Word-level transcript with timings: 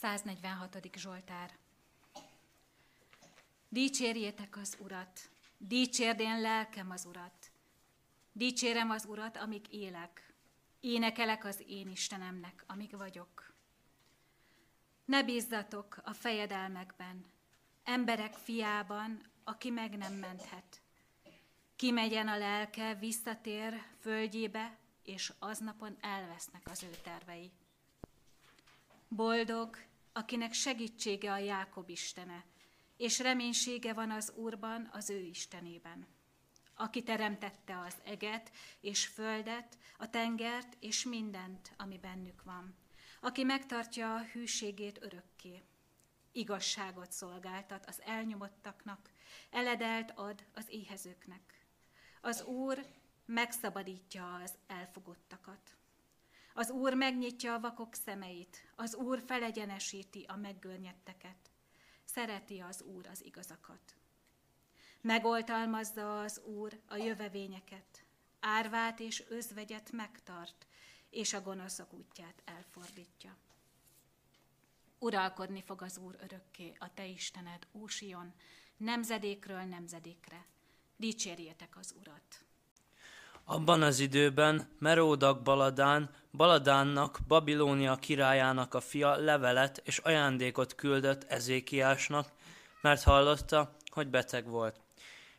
146. 0.00 0.96
Zsoltár. 0.96 1.56
Dicsérjétek 3.68 4.56
az 4.56 4.76
Urat, 4.80 5.28
dicsérd 5.58 6.20
én 6.20 6.40
lelkem 6.40 6.90
az 6.90 7.04
Urat. 7.04 7.50
Dicsérem 8.32 8.90
az 8.90 9.04
Urat, 9.04 9.36
amíg 9.36 9.66
élek, 9.70 10.34
énekelek 10.80 11.44
az 11.44 11.62
én 11.66 11.90
Istenemnek, 11.90 12.64
amíg 12.66 12.96
vagyok. 12.96 13.52
Ne 15.04 15.22
bízzatok 15.22 16.00
a 16.04 16.12
fejedelmekben, 16.12 17.24
emberek 17.84 18.34
fiában, 18.34 19.20
aki 19.44 19.70
meg 19.70 19.96
nem 19.96 20.12
menthet. 20.12 20.82
Kimegyen 21.76 22.28
a 22.28 22.38
lelke, 22.38 22.94
visszatér 22.94 23.82
földjébe, 24.00 24.78
és 25.02 25.32
aznapon 25.38 25.96
elvesznek 26.00 26.62
az 26.70 26.82
ő 26.82 26.90
tervei. 27.02 27.52
Boldog, 29.08 29.76
akinek 30.12 30.52
segítsége 30.52 31.32
a 31.32 31.38
Jákob 31.38 31.88
istene, 31.88 32.44
és 32.96 33.18
reménysége 33.18 33.92
van 33.92 34.10
az 34.10 34.32
Úrban, 34.36 34.88
az 34.92 35.10
ő 35.10 35.20
Istenében. 35.20 36.06
Aki 36.74 37.02
teremtette 37.02 37.78
az 37.78 37.94
eget 38.04 38.50
és 38.80 39.06
földet, 39.06 39.78
a 39.98 40.10
tengert 40.10 40.76
és 40.80 41.04
mindent, 41.04 41.74
ami 41.76 41.98
bennük 41.98 42.42
van. 42.42 42.76
Aki 43.20 43.42
megtartja 43.42 44.14
a 44.14 44.24
hűségét 44.24 45.02
örökké. 45.02 45.62
Igazságot 46.32 47.12
szolgáltat 47.12 47.86
az 47.86 48.02
elnyomottaknak, 48.02 49.10
eledelt 49.50 50.12
ad 50.14 50.44
az 50.54 50.64
éhezőknek. 50.68 51.66
Az 52.20 52.42
Úr 52.42 52.86
megszabadítja 53.24 54.34
az 54.34 54.54
elfogottakat. 54.66 55.76
Az 56.58 56.70
Úr 56.70 56.94
megnyitja 56.94 57.54
a 57.54 57.60
vakok 57.60 57.94
szemeit, 57.94 58.72
az 58.76 58.94
Úr 58.94 59.22
felegyenesíti 59.26 60.24
a 60.28 60.36
meggörnyetteket. 60.36 61.50
Szereti 62.04 62.60
az 62.60 62.82
Úr 62.82 63.06
az 63.06 63.24
igazakat. 63.24 63.94
Megoltalmazza 65.00 66.20
az 66.20 66.40
Úr 66.40 66.80
a 66.86 66.96
jövevényeket, 66.96 68.04
árvát 68.40 69.00
és 69.00 69.24
özvegyet 69.28 69.92
megtart, 69.92 70.66
és 71.10 71.32
a 71.32 71.42
gonoszok 71.42 71.92
útját 71.92 72.42
elfordítja. 72.44 73.36
Uralkodni 74.98 75.62
fog 75.62 75.82
az 75.82 75.98
Úr 75.98 76.16
örökké, 76.20 76.72
a 76.78 76.94
te 76.94 77.06
Istened, 77.06 77.66
Úsion, 77.72 78.32
nemzedékről 78.76 79.62
nemzedékre. 79.62 80.46
Dicsérjétek 80.96 81.76
az 81.76 81.94
Urat! 82.00 82.44
Abban 83.48 83.82
az 83.82 83.98
időben 83.98 84.68
Meródak 84.78 85.42
Baladán, 85.42 86.10
Baladánnak, 86.32 87.18
Babilónia 87.28 87.96
királyának 87.96 88.74
a 88.74 88.80
fia 88.80 89.16
levelet 89.16 89.82
és 89.84 89.98
ajándékot 89.98 90.74
küldött 90.74 91.24
Ezékiásnak, 91.24 92.28
mert 92.80 93.02
hallotta, 93.02 93.76
hogy 93.90 94.08
beteg 94.08 94.48
volt. 94.48 94.80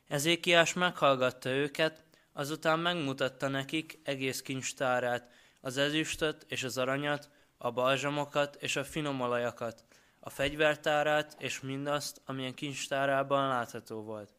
Ezékiás 0.08 0.74
meghallgatta 0.74 1.50
őket, 1.50 2.04
azután 2.34 2.80
megmutatta 2.80 3.48
nekik 3.48 4.00
egész 4.04 4.42
kincstárát, 4.42 5.32
az 5.62 5.78
ezüstöt 5.78 6.46
és 6.48 6.64
az 6.64 6.78
aranyat, 6.78 7.30
a 7.58 7.72
balzsamokat 7.72 8.56
és 8.56 8.76
a 8.76 8.84
finomolajakat, 8.84 9.84
a 10.20 10.30
fegyvertárát 10.30 11.36
és 11.40 11.62
mindazt, 11.62 12.22
amilyen 12.26 12.54
kincstárában 12.54 13.48
látható 13.48 14.02
volt. 14.02 14.37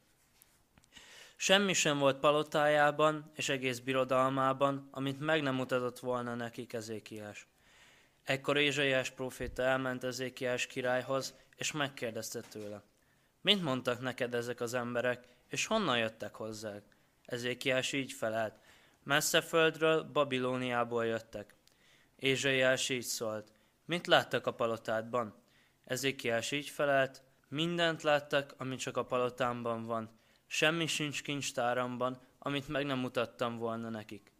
Semmi 1.41 1.72
sem 1.72 1.98
volt 1.98 2.19
palotájában 2.19 3.31
és 3.34 3.48
egész 3.48 3.78
birodalmában, 3.78 4.89
amit 4.91 5.20
meg 5.20 5.42
nem 5.42 5.55
mutatott 5.55 5.98
volna 5.98 6.34
nekik 6.34 6.72
Ezékiás. 6.72 7.47
Ekkor 8.25 8.56
Ézsaiás 8.56 9.11
próféta 9.11 9.62
elment 9.62 10.05
Ezékiás 10.05 10.67
királyhoz, 10.67 11.34
és 11.56 11.72
megkérdezte 11.72 12.41
tőle. 12.41 12.83
Mint 13.41 13.62
mondtak 13.62 14.00
neked 14.00 14.34
ezek 14.34 14.61
az 14.61 14.75
emberek, 14.75 15.25
és 15.48 15.67
honnan 15.67 15.98
jöttek 15.98 16.34
hozzá? 16.34 16.75
Ezékiás 17.25 17.92
így 17.92 18.12
felelt. 18.12 18.55
Messze 19.02 19.41
földről, 19.41 20.02
Babilóniából 20.02 21.07
jöttek. 21.07 21.55
Ézsaiás 22.17 22.89
így 22.89 23.02
szólt. 23.02 23.52
Mit 23.85 24.07
láttak 24.07 24.46
a 24.46 24.55
palotádban? 24.55 25.35
Ezékiás 25.85 26.51
így 26.51 26.68
felelt. 26.68 27.23
Mindent 27.48 28.02
láttak, 28.02 28.55
ami 28.57 28.77
csak 28.77 28.96
a 28.96 29.05
palotámban 29.05 29.86
van 29.86 30.17
Semmi 30.51 30.86
sincs 30.86 31.23
kincstáramban, 31.23 32.20
amit 32.39 32.69
meg 32.69 32.86
nem 32.86 32.98
mutattam 32.98 33.59
volna 33.59 33.89
nekik. 33.89 34.33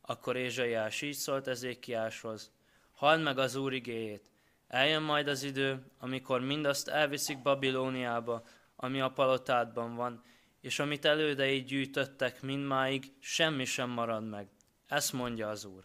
Akkor 0.00 0.36
Ézsaiás 0.36 1.02
így 1.02 1.14
szólt 1.14 1.46
Ezékiáshoz, 1.46 2.50
halld 2.92 3.22
meg 3.22 3.38
az 3.38 3.54
Úr 3.54 3.72
igéjét. 3.72 4.30
Eljön 4.68 5.02
majd 5.02 5.28
az 5.28 5.42
idő, 5.42 5.86
amikor 5.98 6.40
mindazt 6.40 6.88
elviszik 6.88 7.42
Babilóniába, 7.42 8.44
ami 8.76 9.00
a 9.00 9.10
palotádban 9.10 9.94
van, 9.94 10.22
és 10.60 10.78
amit 10.78 11.04
elődeid 11.04 11.66
gyűjtöttek 11.66 12.42
mindmáig, 12.42 13.12
semmi 13.20 13.64
sem 13.64 13.90
marad 13.90 14.28
meg. 14.28 14.48
Ezt 14.86 15.12
mondja 15.12 15.48
az 15.48 15.64
Úr. 15.64 15.84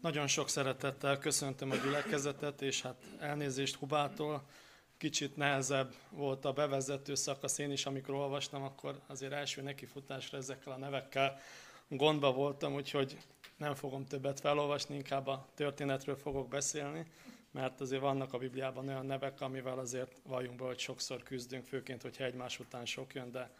Nagyon 0.00 0.26
sok 0.26 0.48
szeretettel 0.48 1.18
köszöntöm 1.18 1.70
a 1.70 1.76
gyülekezetet, 1.76 2.62
és 2.62 2.82
hát 2.82 3.02
elnézést 3.18 3.74
Hubától, 3.74 4.48
kicsit 5.02 5.36
nehezebb 5.36 5.94
volt 6.10 6.44
a 6.44 6.52
bevezető 6.52 7.14
szakasz. 7.14 7.58
Én 7.58 7.70
is, 7.70 7.86
amikor 7.86 8.14
olvastam, 8.14 8.62
akkor 8.62 9.00
azért 9.06 9.32
első 9.32 9.62
nekifutásra 9.62 10.38
ezekkel 10.38 10.72
a 10.72 10.76
nevekkel 10.76 11.40
gondba 11.88 12.32
voltam, 12.32 12.74
úgyhogy 12.74 13.18
nem 13.56 13.74
fogom 13.74 14.06
többet 14.06 14.40
felolvasni, 14.40 14.94
inkább 14.94 15.26
a 15.26 15.46
történetről 15.54 16.16
fogok 16.16 16.48
beszélni, 16.48 17.06
mert 17.50 17.80
azért 17.80 18.00
vannak 18.00 18.32
a 18.32 18.38
Bibliában 18.38 18.88
olyan 18.88 19.06
nevek, 19.06 19.40
amivel 19.40 19.78
azért 19.78 20.20
valljunk 20.22 20.58
be, 20.58 20.64
hogy 20.64 20.78
sokszor 20.78 21.22
küzdünk, 21.22 21.66
főként, 21.66 22.02
hogyha 22.02 22.24
egymás 22.24 22.58
után 22.58 22.84
sok 22.84 23.14
jön, 23.14 23.30
de 23.30 23.50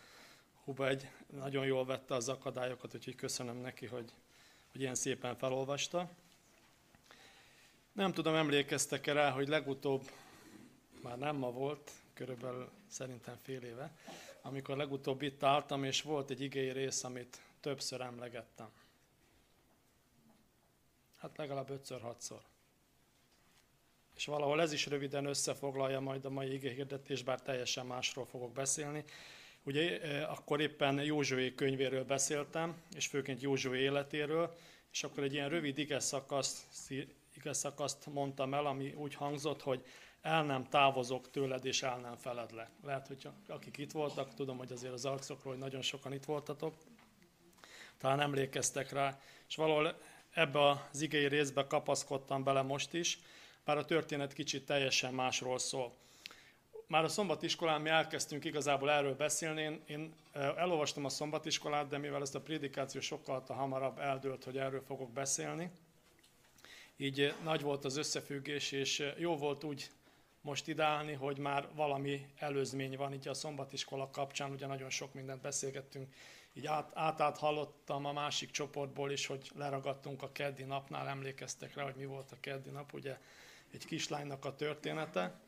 Huba 0.65 0.89
egy 0.89 1.09
nagyon 1.27 1.67
jól 1.67 1.85
vette 1.85 2.15
az 2.15 2.29
akadályokat, 2.29 2.95
úgyhogy 2.95 3.15
köszönöm 3.15 3.57
neki, 3.57 3.87
hogy, 3.87 4.11
hogy 4.73 4.81
ilyen 4.81 4.95
szépen 4.95 5.37
felolvasta. 5.37 6.11
Nem 7.93 8.13
tudom, 8.13 8.35
emlékeztek-e 8.35 9.13
rá, 9.13 9.31
hogy 9.31 9.49
legutóbb 9.49 10.03
már 11.03 11.19
nem 11.19 11.37
ma 11.37 11.51
volt, 11.51 11.91
körülbelül 12.15 12.71
szerintem 12.87 13.37
fél 13.43 13.63
éve, 13.63 13.97
amikor 14.43 14.77
legutóbb 14.77 15.23
itt 15.23 15.43
álltam, 15.43 15.85
és 15.85 16.03
volt 16.03 16.31
egy 16.31 16.41
igény 16.41 16.73
rész, 16.73 17.05
amit 17.05 17.41
többször 17.61 18.01
emlegettem. 18.01 18.71
Hát 21.17 21.37
legalább 21.37 21.71
ötször, 21.71 22.01
hatszor. 22.01 22.41
És 24.17 24.27
valahol 24.27 24.61
ez 24.61 24.73
is 24.73 24.87
röviden 24.87 25.25
összefoglalja 25.25 26.01
majd 26.01 26.25
a 26.25 26.31
mai 26.31 26.59
hirdetés, 26.59 27.23
bár 27.23 27.43
teljesen 27.43 27.87
másról 27.87 28.27
fogok 28.27 28.53
beszélni. 28.53 29.05
Ugye 29.63 30.01
e, 30.01 30.31
akkor 30.31 30.61
éppen 30.61 31.05
Józsué 31.05 31.55
könyvéről 31.55 32.05
beszéltem, 32.05 32.83
és 32.95 33.07
főként 33.07 33.41
Józsué 33.41 33.81
életéről, 33.81 34.55
és 34.93 35.05
akkor 35.05 35.23
egy 35.23 35.33
ilyen 35.33 35.49
rövid 35.49 35.79
ige 35.79 36.01
szakaszt, 36.01 36.91
ige 37.37 37.53
szakaszt 37.53 38.07
mondtam 38.07 38.55
el, 38.55 38.67
ami 38.67 38.93
úgy 38.93 39.15
hangzott, 39.15 39.63
hogy 39.63 39.85
el 40.23 40.45
nem 40.45 40.69
távozok 40.69 41.31
tőled, 41.31 41.65
és 41.65 41.83
el 41.83 41.99
nem 41.99 42.17
feledlek. 42.17 42.71
Lehet, 42.85 43.07
hogy 43.07 43.29
akik 43.49 43.79
itt 43.79 43.93
voltak, 43.93 44.35
tudom, 44.35 44.59
hogy 44.59 44.73
azért 44.73 44.93
az 44.93 45.05
arcokról, 45.05 45.53
hogy 45.53 45.63
nagyon 45.63 45.83
sokan 45.83 46.13
itt 46.13 46.25
voltatok, 46.25 46.75
talán 47.99 48.21
emlékeztek 48.21 48.93
rá, 48.93 49.21
és 49.49 49.57
valahol 49.57 49.99
ebbe 50.31 50.71
az 50.71 51.01
igei 51.01 51.29
részbe 51.29 51.67
kapaszkodtam 51.67 52.45
bele 52.45 52.63
most 52.63 52.95
is, 52.95 53.19
bár 53.65 53.77
a 53.77 53.85
történet 53.85 54.33
kicsit 54.33 54.67
teljesen 54.67 55.15
másról 55.15 55.59
szól. 55.59 55.93
Már 56.87 57.05
a 57.05 57.09
szombatiskolán 57.09 57.81
mi 57.81 57.89
elkezdtünk 57.89 58.45
igazából 58.45 58.91
erről 58.91 59.17
beszélni. 59.17 59.63
Én, 59.63 59.83
én 59.87 60.15
elolvastam 60.33 61.05
a 61.05 61.09
szombatiskolát, 61.09 61.89
de 61.89 61.99
mivel 61.99 62.21
ezt 62.21 62.35
a 62.35 62.41
prédikáció 62.41 63.01
sokkal 63.01 63.45
hamarabb 63.47 63.99
eldőlt, 63.99 64.45
hogy 64.45 64.59
erről 64.59 64.83
fogok 64.87 65.13
beszélni, 65.13 65.71
így 66.97 67.35
nagy 67.43 67.61
volt 67.61 67.85
az 67.85 67.97
összefüggés, 67.97 68.73
és 68.73 69.13
jó 69.19 69.37
volt 69.37 69.65
úgy 69.65 69.91
most 70.43 70.69
ideálni, 70.69 71.13
hogy 71.13 71.39
már 71.39 71.69
valami 71.75 72.27
előzmény 72.37 72.97
van 72.97 73.13
így 73.13 73.29
a 73.29 73.35
szombatiskola 73.35 74.11
kapcsán, 74.11 74.51
ugye 74.51 74.67
nagyon 74.67 74.91
sok 74.91 75.15
mindent 75.15 75.41
beszélgettünk, 75.41 76.15
így 76.55 76.67
át, 76.67 76.91
át 76.95 77.39
hallottam 77.39 78.05
a 78.05 78.13
másik 78.13 78.51
csoportból 78.51 79.11
is, 79.11 79.27
hogy 79.27 79.51
leragadtunk 79.55 80.23
a 80.23 80.33
keddi 80.33 80.63
napnál, 80.63 81.09
emlékeztek 81.09 81.75
rá, 81.75 81.83
hogy 81.83 81.97
mi 81.97 82.05
volt 82.05 82.33
a 82.33 82.41
keddi 82.41 82.71
nap, 82.71 82.93
ugye 82.93 83.19
egy 83.73 83.85
kislánynak 83.85 84.45
a 84.45 84.55
története, 84.55 85.41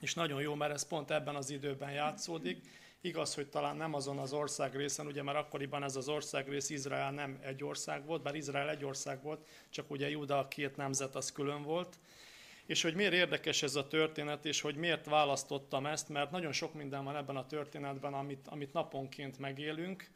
és 0.00 0.14
nagyon 0.14 0.40
jó, 0.40 0.54
mert 0.54 0.72
ez 0.72 0.86
pont 0.86 1.10
ebben 1.10 1.36
az 1.36 1.50
időben 1.50 1.92
játszódik. 1.92 2.66
Igaz, 3.00 3.34
hogy 3.34 3.48
talán 3.48 3.76
nem 3.76 3.94
azon 3.94 4.18
az 4.18 4.32
ország 4.32 4.76
részen, 4.76 5.06
ugye 5.06 5.22
mert 5.22 5.38
akkoriban 5.38 5.82
ez 5.82 5.96
az 5.96 6.08
ország 6.08 6.48
rész 6.48 6.70
Izrael 6.70 7.10
nem 7.10 7.38
egy 7.42 7.64
ország 7.64 8.06
volt, 8.06 8.22
bár 8.22 8.34
Izrael 8.34 8.70
egy 8.70 8.84
ország 8.84 9.22
volt, 9.22 9.46
csak 9.70 9.90
ugye 9.90 10.08
Juda 10.08 10.38
a 10.38 10.48
két 10.48 10.76
nemzet 10.76 11.14
az 11.14 11.32
külön 11.32 11.62
volt, 11.62 11.98
és 12.66 12.82
hogy 12.82 12.94
miért 12.94 13.12
érdekes 13.12 13.62
ez 13.62 13.74
a 13.74 13.88
történet, 13.88 14.44
és 14.44 14.60
hogy 14.60 14.76
miért 14.76 15.06
választottam 15.06 15.86
ezt, 15.86 16.08
mert 16.08 16.30
nagyon 16.30 16.52
sok 16.52 16.74
minden 16.74 17.04
van 17.04 17.16
ebben 17.16 17.36
a 17.36 17.46
történetben, 17.46 18.14
amit, 18.14 18.48
amit 18.48 18.72
naponként 18.72 19.38
megélünk, 19.38 20.10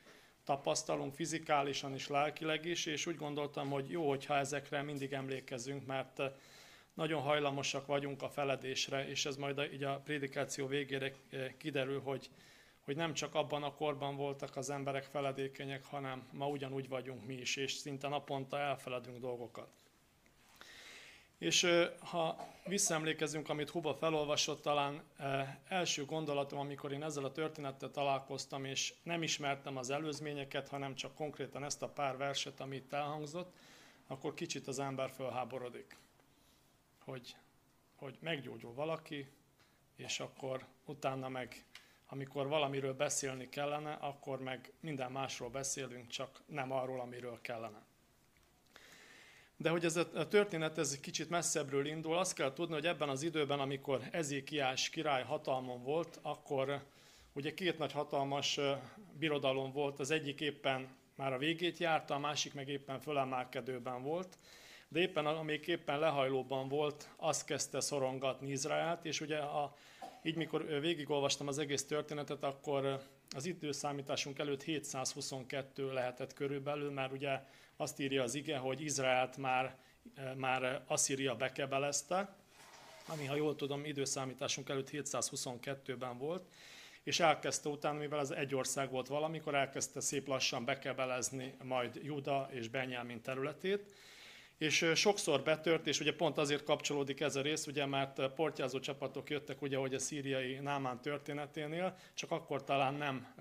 tapasztalunk 0.45 1.15
fizikálisan 1.15 1.95
és 1.95 2.09
lelkileg 2.09 2.65
is, 2.65 2.87
és 2.87 3.07
úgy 3.07 3.17
gondoltam, 3.17 3.71
hogy 3.71 3.91
jó, 3.91 4.09
hogyha 4.09 4.37
ezekre 4.37 4.83
mindig 4.83 5.13
emlékezünk, 5.13 5.87
mert 5.87 6.23
nagyon 6.95 7.23
hajlamosak 7.23 7.87
vagyunk 7.87 8.23
a 8.23 8.29
feledésre, 8.29 9.09
és 9.09 9.27
ez 9.27 9.37
majd 9.37 9.59
a, 9.59 9.65
így 9.65 9.85
a 9.85 10.01
prédikáció 10.05 10.67
végére 10.67 11.13
kiderül, 11.57 12.01
hogy, 12.01 12.31
hogy 12.85 12.97
nem 12.97 13.15
csak 13.15 13.35
abban 13.35 13.63
a 13.63 13.75
korban 13.75 14.17
voltak 14.17 14.57
az 14.57 14.71
emberek 14.71 15.05
feledékenyek, 15.05 15.85
hanem 15.85 16.29
ma 16.33 16.49
ugyanúgy 16.49 16.89
vagyunk 16.89 17.27
mi 17.27 17.35
is, 17.35 17.57
és 17.57 17.73
szinte 17.73 18.09
naponta 18.09 18.59
elfeledünk 18.59 19.19
dolgokat. 19.19 19.80
És 21.41 21.67
ha 22.01 22.49
visszaemlékezünk, 22.65 23.49
amit 23.49 23.71
Huba 23.71 23.95
felolvasott, 23.95 24.63
talán 24.63 25.03
első 25.69 26.05
gondolatom, 26.05 26.59
amikor 26.59 26.93
én 26.93 27.03
ezzel 27.03 27.25
a 27.25 27.33
történettel 27.33 27.91
találkoztam, 27.91 28.65
és 28.65 28.95
nem 29.03 29.23
ismertem 29.23 29.77
az 29.77 29.91
előzményeket, 29.91 30.69
hanem 30.69 30.95
csak 30.95 31.15
konkrétan 31.15 31.65
ezt 31.65 31.83
a 31.83 31.89
pár 31.89 32.17
verset, 32.17 32.61
amit 32.61 32.93
elhangzott, 32.93 33.57
akkor 34.07 34.35
kicsit 34.35 34.67
az 34.67 34.79
ember 34.79 35.11
fölháborodik, 35.11 35.97
hogy, 37.05 37.37
hogy 37.95 38.19
meggyógyul 38.21 38.75
valaki, 38.75 39.29
és 39.97 40.21
akkor 40.21 40.67
utána 40.85 41.29
meg, 41.29 41.65
amikor 42.07 42.49
valamiről 42.49 42.95
beszélni 42.95 43.49
kellene, 43.49 43.93
akkor 43.93 44.41
meg 44.41 44.73
minden 44.81 45.13
másról 45.13 45.51
beszélünk, 45.51 46.09
csak 46.09 46.43
nem 46.47 46.73
arról, 46.73 47.01
amiről 47.01 47.41
kellene. 47.41 47.89
De 49.63 49.71
hogy 49.71 49.85
ez 49.85 49.97
a 49.97 50.29
történet 50.29 50.79
ez 50.79 50.93
egy 50.93 51.01
kicsit 51.01 51.31
messzebbről 51.31 51.87
indul, 51.87 52.17
azt 52.17 52.35
kell 52.35 52.53
tudni, 52.53 52.75
hogy 52.75 52.87
ebben 52.87 53.09
az 53.09 53.23
időben, 53.23 53.61
amikor 53.61 54.01
Ezékiás 54.11 54.91
király 54.91 55.23
hatalmon 55.23 55.83
volt, 55.83 56.19
akkor 56.23 56.83
ugye 57.33 57.55
két 57.55 57.79
nagy 57.79 57.93
hatalmas 57.93 58.61
birodalom 59.19 59.73
volt, 59.73 59.99
az 59.99 60.11
egyik 60.11 60.41
éppen 60.41 60.89
már 61.15 61.33
a 61.33 61.39
végét 61.39 61.79
járta, 61.79 62.15
a 62.15 62.19
másik 62.19 62.55
meg 62.55 62.69
éppen 62.69 63.01
fölemelkedőben 63.01 64.03
volt, 64.03 64.39
de 64.89 65.01
éppen 65.01 65.27
amíg 65.27 65.69
éppen 65.69 65.99
lehajlóban 65.99 66.69
volt, 66.69 67.09
azt 67.17 67.45
kezdte 67.45 67.81
szorongatni 67.81 68.51
Izraelt, 68.51 69.05
és 69.05 69.21
ugye 69.21 69.39
a, 69.39 69.75
így 70.23 70.37
mikor 70.37 70.81
végigolvastam 70.81 71.49
az 71.49 71.59
egész 71.59 71.87
történetet, 71.87 72.43
akkor 72.43 73.03
az 73.37 73.47
időszámításunk 73.47 74.39
előtt 74.39 74.63
722 74.63 75.93
lehetett 75.93 76.33
körülbelül, 76.33 76.91
mert 76.91 77.13
ugye 77.13 77.41
azt 77.81 78.01
írja 78.01 78.23
az 78.23 78.35
ige, 78.35 78.57
hogy 78.57 78.81
Izraelt 78.81 79.37
már, 79.37 79.77
eh, 80.15 80.35
már 80.35 80.83
Asszíria 80.87 81.35
bekebelezte, 81.35 82.37
ami, 83.07 83.25
ha 83.25 83.35
jól 83.35 83.55
tudom, 83.55 83.85
időszámításunk 83.85 84.69
előtt 84.69 84.91
722-ben 84.91 86.19
volt, 86.19 86.43
és 87.03 87.21
elkezdte 87.21 87.69
utána, 87.69 87.99
mivel 87.99 88.21
ez 88.21 88.31
egy 88.31 88.55
ország 88.55 88.91
volt 88.91 89.09
valamikor, 89.09 89.55
elkezdte 89.55 90.01
szép 90.01 90.27
lassan 90.27 90.65
bekebelezni 90.65 91.55
majd 91.63 92.01
Juda 92.03 92.49
és 92.51 92.69
Benyámin 92.69 93.23
területét, 93.23 93.93
és 94.59 94.83
eh, 94.83 94.95
sokszor 94.95 95.43
betört, 95.43 95.87
és 95.87 96.01
ugye 96.01 96.15
pont 96.15 96.39
azért 96.39 96.65
kapcsolódik 96.65 97.21
ez 97.21 97.37
a 97.37 97.43
rész, 97.43 97.67
ugye, 97.67 97.87
mert 97.87 98.19
eh, 98.19 98.29
portyázó 98.29 98.79
csapatok 98.81 99.31
jöttek, 99.31 99.63
ugye, 99.63 99.77
hogy 99.77 99.95
a 99.95 99.99
szíriai 99.99 100.55
Námán 100.55 101.01
történeténél, 101.01 101.97
csak 102.15 102.31
akkor 102.31 102.65
talán 102.65 102.95
nem 102.95 103.35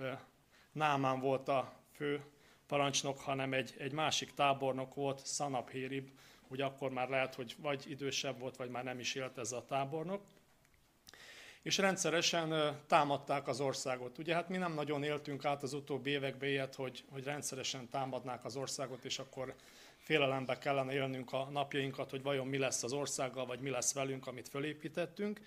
Námán 0.72 1.20
volt 1.20 1.48
a 1.48 1.74
fő 1.92 2.24
parancsnok, 2.70 3.20
hanem 3.20 3.54
egy, 3.54 3.74
egy 3.78 3.92
másik 3.92 4.34
tábornok 4.34 4.94
volt, 4.94 5.26
Szanaphérib, 5.26 6.10
ugye 6.48 6.66
akkor 6.66 6.92
már 6.92 7.10
lehet, 7.10 7.36
hogy 7.36 7.56
vagy 7.58 7.86
idősebb 7.88 8.40
volt, 8.40 8.56
vagy 8.56 8.70
már 8.70 8.84
nem 8.84 9.00
is 9.00 9.16
élt 9.16 9.38
ez 9.38 9.52
a 9.52 9.66
tábornok. 9.66 10.22
És 11.62 11.78
rendszeresen 11.78 12.78
támadták 12.88 13.48
az 13.48 13.60
országot. 13.62 14.18
Ugye 14.18 14.34
hát 14.34 14.50
mi 14.50 14.58
nem 14.58 14.74
nagyon 14.74 15.04
éltünk 15.04 15.46
át 15.46 15.64
az 15.64 15.74
utóbbi 15.74 16.10
években 16.10 16.50
ilyet, 16.50 16.76
hogy, 16.76 17.04
hogy 17.12 17.24
rendszeresen 17.24 17.90
támadnák 17.90 18.46
az 18.46 18.56
országot, 18.56 19.06
és 19.06 19.20
akkor 19.20 19.56
félelembe 19.98 20.58
kellene 20.58 20.94
élnünk 20.94 21.34
a 21.34 21.48
napjainkat, 21.52 22.10
hogy 22.10 22.22
vajon 22.22 22.48
mi 22.48 22.58
lesz 22.58 22.84
az 22.84 22.94
országgal, 22.94 23.46
vagy 23.46 23.60
mi 23.60 23.70
lesz 23.70 23.94
velünk, 23.94 24.28
amit 24.28 24.50
fölépítettünk. 24.50 25.40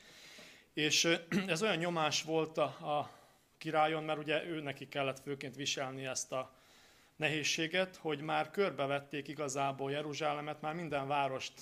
És 0.72 1.18
ez 1.46 1.62
olyan 1.62 1.76
nyomás 1.76 2.22
volt 2.22 2.58
a, 2.58 2.64
a 2.98 3.10
királyon, 3.58 4.04
mert 4.04 4.18
ugye 4.18 4.44
ő 4.44 4.60
neki 4.60 4.88
kellett 4.88 5.20
főként 5.20 5.56
viselni 5.56 6.06
ezt 6.06 6.32
a, 6.32 6.60
nehézséget, 7.16 7.96
hogy 7.96 8.20
már 8.20 8.50
körbevették 8.50 9.28
igazából 9.28 9.90
Jeruzsálemet, 9.90 10.60
már 10.60 10.74
minden 10.74 11.08
várost 11.08 11.52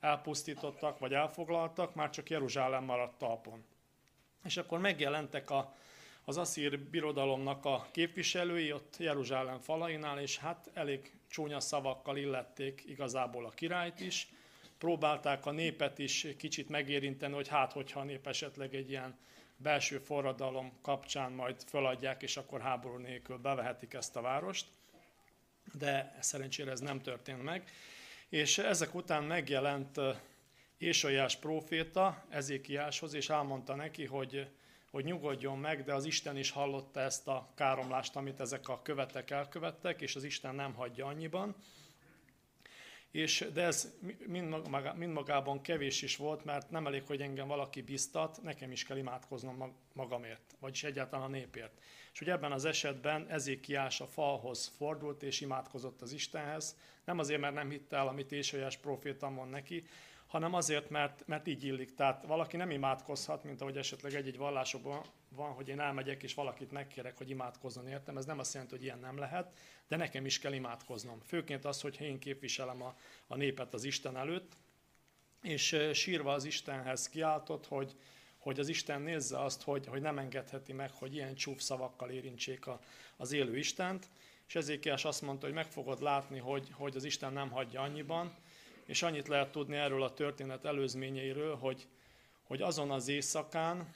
elpusztítottak, 0.00 0.98
vagy 0.98 1.12
elfoglaltak, 1.12 1.94
már 1.94 2.10
csak 2.10 2.30
Jeruzsálem 2.30 2.84
maradt 2.84 3.18
talpon. 3.18 3.64
És 4.44 4.56
akkor 4.56 4.78
megjelentek 4.78 5.50
a, 5.50 5.74
az 6.24 6.36
asszír 6.36 6.78
birodalomnak 6.78 7.64
a 7.64 7.86
képviselői 7.90 8.72
ott 8.72 8.96
Jeruzsálem 8.98 9.58
falainál, 9.58 10.20
és 10.20 10.38
hát 10.38 10.70
elég 10.74 11.12
csúnya 11.28 11.60
szavakkal 11.60 12.16
illették 12.16 12.82
igazából 12.86 13.46
a 13.46 13.50
királyt 13.50 14.00
is. 14.00 14.28
Próbálták 14.78 15.46
a 15.46 15.50
népet 15.50 15.98
is 15.98 16.26
kicsit 16.38 16.68
megérinteni, 16.68 17.34
hogy 17.34 17.48
hát, 17.48 17.72
hogyha 17.72 18.00
a 18.00 18.04
nép 18.04 18.26
esetleg 18.26 18.74
egy 18.74 18.90
ilyen 18.90 19.18
belső 19.62 19.98
forradalom 19.98 20.72
kapcsán 20.82 21.32
majd 21.32 21.62
föladják, 21.62 22.22
és 22.22 22.36
akkor 22.36 22.60
háború 22.60 22.96
nélkül 22.96 23.36
bevehetik 23.36 23.94
ezt 23.94 24.16
a 24.16 24.20
várost. 24.20 24.66
De 25.72 26.16
szerencsére 26.20 26.70
ez 26.70 26.80
nem 26.80 27.00
történt 27.00 27.42
meg. 27.42 27.70
És 28.28 28.58
ezek 28.58 28.94
után 28.94 29.24
megjelent 29.24 30.00
Ésajás 30.78 31.36
próféta 31.36 32.24
Ezékiáshoz, 32.28 33.14
és 33.14 33.28
elmondta 33.28 33.74
neki, 33.74 34.04
hogy, 34.04 34.48
hogy 34.90 35.04
nyugodjon 35.04 35.58
meg, 35.58 35.84
de 35.84 35.94
az 35.94 36.04
Isten 36.04 36.36
is 36.36 36.50
hallotta 36.50 37.00
ezt 37.00 37.28
a 37.28 37.48
káromlást, 37.54 38.16
amit 38.16 38.40
ezek 38.40 38.68
a 38.68 38.82
követek 38.82 39.30
elkövettek, 39.30 40.00
és 40.00 40.16
az 40.16 40.24
Isten 40.24 40.54
nem 40.54 40.74
hagyja 40.74 41.06
annyiban. 41.06 41.54
És, 43.10 43.48
de 43.52 43.62
ez 43.62 43.94
mind 44.26 44.68
magában 45.12 45.60
kevés 45.60 46.02
is 46.02 46.16
volt, 46.16 46.44
mert 46.44 46.70
nem 46.70 46.86
elég, 46.86 47.06
hogy 47.06 47.20
engem 47.20 47.48
valaki 47.48 47.82
biztat, 47.82 48.42
nekem 48.42 48.70
is 48.72 48.84
kell 48.84 48.96
imádkoznom 48.96 49.74
magamért, 49.92 50.56
vagyis 50.60 50.84
egyáltalán 50.84 51.26
a 51.26 51.28
népért. 51.28 51.80
És 52.18 52.24
hogy 52.24 52.32
ebben 52.32 52.52
az 52.52 52.64
esetben 52.64 53.26
Ezékiás 53.28 54.00
a 54.00 54.06
falhoz 54.06 54.72
fordult 54.76 55.22
és 55.22 55.40
imádkozott 55.40 56.02
az 56.02 56.12
Istenhez, 56.12 56.76
nem 57.04 57.18
azért, 57.18 57.40
mert 57.40 57.54
nem 57.54 57.70
hitte 57.70 57.96
el, 57.96 58.08
amit 58.08 58.32
Ésajas 58.32 58.76
proféta 58.76 59.28
mond 59.28 59.50
neki, 59.50 59.86
hanem 60.26 60.54
azért, 60.54 60.90
mert, 60.90 61.26
mert 61.26 61.46
így 61.46 61.64
illik. 61.64 61.94
Tehát 61.94 62.24
valaki 62.26 62.56
nem 62.56 62.70
imádkozhat, 62.70 63.44
mint 63.44 63.60
ahogy 63.60 63.76
esetleg 63.76 64.14
egy-egy 64.14 64.36
vallásokban 64.36 65.04
van, 65.28 65.52
hogy 65.52 65.68
én 65.68 65.80
elmegyek 65.80 66.22
és 66.22 66.34
valakit 66.34 66.72
megkérek, 66.72 67.16
hogy 67.16 67.30
imádkozzon 67.30 67.88
értem. 67.88 68.16
Ez 68.16 68.24
nem 68.24 68.38
azt 68.38 68.52
jelenti, 68.52 68.74
hogy 68.74 68.84
ilyen 68.84 68.98
nem 68.98 69.18
lehet, 69.18 69.58
de 69.88 69.96
nekem 69.96 70.26
is 70.26 70.38
kell 70.38 70.52
imádkoznom. 70.52 71.20
Főként 71.20 71.64
az, 71.64 71.80
hogy 71.80 72.00
én 72.00 72.18
képviselem 72.18 72.82
a, 72.82 72.96
a 73.26 73.36
népet 73.36 73.74
az 73.74 73.84
Isten 73.84 74.16
előtt, 74.16 74.52
és 75.42 75.76
sírva 75.92 76.32
az 76.32 76.44
Istenhez 76.44 77.08
kiáltott, 77.08 77.66
hogy, 77.66 77.96
hogy 78.48 78.60
az 78.60 78.68
Isten 78.68 79.00
nézze 79.00 79.42
azt, 79.42 79.62
hogy, 79.62 79.86
hogy 79.86 80.00
nem 80.00 80.18
engedheti 80.18 80.72
meg, 80.72 80.90
hogy 80.90 81.14
ilyen 81.14 81.34
csúf 81.34 81.60
szavakkal 81.60 82.10
érintsék 82.10 82.66
a, 82.66 82.80
az 83.16 83.32
élő 83.32 83.56
Istent, 83.56 84.08
és 84.46 84.54
ezért 84.54 85.04
azt 85.04 85.22
mondta, 85.22 85.46
hogy 85.46 85.54
meg 85.54 85.66
fogod 85.66 86.02
látni, 86.02 86.38
hogy, 86.38 86.68
hogy 86.72 86.96
az 86.96 87.04
Isten 87.04 87.32
nem 87.32 87.50
hagyja 87.50 87.80
annyiban, 87.80 88.34
és 88.84 89.02
annyit 89.02 89.28
lehet 89.28 89.52
tudni 89.52 89.76
erről 89.76 90.02
a 90.02 90.14
történet 90.14 90.64
előzményeiről, 90.64 91.56
hogy, 91.56 91.86
hogy 92.42 92.62
azon 92.62 92.90
az 92.90 93.08
éjszakán 93.08 93.94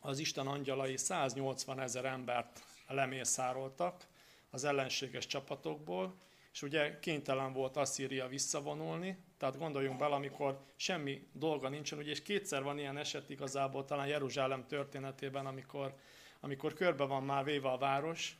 az 0.00 0.18
Isten 0.18 0.46
angyalai 0.46 0.96
180 0.96 1.80
ezer 1.80 2.04
embert 2.04 2.64
lemészároltak 2.88 4.06
az 4.50 4.64
ellenséges 4.64 5.26
csapatokból, 5.26 6.14
és 6.52 6.62
ugye 6.62 6.98
kénytelen 6.98 7.52
volt 7.52 7.76
Asszíria 7.76 8.28
visszavonulni, 8.28 9.18
tehát 9.36 9.58
gondoljunk 9.58 9.98
bele, 9.98 10.14
amikor 10.14 10.64
semmi 10.76 11.28
dolga 11.32 11.68
nincsen, 11.68 11.98
ugye, 11.98 12.10
és 12.10 12.22
kétszer 12.22 12.62
van 12.62 12.78
ilyen 12.78 12.96
eset 12.96 13.30
igazából, 13.30 13.84
talán 13.84 14.06
Jeruzsálem 14.06 14.66
történetében, 14.66 15.46
amikor, 15.46 15.94
amikor 16.40 16.72
körbe 16.72 17.04
van 17.04 17.22
már 17.22 17.44
véve 17.44 17.68
a 17.68 17.78
város, 17.78 18.36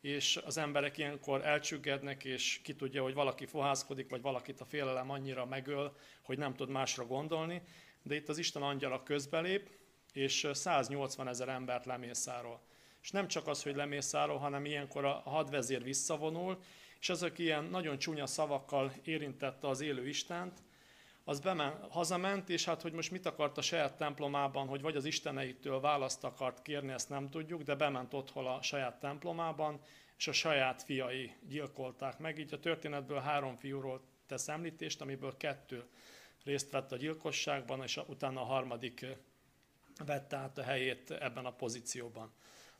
és 0.00 0.36
az 0.44 0.56
emberek 0.56 0.98
ilyenkor 0.98 1.44
elcsüggednek, 1.44 2.24
és 2.24 2.60
ki 2.62 2.74
tudja, 2.74 3.02
hogy 3.02 3.14
valaki 3.14 3.46
fohászkodik, 3.46 4.10
vagy 4.10 4.20
valakit 4.20 4.60
a 4.60 4.64
félelem 4.64 5.10
annyira 5.10 5.46
megöl, 5.46 5.96
hogy 6.22 6.38
nem 6.38 6.54
tud 6.54 6.68
másra 6.68 7.06
gondolni, 7.06 7.62
de 8.02 8.14
itt 8.14 8.28
az 8.28 8.38
Isten 8.38 8.62
angyala 8.62 9.02
közbelép, 9.02 9.70
és 10.12 10.48
180 10.52 11.28
ezer 11.28 11.48
embert 11.48 11.84
lemészárol. 11.84 12.60
És 13.02 13.10
nem 13.10 13.28
csak 13.28 13.46
az, 13.46 13.62
hogy 13.62 13.74
lemészárol, 13.74 14.38
hanem 14.38 14.64
ilyenkor 14.64 15.04
a 15.04 15.22
hadvezér 15.24 15.82
visszavonul, 15.82 16.58
és 17.00 17.08
azok 17.08 17.38
ilyen 17.38 17.64
nagyon 17.64 17.98
csúnya 17.98 18.26
szavakkal 18.26 18.92
érintette 19.04 19.68
az 19.68 19.80
élő 19.80 20.08
Istent, 20.08 20.62
az 21.28 21.40
bemen, 21.40 21.86
hazament, 21.90 22.48
és 22.48 22.64
hát, 22.64 22.82
hogy 22.82 22.92
most 22.92 23.10
mit 23.10 23.26
akart 23.26 23.58
a 23.58 23.62
saját 23.62 23.96
templomában, 23.96 24.66
hogy 24.66 24.80
vagy 24.80 24.96
az 24.96 25.04
isteneitől 25.04 25.80
választ 25.80 26.24
akart 26.24 26.62
kérni, 26.62 26.92
ezt 26.92 27.08
nem 27.08 27.30
tudjuk, 27.30 27.62
de 27.62 27.74
bement 27.74 28.14
otthon 28.14 28.46
a 28.46 28.62
saját 28.62 29.00
templomában, 29.00 29.80
és 30.18 30.28
a 30.28 30.32
saját 30.32 30.82
fiai 30.82 31.34
gyilkolták 31.48 32.18
meg. 32.18 32.38
Így 32.38 32.52
a 32.52 32.60
történetből 32.60 33.20
három 33.20 33.56
fiúról 33.56 34.00
tesz 34.26 34.48
említést, 34.48 35.00
amiből 35.00 35.36
kettő 35.36 35.84
részt 36.44 36.70
vett 36.70 36.92
a 36.92 36.96
gyilkosságban, 36.96 37.82
és 37.82 38.00
utána 38.06 38.40
a 38.40 38.44
harmadik 38.44 39.06
vette 40.04 40.36
át 40.36 40.58
a 40.58 40.62
helyét 40.62 41.10
ebben 41.10 41.44
a 41.44 41.52
pozícióban. 41.52 42.32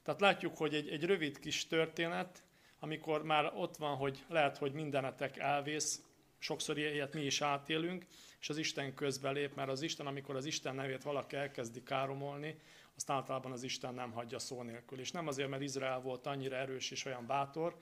Tehát 0.03 0.21
látjuk, 0.21 0.57
hogy 0.57 0.75
egy, 0.75 0.89
egy 0.89 1.05
rövid 1.05 1.39
kis 1.39 1.67
történet, 1.67 2.43
amikor 2.87 3.23
már 3.25 3.53
ott 3.55 3.77
van, 3.77 3.97
hogy 3.97 4.25
lehet, 4.29 4.57
hogy 4.57 4.73
mindenetek 4.73 5.37
elvész, 5.37 6.03
sokszor 6.39 6.79
ilyet 6.79 7.15
mi 7.15 7.21
is 7.21 7.41
átélünk, 7.41 8.07
és 8.41 8.49
az 8.49 8.57
Isten 8.57 8.95
közbelép, 8.95 9.55
mert 9.55 9.69
az 9.69 9.83
Isten, 9.83 10.07
amikor 10.07 10.37
az 10.37 10.45
Isten 10.45 10.75
nevét 10.75 11.03
valaki 11.03 11.37
elkezdi 11.37 11.83
káromolni, 11.83 12.57
azt 12.97 13.11
általában 13.11 13.53
az 13.53 13.63
Isten 13.63 13.95
nem 13.95 14.13
hagyja 14.13 14.39
szó 14.39 14.63
nélkül. 14.63 15.01
És 15.01 15.11
nem 15.11 15.27
azért, 15.27 15.49
mert 15.49 15.63
Izrael 15.63 16.01
volt 16.01 16.27
annyira 16.27 16.57
erős 16.57 16.91
és 16.91 17.05
olyan 17.05 17.27
bátor, 17.27 17.77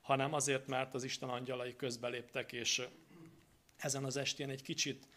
hanem 0.00 0.34
azért, 0.34 0.66
mert 0.66 0.94
az 0.94 1.04
Isten 1.04 1.28
angyalai 1.28 1.76
közbeléptek, 1.76 2.52
és 2.52 2.82
ezen 3.76 4.04
az 4.04 4.16
estén 4.16 4.50
egy 4.50 4.62
kicsit 4.62 5.08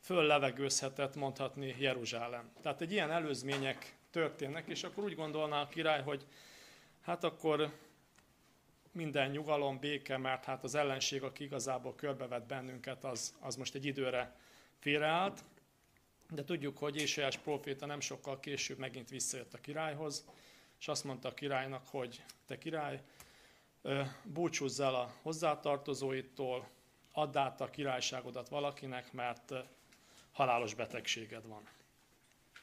föllevegőzhetett 0.00 1.14
mondhatni 1.14 1.76
Jeruzsálem. 1.78 2.52
Tehát 2.62 2.80
egy 2.80 2.92
ilyen 2.92 3.10
előzmények 3.10 3.98
történnek, 4.10 4.68
és 4.68 4.84
akkor 4.84 5.04
úgy 5.04 5.14
gondolná 5.14 5.60
a 5.60 5.68
király, 5.68 6.02
hogy 6.02 6.26
hát 7.00 7.24
akkor 7.24 7.72
minden 8.92 9.30
nyugalom, 9.30 9.78
béke, 9.78 10.16
mert 10.16 10.44
hát 10.44 10.64
az 10.64 10.74
ellenség, 10.74 11.22
aki 11.22 11.44
igazából 11.44 11.94
körbevet 11.94 12.46
bennünket, 12.46 13.04
az, 13.04 13.34
az 13.40 13.56
most 13.56 13.74
egy 13.74 13.84
időre 13.84 14.36
félreállt. 14.78 15.44
De 16.30 16.44
tudjuk, 16.44 16.78
hogy 16.78 16.96
Ésajás 16.96 17.36
próféta 17.36 17.86
nem 17.86 18.00
sokkal 18.00 18.40
később 18.40 18.78
megint 18.78 19.08
visszajött 19.08 19.54
a 19.54 19.60
királyhoz, 19.60 20.24
és 20.78 20.88
azt 20.88 21.04
mondta 21.04 21.28
a 21.28 21.34
királynak, 21.34 21.86
hogy 21.86 22.24
te 22.46 22.58
király, 22.58 23.02
búcsúzz 24.22 24.80
el 24.80 24.94
a 24.94 25.14
hozzátartozóitól, 25.22 26.68
add 27.12 27.36
át 27.36 27.60
a 27.60 27.70
királyságodat 27.70 28.48
valakinek, 28.48 29.12
mert 29.12 29.52
halálos 30.32 30.74
betegséged 30.74 31.46
van, 31.46 31.62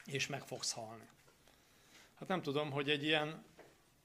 és 0.06 0.28
meg 0.28 0.44
fogsz 0.44 0.72
halni. 0.72 1.08
Hát 2.20 2.28
nem 2.28 2.42
tudom, 2.42 2.72
hogy 2.72 2.90
egy 2.90 3.04
ilyen, 3.04 3.44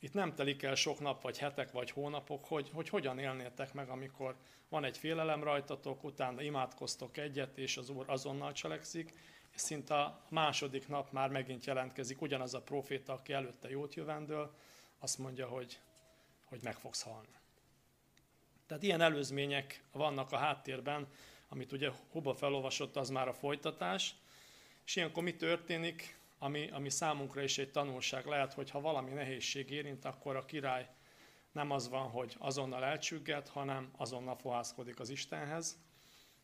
itt 0.02 0.12
nem 0.12 0.34
telik 0.34 0.62
el 0.62 0.74
sok 0.74 1.00
nap, 1.00 1.22
vagy 1.22 1.38
hetek, 1.38 1.70
vagy 1.70 1.90
hónapok, 1.90 2.44
hogy, 2.44 2.70
hogy 2.72 2.88
hogyan 2.88 3.18
élnétek 3.18 3.72
meg, 3.72 3.88
amikor 3.88 4.36
van 4.68 4.84
egy 4.84 4.98
félelem 4.98 5.42
rajtatok, 5.42 6.04
utána 6.04 6.42
imádkoztok 6.42 7.16
egyet, 7.16 7.58
és 7.58 7.76
az 7.76 7.88
Úr 7.88 8.04
azonnal 8.08 8.52
cselekszik, 8.52 9.14
és 9.54 9.60
szinte 9.60 9.94
a 9.94 10.26
második 10.28 10.88
nap 10.88 11.12
már 11.12 11.30
megint 11.30 11.64
jelentkezik 11.64 12.20
ugyanaz 12.20 12.54
a 12.54 12.62
proféta, 12.62 13.12
aki 13.12 13.32
előtte 13.32 13.70
jót 13.70 13.94
jövendől, 13.94 14.54
azt 14.98 15.18
mondja, 15.18 15.46
hogy, 15.46 15.80
hogy 16.44 16.60
meg 16.62 16.74
fogsz 16.74 17.02
halni. 17.02 17.34
Tehát 18.66 18.82
ilyen 18.82 19.00
előzmények 19.00 19.84
vannak 19.92 20.32
a 20.32 20.36
háttérben, 20.36 21.08
amit 21.48 21.72
ugye 21.72 21.90
Huba 22.10 22.34
felolvasott, 22.34 22.96
az 22.96 23.10
már 23.10 23.28
a 23.28 23.34
folytatás, 23.34 24.14
és 24.84 24.96
ilyenkor 24.96 25.22
mi 25.22 25.36
történik, 25.36 26.20
ami, 26.42 26.68
ami 26.70 26.90
számunkra 26.90 27.42
is 27.42 27.58
egy 27.58 27.70
tanulság 27.70 28.26
lehet, 28.26 28.52
hogy 28.52 28.70
ha 28.70 28.80
valami 28.80 29.10
nehézség 29.10 29.70
érint, 29.70 30.04
akkor 30.04 30.36
a 30.36 30.44
király 30.44 30.88
nem 31.52 31.70
az 31.70 31.88
van, 31.88 32.10
hogy 32.10 32.36
azonnal 32.38 32.84
elcsügget, 32.84 33.48
hanem 33.48 33.90
azonnal 33.96 34.36
fohászkodik 34.36 35.00
az 35.00 35.08
Istenhez. 35.08 35.78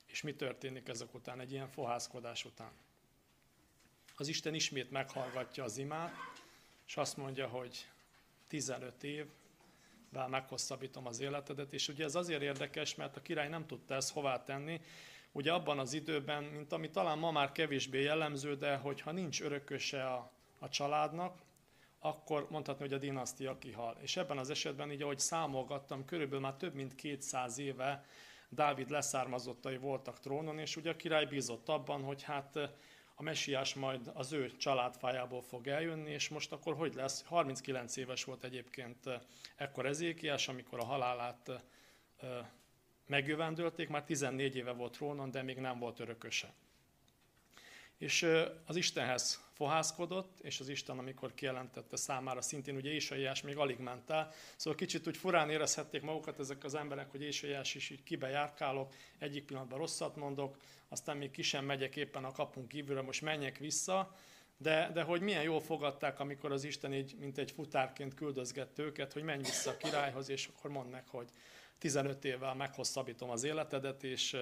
És 0.06 0.22
mi 0.22 0.34
történik 0.34 0.88
ezek 0.88 1.14
után, 1.14 1.40
egy 1.40 1.52
ilyen 1.52 1.68
fohászkodás 1.68 2.44
után? 2.44 2.70
Az 4.16 4.28
Isten 4.28 4.54
ismét 4.54 4.90
meghallgatja 4.90 5.64
az 5.64 5.78
imát, 5.78 6.14
és 6.86 6.96
azt 6.96 7.16
mondja, 7.16 7.46
hogy 7.48 7.88
15 8.48 9.04
évvel 9.04 10.28
meghosszabbítom 10.28 11.06
az 11.06 11.20
életedet, 11.20 11.72
és 11.72 11.88
ugye 11.88 12.04
ez 12.04 12.14
azért 12.14 12.42
érdekes, 12.42 12.94
mert 12.94 13.16
a 13.16 13.22
király 13.22 13.48
nem 13.48 13.66
tudta 13.66 13.94
ezt 13.94 14.12
hová 14.12 14.42
tenni, 14.42 14.80
ugye 15.38 15.52
abban 15.52 15.78
az 15.78 15.92
időben, 15.92 16.42
mint 16.42 16.72
ami 16.72 16.90
talán 16.90 17.18
ma 17.18 17.30
már 17.30 17.52
kevésbé 17.52 18.02
jellemző, 18.02 18.54
de 18.54 18.76
hogyha 18.76 19.12
nincs 19.12 19.42
örököse 19.42 20.06
a, 20.06 20.32
a 20.58 20.68
családnak, 20.68 21.42
akkor 21.98 22.46
mondhatni, 22.50 22.84
hogy 22.84 22.92
a 22.92 22.98
dinasztia 22.98 23.58
kihal. 23.58 23.96
És 24.00 24.16
ebben 24.16 24.38
az 24.38 24.50
esetben, 24.50 24.92
így 24.92 25.02
ahogy 25.02 25.18
számolgattam, 25.18 26.04
körülbelül 26.04 26.40
már 26.40 26.54
több 26.54 26.74
mint 26.74 26.94
200 26.94 27.58
éve 27.58 28.04
Dávid 28.48 28.90
leszármazottai 28.90 29.76
voltak 29.76 30.20
trónon, 30.20 30.58
és 30.58 30.76
ugye 30.76 30.90
a 30.90 30.96
király 30.96 31.26
bízott 31.26 31.68
abban, 31.68 32.02
hogy 32.02 32.22
hát 32.22 32.56
a 33.14 33.22
messiás 33.22 33.74
majd 33.74 34.10
az 34.14 34.32
ő 34.32 34.56
családfájából 34.56 35.42
fog 35.42 35.66
eljönni, 35.66 36.10
és 36.10 36.28
most 36.28 36.52
akkor 36.52 36.74
hogy 36.74 36.94
lesz? 36.94 37.22
39 37.22 37.96
éves 37.96 38.24
volt 38.24 38.44
egyébként 38.44 39.04
ekkor 39.56 39.86
Ezékiás, 39.86 40.48
amikor 40.48 40.78
a 40.78 40.84
halálát 40.84 41.50
megjövendölték, 43.08 43.88
már 43.88 44.04
14 44.04 44.56
éve 44.56 44.72
volt 44.72 44.92
trónon, 44.92 45.30
de 45.30 45.42
még 45.42 45.58
nem 45.58 45.78
volt 45.78 46.00
örököse. 46.00 46.52
És 47.98 48.26
az 48.64 48.76
Istenhez 48.76 49.44
fohászkodott, 49.52 50.38
és 50.40 50.60
az 50.60 50.68
Isten, 50.68 50.98
amikor 50.98 51.34
kijelentette 51.34 51.96
számára, 51.96 52.40
szintén 52.40 52.76
ugye 52.76 52.90
Ésaiás 52.90 53.42
még 53.42 53.56
alig 53.56 53.78
ment 53.78 54.10
el, 54.10 54.32
szóval 54.56 54.78
kicsit 54.78 55.06
úgy 55.06 55.16
furán 55.16 55.50
érezhették 55.50 56.02
magukat 56.02 56.38
ezek 56.38 56.64
az 56.64 56.74
emberek, 56.74 57.10
hogy 57.10 57.22
Ésaiás 57.22 57.74
is 57.74 57.90
így 57.90 58.02
kibe 58.02 58.28
járkálok, 58.28 58.94
egyik 59.18 59.44
pillanatban 59.44 59.78
rosszat 59.78 60.16
mondok, 60.16 60.56
aztán 60.88 61.16
még 61.16 61.30
ki 61.30 61.42
sem 61.42 61.64
megyek 61.64 61.96
éppen 61.96 62.24
a 62.24 62.32
kapunk 62.32 62.68
kívülre, 62.68 63.02
most 63.02 63.22
menjek 63.22 63.58
vissza, 63.58 64.16
de, 64.56 64.90
de 64.92 65.02
hogy 65.02 65.20
milyen 65.20 65.42
jól 65.42 65.60
fogadták, 65.60 66.20
amikor 66.20 66.52
az 66.52 66.64
Isten 66.64 66.94
így, 66.94 67.16
mint 67.18 67.38
egy 67.38 67.50
futárként 67.50 68.14
küldözgette 68.14 68.82
őket, 68.82 69.12
hogy 69.12 69.22
menj 69.22 69.42
vissza 69.42 69.70
a 69.70 69.76
királyhoz, 69.76 70.28
és 70.28 70.48
akkor 70.56 70.70
mondd 70.70 70.88
meg, 70.88 71.08
hogy 71.08 71.28
15 71.78 72.24
évvel 72.24 72.54
meghosszabbítom 72.54 73.30
az 73.30 73.44
életedet, 73.44 74.04
és, 74.04 74.36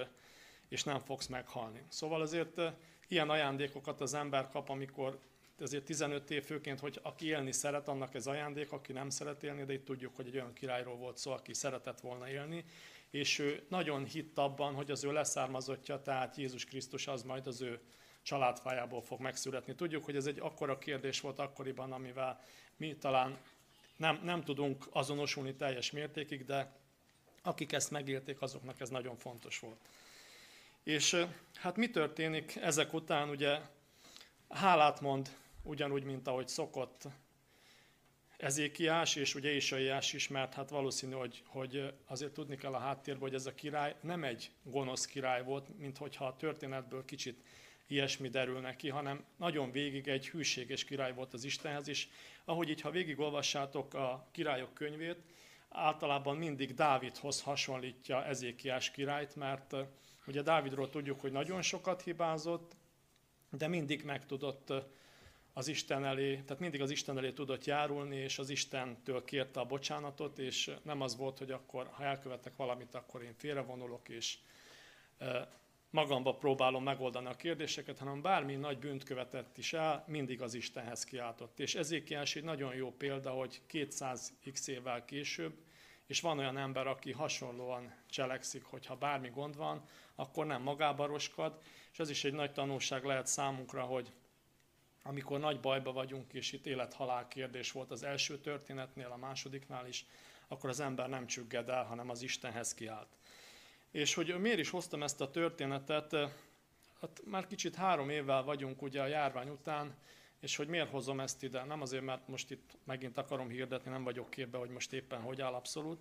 és 0.69 0.83
nem 0.83 0.99
fogsz 0.99 1.27
meghalni. 1.27 1.83
Szóval 1.89 2.21
azért 2.21 2.61
ilyen 3.07 3.29
ajándékokat 3.29 4.01
az 4.01 4.13
ember 4.13 4.49
kap, 4.49 4.69
amikor 4.69 5.19
ezért 5.59 5.83
15 5.83 6.31
év 6.31 6.43
főként, 6.43 6.79
hogy 6.79 6.99
aki 7.03 7.25
élni 7.25 7.51
szeret, 7.51 7.87
annak 7.87 8.13
ez 8.13 8.27
ajándék, 8.27 8.71
aki 8.71 8.91
nem 8.91 9.09
szeret 9.09 9.43
élni, 9.43 9.65
de 9.65 9.73
itt 9.73 9.85
tudjuk, 9.85 10.15
hogy 10.15 10.27
egy 10.27 10.35
olyan 10.35 10.53
királyról 10.53 10.95
volt 10.95 11.17
szó, 11.17 11.31
aki 11.31 11.53
szeretett 11.53 11.99
volna 11.99 12.29
élni, 12.29 12.65
és 13.09 13.39
ő 13.39 13.65
nagyon 13.69 14.05
hitt 14.05 14.37
abban, 14.37 14.73
hogy 14.73 14.91
az 14.91 15.03
ő 15.03 15.11
leszármazottja, 15.11 16.01
tehát 16.01 16.35
Jézus 16.35 16.65
Krisztus 16.65 17.07
az 17.07 17.23
majd 17.23 17.47
az 17.47 17.61
ő 17.61 17.79
családfájából 18.21 19.01
fog 19.01 19.19
megszületni. 19.19 19.75
Tudjuk, 19.75 20.05
hogy 20.05 20.15
ez 20.15 20.25
egy 20.25 20.39
akkora 20.39 20.77
kérdés 20.77 21.21
volt 21.21 21.39
akkoriban, 21.39 21.91
amivel 21.91 22.39
mi 22.77 22.95
talán 22.95 23.37
nem, 23.95 24.19
nem 24.23 24.43
tudunk 24.43 24.87
azonosulni 24.91 25.55
teljes 25.55 25.91
mértékig, 25.91 26.45
de 26.45 26.75
akik 27.47 27.71
ezt 27.71 27.91
megélték, 27.91 28.41
azoknak 28.41 28.79
ez 28.79 28.89
nagyon 28.89 29.17
fontos 29.17 29.59
volt. 29.59 29.79
És 30.83 31.25
hát 31.55 31.75
mi 31.75 31.89
történik 31.89 32.55
ezek 32.55 32.93
után? 32.93 33.29
Ugye 33.29 33.59
hálát 34.49 35.01
mond 35.01 35.29
ugyanúgy, 35.63 36.03
mint 36.03 36.27
ahogy 36.27 36.47
szokott 36.47 37.07
Ezékiás, 38.37 39.15
és 39.15 39.35
ugye 39.35 39.55
Isaiás 39.55 40.13
is, 40.13 40.27
mert 40.27 40.53
hát 40.53 40.69
valószínű, 40.69 41.13
hogy, 41.13 41.43
hogy 41.45 41.93
azért 42.05 42.33
tudni 42.33 42.55
kell 42.55 42.73
a 42.73 42.79
háttérben, 42.79 43.23
hogy 43.23 43.33
ez 43.33 43.45
a 43.45 43.55
király 43.55 43.95
nem 44.01 44.23
egy 44.23 44.51
gonosz 44.63 45.05
király 45.05 45.43
volt, 45.43 45.77
mint 45.77 45.97
hogyha 45.97 46.25
a 46.25 46.35
történetből 46.35 47.05
kicsit 47.05 47.43
ilyesmi 47.87 48.29
derül 48.29 48.59
neki, 48.59 48.89
hanem 48.89 49.25
nagyon 49.37 49.71
végig 49.71 50.07
egy 50.07 50.29
hűséges 50.29 50.83
király 50.83 51.13
volt 51.13 51.33
az 51.33 51.43
Istenhez, 51.43 51.87
és 51.87 52.07
ahogy 52.45 52.69
így, 52.69 52.81
ha 52.81 52.91
végigolvassátok 52.91 53.93
a 53.93 54.27
királyok 54.31 54.73
könyvét, 54.73 55.17
általában 55.69 56.37
mindig 56.37 56.73
Dávidhoz 56.73 57.41
hasonlítja 57.41 58.25
Ezékiás 58.25 58.91
királyt, 58.91 59.35
mert 59.35 59.75
ugye 60.27 60.41
Dávidról 60.41 60.89
tudjuk, 60.89 61.19
hogy 61.19 61.31
nagyon 61.31 61.61
sokat 61.61 62.01
hibázott, 62.01 62.75
de 63.49 63.67
mindig 63.67 64.03
meg 64.03 64.25
tudott 64.25 64.73
az 65.53 65.67
Isten 65.67 66.05
elé, 66.05 66.35
tehát 66.35 66.59
mindig 66.59 66.81
az 66.81 66.89
Isten 66.89 67.17
elé 67.17 67.31
tudott 67.31 67.65
járulni, 67.65 68.15
és 68.15 68.39
az 68.39 68.49
Istentől 68.49 69.23
kérte 69.23 69.59
a 69.59 69.65
bocsánatot, 69.65 70.39
és 70.39 70.71
nem 70.83 71.01
az 71.01 71.15
volt, 71.15 71.37
hogy 71.37 71.51
akkor, 71.51 71.89
ha 71.91 72.03
elkövetek 72.03 72.55
valamit, 72.55 72.95
akkor 72.95 73.23
én 73.23 73.33
félrevonulok, 73.33 74.09
és 74.09 74.37
magamba 75.89 76.35
próbálom 76.35 76.83
megoldani 76.83 77.27
a 77.27 77.35
kérdéseket, 77.35 77.97
hanem 77.97 78.21
bármi 78.21 78.55
nagy 78.55 78.79
bűnt 78.79 79.03
követett 79.03 79.57
is 79.57 79.73
el, 79.73 80.03
mindig 80.07 80.41
az 80.41 80.53
Istenhez 80.53 81.03
kiáltott. 81.03 81.59
És 81.59 81.75
Ezékiás 81.75 82.35
egy 82.35 82.43
nagyon 82.43 82.75
jó 82.75 82.91
példa, 82.91 83.29
hogy 83.29 83.61
200 83.65 84.33
x 84.51 84.67
évvel 84.67 85.05
később, 85.05 85.53
és 86.05 86.21
van 86.21 86.37
olyan 86.37 86.57
ember, 86.57 86.87
aki 86.87 87.11
hasonlóan 87.11 87.93
cselekszik, 88.09 88.63
hogy 88.63 88.85
ha 88.85 88.95
bármi 88.95 89.29
gond 89.29 89.55
van, 89.57 89.83
akkor 90.15 90.45
nem 90.45 90.61
magába 90.61 91.05
roskad, 91.05 91.61
és 91.91 91.99
ez 91.99 92.09
is 92.09 92.23
egy 92.23 92.33
nagy 92.33 92.51
tanulság 92.51 93.03
lehet 93.03 93.27
számunkra, 93.27 93.81
hogy 93.81 94.11
amikor 95.03 95.39
nagy 95.39 95.59
bajba 95.59 95.91
vagyunk, 95.91 96.33
és 96.33 96.51
itt 96.51 96.65
élet-halál 96.65 97.27
kérdés 97.27 97.71
volt 97.71 97.91
az 97.91 98.03
első 98.03 98.39
történetnél, 98.39 99.11
a 99.11 99.17
másodiknál 99.17 99.87
is, 99.87 100.05
akkor 100.47 100.69
az 100.69 100.79
ember 100.79 101.09
nem 101.09 101.27
csügged 101.27 101.69
el, 101.69 101.83
hanem 101.83 102.09
az 102.09 102.21
Istenhez 102.21 102.73
kiált. 102.73 103.07
És 103.97 104.13
hogy 104.13 104.39
miért 104.39 104.59
is 104.59 104.69
hoztam 104.69 105.03
ezt 105.03 105.21
a 105.21 105.29
történetet, 105.29 106.15
hát 107.01 107.21
már 107.25 107.47
kicsit 107.47 107.75
három 107.75 108.09
évvel 108.09 108.43
vagyunk 108.43 108.81
ugye 108.81 109.01
a 109.01 109.05
járvány 109.05 109.49
után, 109.49 109.95
és 110.39 110.55
hogy 110.55 110.67
miért 110.67 110.89
hozom 110.89 111.19
ezt 111.19 111.43
ide? 111.43 111.63
Nem 111.63 111.81
azért, 111.81 112.03
mert 112.03 112.27
most 112.27 112.51
itt 112.51 112.77
megint 112.83 113.17
akarom 113.17 113.49
hirdetni, 113.49 113.91
nem 113.91 114.03
vagyok 114.03 114.29
képbe, 114.29 114.57
hogy 114.57 114.69
most 114.69 114.93
éppen 114.93 115.21
hogy 115.21 115.41
áll 115.41 115.53
abszolút, 115.53 115.99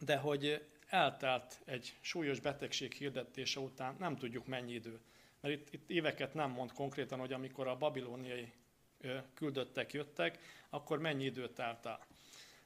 de 0.00 0.16
hogy 0.16 0.66
eltelt 0.86 1.60
egy 1.64 1.96
súlyos 2.00 2.40
betegség 2.40 2.92
hirdetése 2.92 3.60
után 3.60 3.96
nem 3.98 4.16
tudjuk 4.16 4.46
mennyi 4.46 4.72
idő. 4.72 5.00
Mert 5.40 5.54
itt, 5.54 5.72
itt 5.72 5.90
éveket 5.90 6.34
nem 6.34 6.50
mond 6.50 6.72
konkrétan, 6.72 7.18
hogy 7.18 7.32
amikor 7.32 7.66
a 7.66 7.76
babilóniai 7.76 8.52
küldöttek 9.34 9.92
jöttek, 9.92 10.38
akkor 10.70 10.98
mennyi 10.98 11.24
időt 11.24 11.54
telt 11.54 11.86
el. 11.86 12.06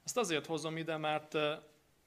Ezt 0.04 0.16
azért 0.16 0.46
hozom 0.46 0.76
ide, 0.76 0.96
mert 0.96 1.36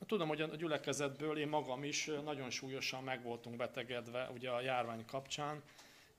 Tudom, 0.07 0.27
hogy 0.27 0.41
a 0.41 0.55
gyülekezetből 0.55 1.37
én 1.37 1.47
magam 1.47 1.83
is 1.83 2.05
nagyon 2.23 2.49
súlyosan 2.49 3.03
meg 3.03 3.23
voltunk 3.23 3.55
betegedve 3.55 4.29
ugye 4.29 4.49
a 4.49 4.61
járvány 4.61 5.05
kapcsán, 5.05 5.63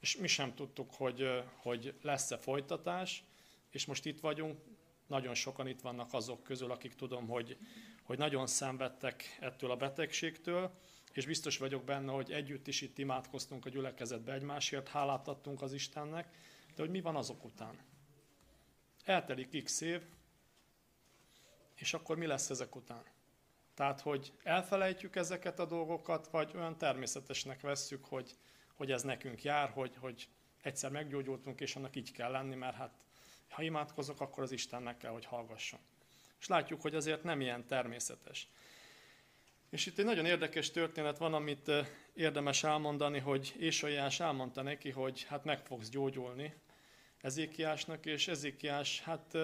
és 0.00 0.16
mi 0.16 0.26
sem 0.26 0.54
tudtuk, 0.54 0.94
hogy, 0.94 1.42
hogy 1.56 1.94
lesz-e 2.02 2.36
folytatás, 2.36 3.24
és 3.70 3.84
most 3.84 4.06
itt 4.06 4.20
vagyunk, 4.20 4.60
nagyon 5.06 5.34
sokan 5.34 5.68
itt 5.68 5.80
vannak 5.80 6.12
azok 6.12 6.42
közül, 6.42 6.70
akik 6.70 6.94
tudom, 6.94 7.28
hogy, 7.28 7.56
hogy 8.02 8.18
nagyon 8.18 8.46
szenvedtek 8.46 9.38
ettől 9.40 9.70
a 9.70 9.76
betegségtől, 9.76 10.70
és 11.12 11.26
biztos 11.26 11.58
vagyok 11.58 11.84
benne, 11.84 12.12
hogy 12.12 12.32
együtt 12.32 12.66
is 12.66 12.80
itt 12.80 12.98
imádkoztunk 12.98 13.66
a 13.66 13.68
gyülekezetbe 13.68 14.32
egymásért, 14.32 14.88
hálát 14.88 15.28
adtunk 15.28 15.62
az 15.62 15.72
Istennek, 15.72 16.28
de 16.74 16.82
hogy 16.82 16.90
mi 16.90 17.00
van 17.00 17.16
azok 17.16 17.44
után? 17.44 17.78
Eltelik 19.04 19.62
x 19.62 19.80
év, 19.80 20.02
és 21.74 21.94
akkor 21.94 22.16
mi 22.16 22.26
lesz 22.26 22.50
ezek 22.50 22.76
után? 22.76 23.02
Tehát, 23.76 24.00
hogy 24.00 24.32
elfelejtjük 24.42 25.16
ezeket 25.16 25.58
a 25.58 25.64
dolgokat, 25.66 26.28
vagy 26.28 26.52
olyan 26.54 26.78
természetesnek 26.78 27.60
vesszük, 27.60 28.04
hogy, 28.04 28.36
hogy 28.74 28.90
ez 28.90 29.02
nekünk 29.02 29.42
jár, 29.42 29.70
hogy, 29.70 29.96
hogy 29.96 30.28
egyszer 30.62 30.90
meggyógyultunk, 30.90 31.60
és 31.60 31.76
annak 31.76 31.96
így 31.96 32.12
kell 32.12 32.30
lenni, 32.30 32.54
mert 32.54 32.76
hát 32.76 32.94
ha 33.48 33.62
imádkozok, 33.62 34.20
akkor 34.20 34.42
az 34.42 34.52
Istennek 34.52 34.96
kell, 34.96 35.10
hogy 35.10 35.24
hallgasson. 35.24 35.80
És 36.40 36.46
látjuk, 36.46 36.80
hogy 36.80 36.94
azért 36.94 37.22
nem 37.22 37.40
ilyen 37.40 37.66
természetes. 37.66 38.48
És 39.70 39.86
itt 39.86 39.98
egy 39.98 40.04
nagyon 40.04 40.26
érdekes 40.26 40.70
történet 40.70 41.18
van, 41.18 41.34
amit 41.34 41.70
érdemes 42.14 42.64
elmondani, 42.64 43.18
hogy 43.18 43.54
Ésaiás 43.58 44.20
elmondta 44.20 44.62
neki, 44.62 44.90
hogy 44.90 45.24
hát 45.24 45.44
meg 45.44 45.60
fogsz 45.60 45.88
gyógyulni 45.88 46.54
Ezékiásnak, 47.20 48.06
és 48.06 48.28
Ezékiás 48.28 49.00
hát 49.00 49.36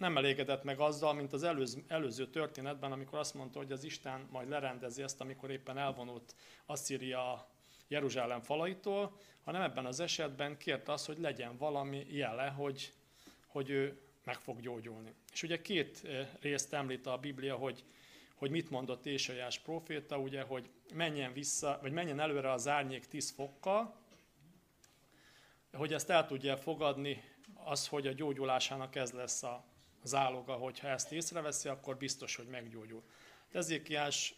nem 0.00 0.16
elégedett 0.16 0.62
meg 0.62 0.80
azzal, 0.80 1.12
mint 1.14 1.32
az 1.32 1.42
előző, 1.42 1.84
előző 1.88 2.26
történetben, 2.26 2.92
amikor 2.92 3.18
azt 3.18 3.34
mondta, 3.34 3.58
hogy 3.58 3.72
az 3.72 3.84
Isten 3.84 4.26
majd 4.30 4.48
lerendezi 4.48 5.02
ezt, 5.02 5.20
amikor 5.20 5.50
éppen 5.50 5.78
elvonult 5.78 6.34
Asszíria 6.66 7.48
Jeruzsálem 7.88 8.40
falaitól, 8.40 9.16
hanem 9.44 9.62
ebben 9.62 9.86
az 9.86 10.00
esetben 10.00 10.56
kérte 10.56 10.92
azt, 10.92 11.06
hogy 11.06 11.18
legyen 11.18 11.56
valami 11.56 12.06
jele, 12.10 12.48
hogy, 12.48 12.92
hogy 13.46 13.70
ő 13.70 14.00
meg 14.24 14.38
fog 14.40 14.60
gyógyulni. 14.60 15.14
És 15.32 15.42
ugye 15.42 15.60
két 15.60 16.06
részt 16.40 16.72
említ 16.72 17.06
a 17.06 17.16
Biblia, 17.16 17.56
hogy, 17.56 17.84
hogy 18.34 18.50
mit 18.50 18.70
mondott 18.70 19.06
Ésajás 19.06 19.58
proféta, 19.58 20.18
ugye, 20.18 20.42
hogy 20.42 20.70
menjen 20.94 21.32
vissza, 21.32 21.78
vagy 21.82 21.92
menjen 21.92 22.20
előre 22.20 22.52
az 22.52 22.68
árnyék 22.68 23.06
10 23.06 23.30
fokkal, 23.30 23.94
hogy 25.72 25.92
ezt 25.92 26.10
el 26.10 26.26
tudja 26.26 26.56
fogadni, 26.56 27.22
az, 27.54 27.88
hogy 27.88 28.06
a 28.06 28.12
gyógyulásának 28.12 28.96
ez 28.96 29.10
lesz 29.10 29.42
a 29.42 29.64
záloga, 30.04 30.52
hogyha 30.52 30.88
ezt 30.88 31.12
észreveszi, 31.12 31.68
akkor 31.68 31.96
biztos, 31.96 32.36
hogy 32.36 32.46
meggyógyul. 32.46 33.02
Ezékiás 33.52 34.34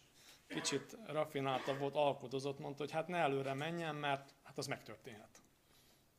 kicsit 0.49 0.97
rafináltabb 1.07 1.79
volt, 1.79 1.95
alkodozott, 1.95 2.59
mondta, 2.59 2.83
hogy 2.83 2.93
hát 2.93 3.09
ne 3.09 3.17
előre 3.17 3.55
menjen, 3.55 3.95
mert 3.95 4.35
hát 4.43 4.59
az 4.59 4.67
megtörténhet. 4.67 5.43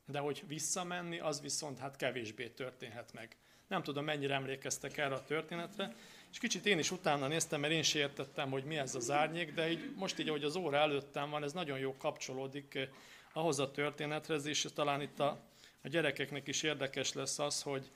De 0.06 0.18
hogy 0.18 0.42
visszamenni, 0.46 1.18
az 1.18 1.40
viszont 1.40 1.78
hát 1.78 1.96
kevésbé 1.96 2.48
történhet 2.48 3.12
meg. 3.12 3.36
Nem 3.68 3.82
tudom, 3.82 4.04
mennyire 4.04 4.34
emlékeztek 4.34 4.96
erre 4.96 5.14
a 5.14 5.24
történetre, 5.24 5.94
és 6.30 6.38
kicsit 6.38 6.66
én 6.66 6.78
is 6.78 6.90
utána 6.90 7.26
néztem, 7.26 7.60
mert 7.60 7.72
én 7.72 7.82
sem 7.82 8.00
értettem, 8.00 8.50
hogy 8.50 8.64
mi 8.64 8.76
ez 8.76 8.94
az 8.94 9.10
árnyék, 9.10 9.54
de 9.54 9.70
így, 9.70 9.94
most 9.96 10.18
így, 10.18 10.28
ahogy 10.28 10.44
az 10.44 10.56
óra 10.56 10.76
előttem 10.76 11.30
van, 11.30 11.42
ez 11.42 11.52
nagyon 11.52 11.78
jó 11.78 11.96
kapcsolódik 11.96 12.74
eh, 12.74 12.88
ahhoz 13.32 13.58
a 13.58 13.70
történetre, 13.70 14.34
és 14.34 14.66
talán 14.74 15.00
itt 15.00 15.20
a, 15.20 15.40
a 15.82 15.88
gyerekeknek 15.88 16.46
is 16.46 16.62
érdekes 16.62 17.12
lesz 17.12 17.38
az, 17.38 17.62
hogy, 17.62 17.90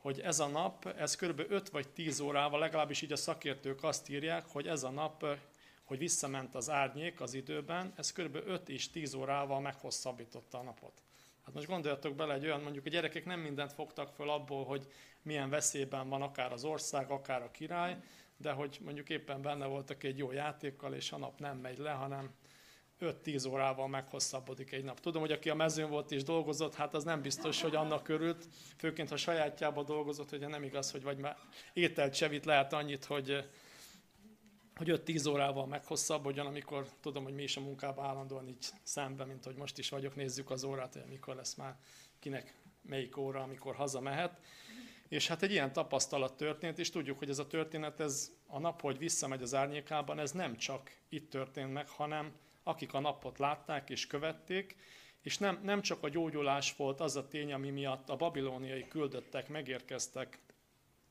hogy 0.00 0.20
ez 0.20 0.38
a 0.38 0.46
nap, 0.46 0.86
ez 0.86 1.16
kb. 1.16 1.42
5 1.48 1.70
vagy 1.70 1.88
10 1.88 2.20
órával, 2.20 2.58
legalábbis 2.58 3.02
így 3.02 3.12
a 3.12 3.16
szakértők 3.16 3.82
azt 3.82 4.08
írják, 4.08 4.46
hogy 4.48 4.66
ez 4.66 4.82
a 4.82 4.90
nap, 4.90 5.22
eh, 5.22 5.38
hogy 5.84 5.98
visszament 5.98 6.54
az 6.54 6.70
árnyék 6.70 7.20
az 7.20 7.34
időben, 7.34 7.92
ez 7.96 8.12
kb. 8.12 8.34
5 8.46 8.68
és 8.68 8.90
10 8.90 9.14
órával 9.14 9.60
meghosszabbította 9.60 10.58
a 10.58 10.62
napot. 10.62 11.02
Hát 11.44 11.54
most 11.54 11.66
gondoljatok 11.66 12.14
bele 12.14 12.34
egy 12.34 12.44
olyan, 12.44 12.60
mondjuk 12.60 12.86
a 12.86 12.88
gyerekek 12.88 13.24
nem 13.24 13.40
mindent 13.40 13.72
fogtak 13.72 14.08
föl 14.08 14.30
abból, 14.30 14.64
hogy 14.64 14.86
milyen 15.22 15.50
veszélyben 15.50 16.08
van 16.08 16.22
akár 16.22 16.52
az 16.52 16.64
ország, 16.64 17.10
akár 17.10 17.42
a 17.42 17.50
király, 17.50 17.96
de 18.36 18.52
hogy 18.52 18.78
mondjuk 18.84 19.08
éppen 19.08 19.42
benne 19.42 19.66
voltak 19.66 20.02
egy 20.02 20.18
jó 20.18 20.32
játékkal, 20.32 20.94
és 20.94 21.12
a 21.12 21.18
nap 21.18 21.38
nem 21.38 21.58
megy 21.58 21.78
le, 21.78 21.90
hanem 21.90 22.30
5-10 23.00 23.48
órával 23.48 23.88
meghosszabbodik 23.88 24.72
egy 24.72 24.84
nap. 24.84 25.00
Tudom, 25.00 25.20
hogy 25.20 25.32
aki 25.32 25.50
a 25.50 25.54
mezőn 25.54 25.90
volt 25.90 26.12
és 26.12 26.22
dolgozott, 26.22 26.74
hát 26.74 26.94
az 26.94 27.04
nem 27.04 27.22
biztos, 27.22 27.62
hogy 27.62 27.74
annak 27.74 28.02
körült, 28.02 28.46
főként 28.76 29.08
ha 29.08 29.16
sajátjába 29.16 29.82
dolgozott, 29.82 30.30
hogy 30.30 30.40
nem 30.40 30.62
igaz, 30.62 30.90
hogy 30.90 31.02
vagy 31.02 31.18
már 31.18 31.36
ételt 31.72 32.14
sevit 32.14 32.44
lehet 32.44 32.72
annyit, 32.72 33.04
hogy 33.04 33.44
hogy 34.74 35.00
5-10 35.06 35.30
órával 35.30 35.66
meghosszabbodjon, 35.66 36.46
amikor 36.46 36.86
tudom, 37.00 37.24
hogy 37.24 37.34
mi 37.34 37.42
is 37.42 37.56
a 37.56 37.60
munkában 37.60 38.04
állandóan 38.04 38.48
így 38.48 38.66
szembe, 38.82 39.24
mint 39.24 39.44
hogy 39.44 39.54
most 39.56 39.78
is 39.78 39.88
vagyok, 39.88 40.16
nézzük 40.16 40.50
az 40.50 40.64
órát, 40.64 40.92
hogy 40.92 41.04
mikor 41.08 41.34
lesz 41.34 41.54
már 41.54 41.76
kinek 42.18 42.54
melyik 42.82 43.16
óra, 43.16 43.42
amikor 43.42 43.74
hazamehet. 43.74 44.40
És 45.08 45.28
hát 45.28 45.42
egy 45.42 45.50
ilyen 45.50 45.72
tapasztalat 45.72 46.36
történt, 46.36 46.78
és 46.78 46.90
tudjuk, 46.90 47.18
hogy 47.18 47.28
ez 47.28 47.38
a 47.38 47.46
történet, 47.46 48.00
ez 48.00 48.30
a 48.46 48.58
nap, 48.58 48.80
hogy 48.80 48.98
visszamegy 48.98 49.42
az 49.42 49.54
árnyékában, 49.54 50.18
ez 50.18 50.32
nem 50.32 50.56
csak 50.56 50.90
itt 51.08 51.30
történt 51.30 51.72
meg, 51.72 51.88
hanem 51.88 52.32
akik 52.62 52.92
a 52.94 53.00
napot 53.00 53.38
látták 53.38 53.90
és 53.90 54.06
követték, 54.06 54.76
és 55.22 55.38
nem, 55.38 55.60
nem 55.62 55.82
csak 55.82 56.02
a 56.02 56.08
gyógyulás 56.08 56.76
volt 56.76 57.00
az 57.00 57.16
a 57.16 57.28
tény, 57.28 57.52
ami 57.52 57.70
miatt 57.70 58.08
a 58.08 58.16
babilóniai 58.16 58.88
küldöttek 58.88 59.48
megérkeztek 59.48 60.38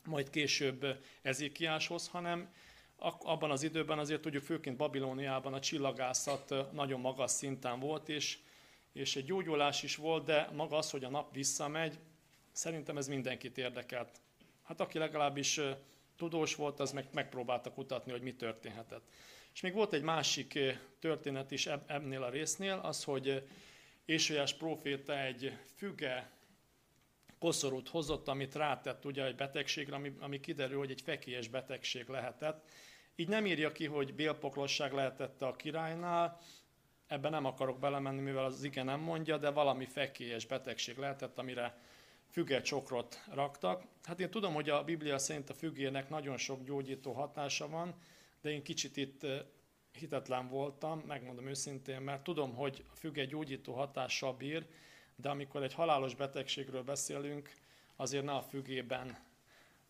majd 0.06 0.30
később 0.30 0.86
Ezékiáshoz, 1.22 2.08
hanem 2.08 2.54
abban 3.00 3.52
az 3.52 3.64
időben 3.64 4.00
azért 4.00 4.22
tudjuk, 4.22 4.44
főként 4.44 4.78
Babilóniában 4.78 5.54
a 5.54 5.60
csillagászat 5.60 6.72
nagyon 6.72 7.00
magas 7.00 7.32
szinten 7.32 7.80
volt, 7.80 8.10
és, 8.10 8.38
és 8.94 9.16
egy 9.16 9.26
gyógyulás 9.26 9.84
is 9.84 9.96
volt, 9.96 10.26
de 10.26 10.50
maga 10.54 10.78
az, 10.78 10.92
hogy 10.92 11.04
a 11.04 11.10
nap 11.10 11.34
visszamegy, 11.34 12.00
szerintem 12.52 12.98
ez 12.98 13.08
mindenkit 13.08 13.58
érdekelt. 13.58 14.22
Hát 14.64 14.82
aki 14.82 14.98
legalábbis 14.98 15.60
tudós 16.18 16.56
volt, 16.56 16.80
az 16.80 16.92
meg, 16.92 17.08
megpróbálta 17.14 17.74
kutatni, 17.74 18.12
hogy 18.12 18.22
mi 18.22 18.34
történhetett. 18.34 19.04
És 19.54 19.62
még 19.62 19.74
volt 19.74 19.94
egy 19.94 20.02
másik 20.02 20.60
történet 21.00 21.52
is 21.52 21.68
ebnél 21.88 22.24
a 22.24 22.30
résznél, 22.30 22.80
az, 22.84 23.04
hogy 23.04 23.48
Ésolyás 24.06 24.54
próféta 24.54 25.20
egy 25.20 25.58
füge 25.76 26.32
koszorút 27.40 27.90
hozott, 27.90 28.28
amit 28.28 28.56
rátett 28.56 29.06
ugye 29.06 29.26
egy 29.26 29.36
betegségre, 29.36 29.96
ami, 29.96 30.16
ami 30.20 30.40
kiderül, 30.40 30.78
hogy 30.78 30.92
egy 30.92 31.02
fekélyes 31.02 31.48
betegség 31.48 32.08
lehetett. 32.08 32.70
Így 33.16 33.28
nem 33.28 33.46
írja 33.46 33.72
ki, 33.72 33.86
hogy 33.86 34.14
bélpoklosság 34.14 34.94
lehetett 34.94 35.42
a 35.42 35.56
királynál, 35.56 36.40
ebben 37.08 37.32
nem 37.32 37.46
akarok 37.46 37.80
belemenni, 37.80 38.22
mivel 38.22 38.46
az 38.46 38.64
igen 38.64 38.86
nem 38.86 39.00
mondja, 39.00 39.38
de 39.38 39.50
valami 39.50 39.86
fekélyes 39.86 40.46
betegség 40.46 40.98
lehetett, 40.98 41.38
amire 41.38 41.78
füge 42.32 42.62
csokrot 42.62 43.24
raktak. 43.34 43.84
Hát 44.04 44.20
én 44.20 44.30
tudom, 44.30 44.54
hogy 44.54 44.70
a 44.70 44.84
Biblia 44.84 45.18
szerint 45.18 45.50
a 45.50 45.54
fügének 45.54 46.10
nagyon 46.10 46.38
sok 46.38 46.64
gyógyító 46.64 47.12
hatása 47.12 47.70
van, 47.70 47.96
de 48.42 48.50
én 48.50 48.64
kicsit 48.64 48.98
itt 48.98 49.26
hitetlen 49.92 50.48
voltam, 50.48 51.00
megmondom 51.00 51.48
őszintén, 51.48 52.02
mert 52.02 52.24
tudom, 52.24 52.56
hogy 52.56 52.86
a 52.92 52.96
füge 52.96 53.26
gyógyító 53.26 53.74
hatással 53.74 54.34
bír, 54.34 54.66
de 55.16 55.30
amikor 55.30 55.64
egy 55.64 55.74
halálos 55.74 56.16
betegségről 56.16 56.84
beszélünk, 56.84 57.54
azért 57.96 58.24
ne 58.24 58.32
a 58.32 58.42
fügében 58.42 59.28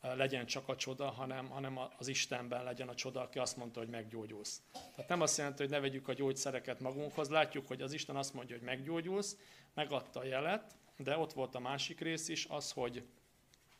legyen 0.01 0.45
csak 0.45 0.67
a 0.67 0.75
csoda, 0.75 1.09
hanem, 1.09 1.49
hanem 1.49 1.79
az 1.97 2.07
Istenben 2.07 2.63
legyen 2.63 2.88
a 2.88 2.95
csoda, 2.95 3.21
aki 3.21 3.39
azt 3.39 3.57
mondta, 3.57 3.79
hogy 3.79 3.89
meggyógyulsz. 3.89 4.62
Tehát 4.71 5.09
nem 5.09 5.21
azt 5.21 5.38
jelenti, 5.38 5.62
hogy 5.62 5.71
ne 5.71 5.79
vegyük 5.79 6.07
a 6.07 6.13
gyógyszereket 6.13 6.79
magunkhoz. 6.79 7.29
Látjuk, 7.29 7.67
hogy 7.67 7.81
az 7.81 7.93
Isten 7.93 8.15
azt 8.15 8.33
mondja, 8.33 8.55
hogy 8.55 8.65
meggyógyulsz, 8.65 9.38
megadta 9.73 10.19
a 10.19 10.25
jelet, 10.25 10.75
de 10.97 11.17
ott 11.17 11.33
volt 11.33 11.55
a 11.55 11.59
másik 11.59 11.99
rész 11.99 12.27
is, 12.27 12.45
az, 12.45 12.71
hogy, 12.71 13.03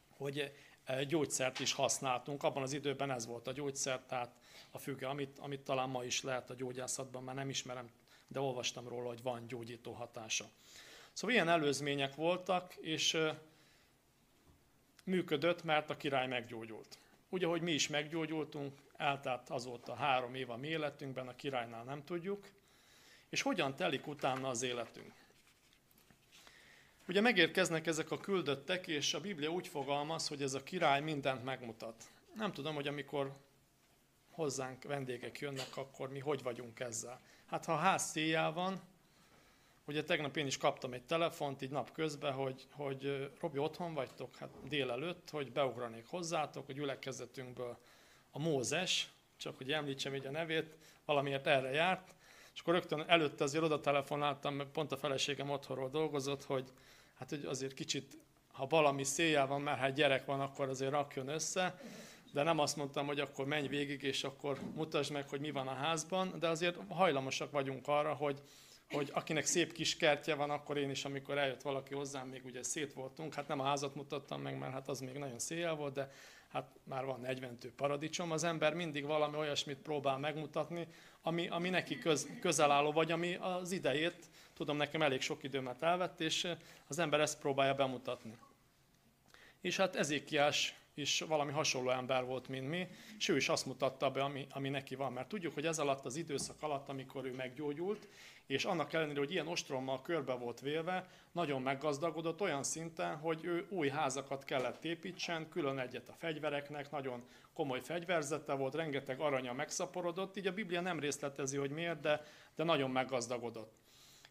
hogy 0.10 0.52
gyógyszert 1.08 1.60
is 1.60 1.74
használtunk. 1.74 2.44
Abban 2.44 2.64
az 2.64 2.74
időben 2.74 3.12
ez 3.12 3.26
volt 3.26 3.48
a 3.48 3.52
gyógyszer, 3.52 4.02
tehát 4.08 4.36
a 4.72 4.78
füge, 4.78 5.08
amit, 5.08 5.40
amit 5.40 5.62
talán 5.62 5.90
ma 5.90 6.04
is 6.04 6.24
lehet 6.24 6.50
a 6.50 6.56
gyógyászatban, 6.56 7.24
már 7.24 7.36
nem 7.36 7.50
ismerem, 7.50 7.90
de 8.28 8.40
olvastam 8.40 8.88
róla, 8.88 9.08
hogy 9.08 9.22
van 9.22 9.48
gyógyító 9.48 9.92
hatása. 9.92 10.46
Szóval 11.14 11.36
ilyen 11.36 11.50
előzmények 11.50 12.16
voltak, 12.16 12.76
és 12.76 13.18
működött, 15.04 15.64
mert 15.64 15.90
a 15.90 15.98
király 15.98 16.28
meggyógyult. 16.28 16.98
Ugye, 17.30 17.46
hogy 17.46 17.62
mi 17.62 17.72
is 17.72 17.88
meggyógyultunk, 17.88 18.80
eltelt 18.98 19.50
azóta 19.50 19.94
három 19.94 20.36
év 20.36 20.50
a 20.50 20.58
mi 20.58 20.68
életünkben, 20.68 21.28
a 21.28 21.36
királynál 21.36 21.84
nem 21.84 22.04
tudjuk, 22.04 22.50
és 23.30 23.42
hogyan 23.42 23.76
telik 23.76 24.08
utána 24.08 24.50
az 24.50 24.62
életünk. 24.62 25.14
Ugye 27.10 27.22
megérkeznek 27.22 27.88
ezek 27.88 28.12
a 28.12 28.18
küldöttek, 28.18 28.88
és 28.88 29.14
a 29.14 29.20
Biblia 29.20 29.50
úgy 29.50 29.68
fogalmaz, 29.68 30.28
hogy 30.28 30.42
ez 30.42 30.54
a 30.54 30.64
király 30.64 31.02
mindent 31.02 31.44
megmutat. 31.44 32.04
Nem 32.36 32.52
tudom, 32.52 32.76
hogy 32.76 32.88
amikor 32.88 33.34
hozzánk 34.32 34.84
vendégek 34.84 35.40
jönnek, 35.40 35.78
akkor 35.78 36.10
mi 36.10 36.20
hogy 36.20 36.44
vagyunk 36.44 36.80
ezzel. 36.80 37.22
Hát 37.46 37.66
ha 37.66 37.74
a 37.74 37.78
ház 37.78 38.04
széjjel 38.04 38.54
van, 38.54 38.82
ugye 39.86 40.04
tegnap 40.04 40.38
én 40.38 40.46
is 40.46 40.58
kaptam 40.58 40.94
egy 40.94 41.04
telefont 41.04 41.62
így 41.62 41.70
nap 41.70 41.92
közben, 41.92 42.34
hogy, 42.34 42.68
hogy 42.72 43.32
Robi, 43.40 43.58
otthon 43.58 43.94
vagytok? 43.94 44.36
Hát 44.36 44.50
délelőtt, 44.68 45.30
hogy 45.30 45.52
beugranék 45.52 46.06
hozzátok, 46.08 46.70
a 46.70 46.74
gyülekezetünkből 46.74 47.78
a 48.32 48.40
Mózes, 48.40 49.10
csak 49.38 49.58
hogy 49.58 49.72
említsem 49.72 50.16
így 50.16 50.26
a 50.26 50.32
nevét, 50.32 50.78
valamiért 51.06 51.48
erre 51.48 51.72
járt, 51.72 52.14
és 52.54 52.60
akkor 52.60 52.74
rögtön 52.74 53.04
előtte 53.08 53.44
azért 53.44 53.64
oda 53.64 53.80
telefonáltam, 53.80 54.54
mert 54.54 54.70
pont 54.70 54.92
a 54.92 54.98
feleségem 54.98 55.50
otthonról 55.50 55.90
dolgozott, 55.90 56.44
hogy 56.44 56.72
hát 57.20 57.30
hogy 57.30 57.46
azért 57.46 57.74
kicsit, 57.74 58.18
ha 58.52 58.68
valami 58.68 59.04
széjjel 59.04 59.48
van, 59.48 59.62
mert 59.62 59.80
hát 59.80 59.94
gyerek 59.94 60.26
van, 60.26 60.40
akkor 60.42 60.70
azért 60.70 60.92
rakjon 60.92 61.28
össze, 61.28 61.80
de 62.32 62.44
nem 62.44 62.60
azt 62.60 62.76
mondtam, 62.76 63.06
hogy 63.06 63.20
akkor 63.20 63.46
menj 63.46 63.68
végig, 63.68 64.04
és 64.04 64.24
akkor 64.24 64.60
mutasd 64.76 65.12
meg, 65.12 65.30
hogy 65.30 65.40
mi 65.40 65.52
van 65.52 65.68
a 65.68 65.74
házban, 65.74 66.36
de 66.40 66.48
azért 66.48 66.78
hajlamosak 66.90 67.52
vagyunk 67.52 67.88
arra, 67.88 68.14
hogy, 68.14 68.42
hogy 68.90 69.10
akinek 69.14 69.46
szép 69.46 69.72
kis 69.72 69.98
kertje 69.98 70.36
van, 70.36 70.50
akkor 70.50 70.78
én 70.78 70.90
is, 70.90 71.06
amikor 71.06 71.38
eljött 71.38 71.62
valaki 71.62 71.94
hozzám, 71.94 72.28
még 72.28 72.46
ugye 72.46 72.64
szét 72.64 72.94
voltunk, 72.94 73.34
hát 73.34 73.48
nem 73.48 73.60
a 73.60 73.64
házat 73.64 73.96
mutattam 73.96 74.42
meg, 74.42 74.58
mert 74.58 74.74
hát 74.74 74.88
az 74.88 75.00
még 75.00 75.18
nagyon 75.18 75.40
széjjel 75.40 75.76
volt, 75.76 75.94
de 75.94 76.12
hát 76.50 76.80
már 76.84 77.06
van 77.06 77.20
40 77.20 77.58
tő 77.58 77.74
paradicsom, 77.76 78.32
az 78.32 78.44
ember 78.44 78.74
mindig 78.74 79.06
valami 79.06 79.38
olyasmit 79.38 79.78
próbál 79.78 80.18
megmutatni, 80.18 80.88
ami, 81.22 81.48
ami 81.48 81.70
neki 81.70 81.98
köz, 81.98 82.30
közel 82.42 82.72
álló, 82.72 82.92
vagy 82.92 83.12
ami 83.12 83.36
az 83.36 83.72
idejét, 83.72 84.30
tudom, 84.60 84.78
nekem 84.78 85.02
elég 85.02 85.22
sok 85.22 85.44
időmet 85.44 85.82
elvett, 85.82 86.20
és 86.20 86.48
az 86.88 87.00
ember 87.00 87.20
ezt 87.20 87.40
próbálja 87.40 87.74
bemutatni. 87.74 88.38
És 89.62 89.78
hát 89.78 89.96
Ezékiás 89.96 90.76
is 90.94 91.20
valami 91.20 91.52
hasonló 91.52 91.90
ember 91.90 92.26
volt, 92.26 92.48
mint 92.48 92.70
mi, 92.70 92.88
és 93.18 93.28
ő 93.28 93.36
is 93.36 93.50
azt 93.50 93.66
mutatta 93.66 94.12
be, 94.12 94.24
ami, 94.24 94.48
ami 94.50 94.70
neki 94.70 94.96
van. 94.96 95.14
Mert 95.14 95.28
tudjuk, 95.28 95.54
hogy 95.54 95.66
ez 95.66 95.80
alatt 95.80 96.06
az 96.06 96.16
időszak 96.16 96.62
alatt, 96.62 96.90
amikor 96.90 97.26
ő 97.26 97.34
meggyógyult, 97.34 98.08
és 98.46 98.66
annak 98.66 98.94
ellenére, 98.94 99.20
hogy 99.20 99.32
ilyen 99.32 99.48
ostrommal 99.48 100.02
körbe 100.02 100.34
volt 100.34 100.60
vélve, 100.60 101.10
nagyon 101.32 101.62
meggazdagodott 101.62 102.42
olyan 102.42 102.64
szinten, 102.64 103.18
hogy 103.18 103.44
ő 103.44 103.68
új 103.70 103.90
házakat 103.90 104.44
kellett 104.44 104.86
építsen, 104.86 105.50
külön 105.50 105.80
egyet 105.80 106.10
a 106.10 106.16
fegyvereknek, 106.18 106.92
nagyon 106.92 107.24
komoly 107.54 107.82
fegyverzete 107.82 108.54
volt, 108.54 108.76
rengeteg 108.76 109.20
aranya 109.20 109.54
megszaporodott, 109.54 110.38
így 110.38 110.48
a 110.48 110.54
Biblia 110.54 110.82
nem 110.82 111.00
részletezi, 111.00 111.58
hogy 111.58 111.72
miért, 111.72 112.00
de, 112.00 112.24
de 112.56 112.64
nagyon 112.64 112.92
meggazdagodott. 112.92 113.78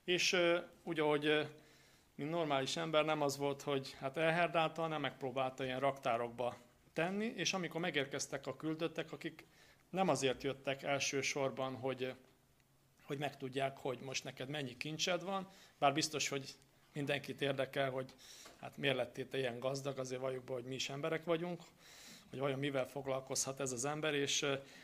És 0.09 0.37
úgy, 0.83 1.01
ahogy 1.01 1.49
mint 2.15 2.31
normális 2.31 2.77
ember 2.77 3.05
nem 3.05 3.23
az 3.23 3.37
volt, 3.37 3.63
hogy 3.63 3.97
hát 3.99 4.17
elherdálta, 4.17 4.83
hanem 4.83 5.01
megpróbálta 5.01 5.65
ilyen 5.65 5.81
raktárokba 5.81 6.57
tenni, 6.93 7.33
és 7.37 7.53
amikor 7.53 7.81
megérkeztek 7.81 8.47
a 8.47 8.57
küldöttek, 8.57 9.13
akik 9.13 9.47
nem 9.91 10.09
azért 10.09 10.43
jöttek 10.43 10.83
elsősorban, 10.83 11.75
hogy, 11.75 12.15
hogy 13.03 13.19
megtudják, 13.19 13.77
hogy 13.77 13.99
most 14.01 14.25
neked 14.25 14.49
mennyi 14.49 14.77
kincsed 14.77 15.23
van, 15.23 15.49
bár 15.79 15.93
biztos, 15.93 16.29
hogy 16.29 16.55
mindenkit 16.93 17.43
érdekel, 17.43 17.91
hogy 17.91 18.15
hát 18.61 18.77
miért 18.77 18.97
lettél 18.97 19.29
te 19.29 19.39
ilyen 19.39 19.59
gazdag, 19.59 19.99
azért 19.99 20.21
valljuk 20.21 20.45
be, 20.45 20.53
hogy 20.53 20.65
mi 20.65 20.75
is 20.75 20.89
emberek 20.89 21.25
vagyunk, 21.25 21.63
hogy 22.31 22.39
vajon 22.39 22.59
mivel 22.59 22.89
foglalkozhat 22.89 23.61
ez 23.61 23.73
az 23.73 23.85
ember, 23.85 24.15
és, 24.15 24.41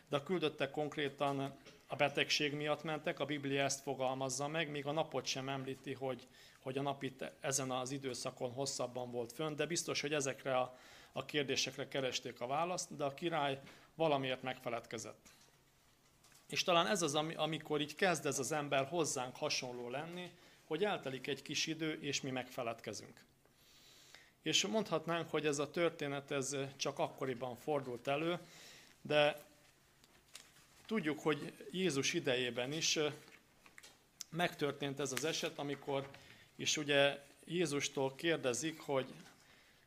de 0.09 0.17
a 0.17 0.23
küldöttek 0.23 0.71
konkrétan 0.71 1.57
a 1.87 1.97
betegség 1.97 2.55
miatt 2.55 2.83
mentek, 2.83 3.19
a 3.21 3.25
Biblia 3.25 3.63
ezt 3.63 3.83
fogalmazza 3.83 4.49
meg, 4.49 4.71
még 4.71 4.87
a 4.87 4.93
napot 4.93 5.27
sem 5.27 5.49
említi, 5.49 5.93
hogy, 5.93 6.27
hogy 6.61 6.79
a 6.79 6.83
nap 6.83 7.03
itt 7.03 7.25
ezen 7.41 7.71
az 7.71 7.91
időszakon 7.91 8.53
hosszabban 8.53 9.11
volt 9.11 9.33
fönn, 9.33 9.57
de 9.57 9.67
biztos, 9.67 10.01
hogy 10.01 10.13
ezekre 10.13 10.57
a, 10.57 10.79
a 11.13 11.25
kérdésekre 11.25 11.89
keresték 11.89 12.41
a 12.41 12.47
választ, 12.47 12.97
de 12.97 13.05
a 13.05 13.15
király 13.15 13.61
valamiért 13.95 14.43
megfeledkezett. 14.43 15.29
És 16.49 16.63
talán 16.63 16.87
ez 16.87 17.03
az, 17.03 17.15
amikor 17.15 17.81
így 17.81 17.95
kezd 17.95 18.27
ez 18.27 18.39
az 18.39 18.53
ember 18.53 18.87
hozzánk 18.87 19.37
hasonló 19.37 19.89
lenni, 19.89 20.31
hogy 20.65 20.85
eltelik 20.85 21.27
egy 21.27 21.43
kis 21.43 21.67
idő, 21.67 21.99
és 22.01 22.21
mi 22.21 22.31
megfeledkezünk. 22.31 23.25
És 24.43 24.67
mondhatnánk, 24.67 25.31
hogy 25.31 25.47
ez 25.47 25.59
a 25.59 25.71
történet 25.71 26.31
ez 26.31 26.57
csak 26.77 26.99
akkoriban 26.99 27.57
fordult 27.57 28.09
elő, 28.09 28.39
de 29.03 29.45
tudjuk, 30.87 31.21
hogy 31.21 31.53
Jézus 31.71 32.13
idejében 32.13 32.73
is 32.73 32.99
megtörtént 34.31 35.01
ez 35.01 35.13
az 35.13 35.25
eset, 35.25 35.59
amikor 35.59 36.09
és 36.57 36.77
ugye 36.77 37.21
Jézustól 37.45 38.15
kérdezik, 38.15 38.81
hogy, 38.81 39.15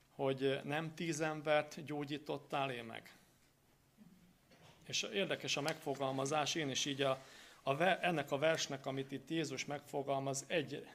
hogy 0.10 0.60
nem 0.64 0.96
tíz 0.96 1.22
embert 1.22 1.86
gyógyítottál 1.86 2.72
én 2.72 2.84
meg. 2.84 3.12
És 4.86 5.02
érdekes 5.02 5.58
a 5.58 5.62
megfogalmazás, 5.62 6.56
én 6.56 6.70
is 6.70 6.86
így 6.86 7.02
a, 7.02 7.24
a, 7.64 7.82
ennek 7.84 8.32
a 8.32 8.38
versnek, 8.38 8.86
amit 8.86 9.12
itt 9.12 9.30
Jézus 9.30 9.66
megfogalmaz, 9.66 10.46
egy 10.48 10.88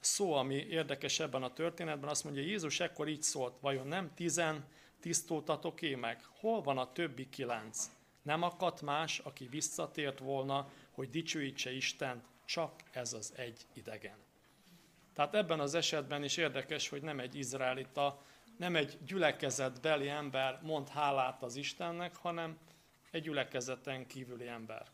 szó, 0.00 0.32
ami 0.32 0.54
érdekes 0.54 1.20
ebben 1.20 1.42
a 1.42 1.52
történetben, 1.52 2.10
azt 2.10 2.24
mondja, 2.24 2.42
Jézus 2.42 2.80
ekkor 2.80 3.08
így 3.08 3.22
szólt, 3.22 3.58
vajon 3.60 3.86
nem 3.86 4.14
tizen 4.14 4.64
tisztultatok 5.00 5.82
én 5.82 5.98
meg? 5.98 6.24
Hol 6.40 6.62
van 6.62 6.78
a 6.78 6.92
többi 6.92 7.28
kilenc? 7.28 7.90
Nem 8.24 8.42
akadt 8.42 8.82
más, 8.82 9.18
aki 9.18 9.46
visszatért 9.46 10.18
volna, 10.18 10.70
hogy 10.90 11.10
dicsőítse 11.10 11.72
Istent, 11.72 12.24
csak 12.44 12.82
ez 12.90 13.12
az 13.12 13.32
egy 13.36 13.66
idegen. 13.72 14.16
Tehát 15.14 15.34
ebben 15.34 15.60
az 15.60 15.74
esetben 15.74 16.24
is 16.24 16.36
érdekes, 16.36 16.88
hogy 16.88 17.02
nem 17.02 17.20
egy 17.20 17.34
izraelita, 17.34 18.22
nem 18.56 18.76
egy 18.76 18.98
gyülekezetbeli 19.06 20.08
ember 20.08 20.60
mond 20.62 20.88
hálát 20.88 21.42
az 21.42 21.56
Istennek, 21.56 22.16
hanem 22.16 22.58
egy 23.10 23.22
gyülekezeten 23.22 24.06
kívüli 24.06 24.46
ember. 24.46 24.86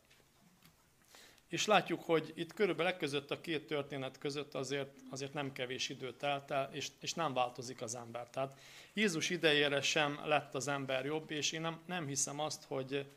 És 1.48 1.66
látjuk, 1.66 2.02
hogy 2.02 2.32
itt 2.34 2.52
körülbelül 2.52 2.92
között 2.92 3.30
a 3.30 3.40
két 3.40 3.66
történet 3.66 4.18
között 4.18 4.54
azért, 4.54 5.00
azért 5.10 5.32
nem 5.32 5.52
kevés 5.52 5.88
idő 5.88 6.12
telt 6.12 6.50
el, 6.50 6.68
és, 6.72 6.88
és 7.00 7.14
nem 7.14 7.34
változik 7.34 7.82
az 7.82 7.94
ember. 7.94 8.28
Tehát 8.30 8.58
Jézus 8.92 9.30
idejére 9.30 9.80
sem 9.80 10.20
lett 10.24 10.54
az 10.54 10.68
ember 10.68 11.04
jobb, 11.04 11.30
és 11.30 11.52
én 11.52 11.60
nem, 11.60 11.80
nem 11.86 12.06
hiszem 12.06 12.40
azt, 12.40 12.64
hogy, 12.64 13.12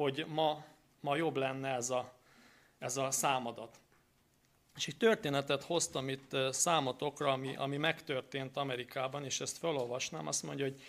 hogy 0.00 0.24
ma, 0.28 0.64
ma 1.00 1.16
jobb 1.16 1.36
lenne 1.36 1.68
ez 1.68 1.90
a, 1.90 2.12
ez 2.78 2.96
a 2.96 3.10
számadat. 3.10 3.80
És 4.76 4.86
egy 4.86 4.96
történetet 4.96 5.62
hoztam 5.62 6.08
itt 6.08 6.36
számotokra, 6.50 7.32
ami, 7.32 7.56
ami 7.56 7.76
megtörtént 7.76 8.56
Amerikában, 8.56 9.24
és 9.24 9.40
ezt 9.40 9.58
felolvasnám. 9.58 10.26
Azt 10.26 10.42
mondja, 10.42 10.64
hogy 10.64 10.80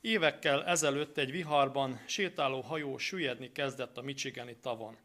évekkel 0.00 0.64
ezelőtt 0.64 1.16
egy 1.16 1.30
viharban 1.30 2.00
sétáló 2.06 2.60
hajó 2.60 2.98
süllyedni 2.98 3.52
kezdett 3.52 3.98
a 3.98 4.02
Michigani 4.02 4.56
tavon. 4.56 4.96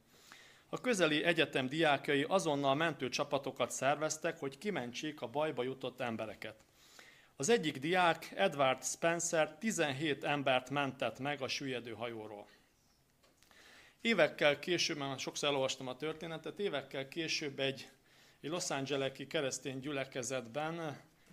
A 0.69 0.81
közeli 0.81 1.23
egyetem 1.23 1.67
diákjai 1.67 2.25
azonnal 2.27 2.75
mentő 2.75 3.09
csapatokat 3.09 3.71
szerveztek, 3.71 4.39
hogy 4.39 4.57
kimentsék 4.57 5.21
a 5.21 5.27
bajba 5.27 5.63
jutott 5.63 5.99
embereket. 5.99 6.55
Az 7.35 7.49
egyik 7.49 7.79
diák, 7.79 8.31
Edward 8.35 8.83
Spencer, 8.83 9.55
17 9.59 10.23
embert 10.23 10.69
mentett 10.69 11.19
meg 11.19 11.41
a 11.41 11.47
süllyedő 11.47 11.91
hajóról. 11.91 12.53
Évekkel 14.05 14.59
később, 14.59 14.97
már 14.97 15.19
sokszor 15.19 15.49
elolvastam 15.49 15.87
a 15.87 15.95
történetet, 15.95 16.59
évekkel 16.59 17.07
később 17.07 17.59
egy 17.59 17.89
egy 18.41 18.49
Los 18.49 18.69
Angeles-i 18.69 19.27
keresztény 19.27 19.79
gyülekezetben 19.79 20.79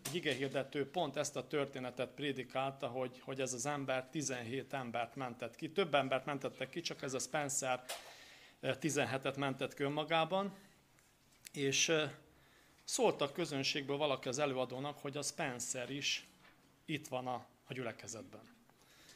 egy 0.04 0.14
igehirdető 0.14 0.90
pont 0.90 1.16
ezt 1.16 1.37
a 1.37 1.46
történetet 1.46 2.14
prédikálta, 2.14 2.87
hogy, 2.87 3.20
hogy 3.20 3.40
ez 3.40 3.52
az 3.52 3.66
ember 3.66 4.08
17 4.11 4.72
embert 4.72 5.16
mentett 5.16 5.56
ki. 5.56 5.70
Több 5.70 5.94
embert 5.94 6.24
mentettek 6.24 6.70
ki, 6.70 6.80
csak 6.80 7.02
ez 7.02 7.14
a 7.14 7.18
Spencer 7.18 7.85
17-et 8.62 9.24
eh, 9.24 9.35
mentett 9.37 9.74
ki 9.74 9.82
önmagában. 9.82 10.56
És 11.52 11.88
eh, 11.88 12.11
szólt 12.85 13.20
a 13.20 13.32
közönségből 13.32 13.96
valaki 13.96 14.28
az 14.28 14.38
előadónak, 14.38 14.98
hogy 14.98 15.16
a 15.16 15.22
Spencer 15.22 15.90
is 15.90 16.26
itt 16.85 17.08
van 17.08 17.26
a, 17.26 17.46
a 17.64 17.72
gyülekezetben. 17.72 18.51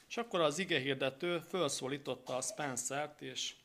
És 0.09 0.16
akkor 0.16 0.40
az 0.40 0.59
igehirdető 0.59 1.38
felszólította 1.38 2.37
a 2.37 2.40
Spencert, 2.40 3.23
és, 3.23 3.57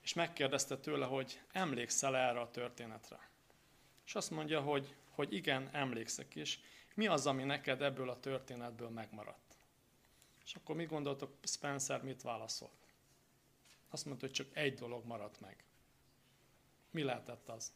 és 0.00 0.12
megkérdezte 0.14 0.78
tőle, 0.78 1.06
hogy 1.06 1.40
emlékszel 1.52 2.16
erre 2.16 2.40
a 2.40 2.50
történetre. 2.50 3.30
És 4.06 4.14
azt 4.14 4.30
mondja, 4.30 4.60
hogy, 4.60 4.94
hogy 5.08 5.32
igen, 5.32 5.68
emlékszek 5.72 6.34
is. 6.34 6.60
Mi 6.94 7.06
az, 7.06 7.26
ami 7.26 7.44
neked 7.44 7.82
ebből 7.82 8.10
a 8.10 8.20
történetből 8.20 8.88
megmaradt? 8.88 9.56
És 10.44 10.54
akkor 10.54 10.76
mi 10.76 10.84
gondoltok, 10.84 11.36
Spencer 11.42 12.02
mit 12.02 12.22
válaszolt? 12.22 12.86
Azt 13.90 14.04
mondta, 14.04 14.26
hogy 14.26 14.34
csak 14.34 14.56
egy 14.56 14.74
dolog 14.74 15.04
maradt 15.04 15.40
meg. 15.40 15.64
Mi 16.90 17.02
lehetett 17.02 17.48
az? 17.48 17.72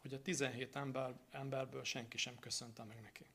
Hogy 0.00 0.14
a 0.14 0.22
17 0.22 0.76
ember, 0.76 1.14
emberből 1.30 1.84
senki 1.84 2.16
sem 2.18 2.38
köszönte 2.38 2.84
meg 2.84 3.00
neki. 3.00 3.26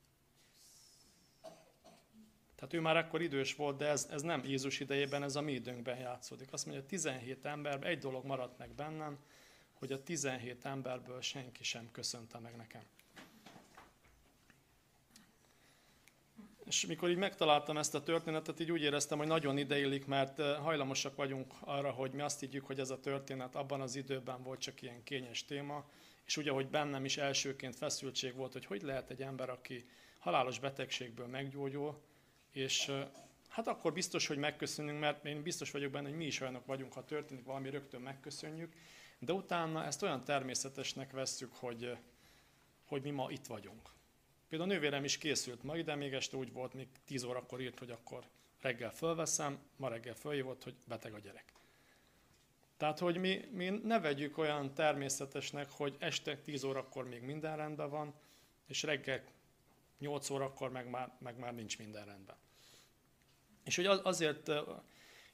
Tehát 2.60 2.74
ő 2.74 2.80
már 2.80 2.98
akkor 2.98 3.22
idős 3.22 3.56
volt, 3.56 3.78
de 3.78 3.88
ez, 3.88 4.08
ez 4.12 4.22
nem 4.22 4.44
Jézus 4.46 4.80
idejében, 4.80 5.24
ez 5.24 5.36
a 5.36 5.42
mi 5.42 5.52
időnkben 5.52 5.98
játszódik. 5.98 6.54
Azt 6.54 6.66
mondja, 6.66 6.86
17 6.86 7.46
emberben 7.46 7.90
egy 7.90 7.98
dolog 7.98 8.26
maradt 8.26 8.58
meg 8.58 8.70
bennem, 8.76 9.18
hogy 9.74 9.92
a 9.92 10.04
17 10.04 10.66
emberből 10.66 11.22
senki 11.22 11.64
sem 11.64 11.92
köszönte 11.92 12.40
meg 12.40 12.56
nekem. 12.56 12.82
És 16.66 16.86
mikor 16.86 17.10
így 17.10 17.18
megtaláltam 17.18 17.78
ezt 17.78 17.96
a 17.96 18.04
történetet, 18.04 18.60
így 18.60 18.72
úgy 18.72 18.82
éreztem, 18.82 19.18
hogy 19.18 19.28
nagyon 19.28 19.58
ideillik, 19.58 20.06
mert 20.06 20.40
eh, 20.40 20.58
hajlamosak 20.58 21.16
vagyunk 21.16 21.54
arra, 21.60 21.92
hogy 21.92 22.12
mi 22.12 22.22
azt 22.22 22.40
higgyük, 22.40 22.66
hogy 22.66 22.80
ez 22.80 22.90
a 22.90 23.00
történet 23.00 23.56
abban 23.56 23.82
az 23.82 23.96
időben 23.96 24.44
volt 24.44 24.60
csak 24.60 24.82
ilyen 24.82 25.04
kényes 25.04 25.46
téma, 25.46 25.86
és 26.26 26.38
ugye, 26.38 26.52
hogy 26.52 26.68
bennem 26.68 27.06
is 27.06 27.18
elsőként 27.18 27.76
feszültség 27.76 28.36
volt, 28.36 28.54
hogy 28.54 28.66
hogy 28.66 28.82
lehet 28.82 29.10
egy 29.10 29.22
ember, 29.22 29.50
aki 29.50 29.86
halálos 30.20 30.60
betegségből 30.60 31.28
meggyógyul, 31.28 32.08
és 32.60 32.92
hát 33.48 33.68
akkor 33.68 33.94
biztos, 33.94 34.28
hogy 34.28 34.38
megköszönünk, 34.38 35.00
mert 35.00 35.26
én 35.26 35.42
biztos 35.44 35.72
vagyok 35.72 35.92
benne, 35.92 36.08
hogy 36.08 36.18
mi 36.18 36.26
is 36.26 36.42
olyanok 36.42 36.66
vagyunk, 36.66 36.94
ha 36.94 37.06
történik 37.06 37.46
valami, 37.46 37.70
rögtön 37.70 38.02
megköszönjük, 38.02 38.74
de 39.20 39.34
utána 39.34 39.86
ezt 39.86 40.02
olyan 40.02 40.24
természetesnek 40.24 41.12
vesszük, 41.12 41.54
hogy, 41.54 41.98
hogy 42.86 43.02
mi 43.02 43.10
ma 43.10 43.32
itt 43.32 43.46
vagyunk. 43.46 43.90
Például 44.50 44.70
a 44.70 44.74
nővérem 44.74 45.04
is 45.04 45.18
készült 45.18 45.64
ma 45.64 45.78
ide, 45.78 45.96
még 45.96 46.14
este 46.14 46.38
úgy 46.38 46.52
volt, 46.52 46.74
még 46.74 46.88
10 47.06 47.24
órakor 47.24 47.62
írt, 47.62 47.80
hogy 47.80 47.92
akkor 47.92 48.24
reggel 48.62 48.92
fölveszem, 48.92 49.60
ma 49.76 49.90
reggel 49.90 50.16
fölhívott, 50.16 50.64
hogy 50.64 50.76
beteg 50.88 51.14
a 51.14 51.20
gyerek. 51.20 51.54
Tehát, 52.78 53.00
hogy 53.00 53.18
mi, 53.18 53.46
mi 53.52 53.70
ne 53.70 54.00
vegyük 54.00 54.38
olyan 54.38 54.74
természetesnek, 54.74 55.70
hogy 55.72 55.96
este 56.00 56.38
10 56.38 56.64
órakor 56.64 57.08
még 57.08 57.22
minden 57.22 57.58
rendben 57.58 57.90
van, 57.90 58.14
és 58.68 58.84
reggel 58.84 59.24
8 60.00 60.30
órakor 60.30 60.72
meg 60.72 60.90
már, 60.90 61.12
meg 61.20 61.38
már 61.38 61.54
nincs 61.54 61.78
minden 61.78 62.06
rendben. 62.06 62.36
És 63.70 63.76
hogy 63.76 63.86
azért 63.86 64.52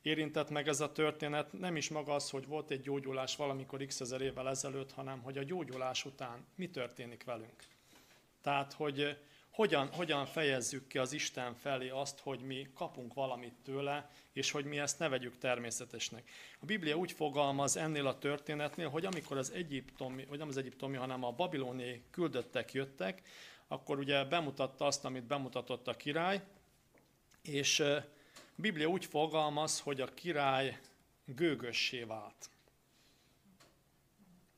érintett 0.01 0.49
meg 0.49 0.67
ez 0.67 0.79
a 0.79 0.91
történet, 0.91 1.53
nem 1.53 1.75
is 1.75 1.89
maga 1.89 2.13
az, 2.13 2.29
hogy 2.29 2.47
volt 2.47 2.71
egy 2.71 2.81
gyógyulás 2.81 3.35
valamikor 3.35 3.85
x 3.85 3.99
ezer 3.99 4.21
évvel 4.21 4.49
ezelőtt, 4.49 4.91
hanem 4.91 5.21
hogy 5.21 5.37
a 5.37 5.43
gyógyulás 5.43 6.05
után 6.05 6.45
mi 6.55 6.69
történik 6.69 7.23
velünk. 7.23 7.63
Tehát, 8.41 8.73
hogy 8.73 9.17
hogyan, 9.49 9.87
hogyan 9.87 10.25
fejezzük 10.25 10.87
ki 10.87 10.97
az 10.97 11.13
Isten 11.13 11.53
felé 11.53 11.89
azt, 11.89 12.19
hogy 12.19 12.39
mi 12.39 12.67
kapunk 12.73 13.13
valamit 13.13 13.53
tőle, 13.63 14.09
és 14.33 14.51
hogy 14.51 14.65
mi 14.65 14.79
ezt 14.79 14.99
ne 14.99 15.09
vegyük 15.09 15.37
természetesnek. 15.37 16.29
A 16.59 16.65
Biblia 16.65 16.95
úgy 16.95 17.11
fogalmaz 17.11 17.77
ennél 17.77 18.07
a 18.07 18.17
történetnél, 18.17 18.89
hogy 18.89 19.05
amikor 19.05 19.37
az 19.37 19.51
egyiptomi, 19.51 20.25
vagy 20.25 20.37
nem 20.37 20.47
az 20.47 20.57
egyiptomi, 20.57 20.97
hanem 20.97 21.23
a 21.23 21.31
babiloni 21.31 22.03
küldöttek 22.11 22.73
jöttek, 22.73 23.21
akkor 23.67 23.99
ugye 23.99 24.23
bemutatta 24.23 24.85
azt, 24.85 25.05
amit 25.05 25.23
bemutatott 25.23 25.87
a 25.87 25.93
király, 25.93 26.41
és 27.41 27.83
a 28.57 28.61
Biblia 28.61 28.87
úgy 28.87 29.05
fogalmaz, 29.05 29.79
hogy 29.79 30.01
a 30.01 30.13
király 30.13 30.79
gőgössé 31.25 32.03
vált. 32.03 32.49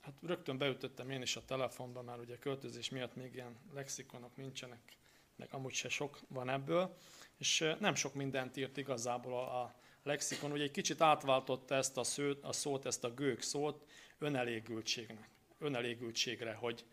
Hát 0.01 0.13
rögtön 0.21 0.57
beütöttem 0.57 1.10
én 1.10 1.21
is 1.21 1.36
a 1.36 1.45
telefonba, 1.45 2.01
már 2.01 2.19
ugye 2.19 2.38
költözés 2.38 2.89
miatt 2.89 3.15
még 3.15 3.33
ilyen 3.33 3.55
lexikonok 3.73 4.36
nincsenek, 4.36 4.97
meg 5.36 5.47
amúgy 5.51 5.73
se 5.73 5.89
sok 5.89 6.19
van 6.27 6.49
ebből, 6.49 6.97
és 7.38 7.73
nem 7.79 7.95
sok 7.95 8.13
mindent 8.13 8.57
írt 8.57 8.77
igazából 8.77 9.39
a 9.39 9.75
lexikon, 10.03 10.51
ugye 10.51 10.63
egy 10.63 10.71
kicsit 10.71 11.01
átváltotta 11.01 11.75
ezt 11.75 11.97
a, 11.97 12.03
szőt, 12.03 12.43
a 12.43 12.51
szót, 12.51 12.86
ezt 12.86 13.03
a 13.03 13.13
gőg 13.13 13.41
szót 13.41 13.86
önelégültségnek, 14.17 15.29
önelégültségre, 15.60 16.53
hogy, 16.53 16.86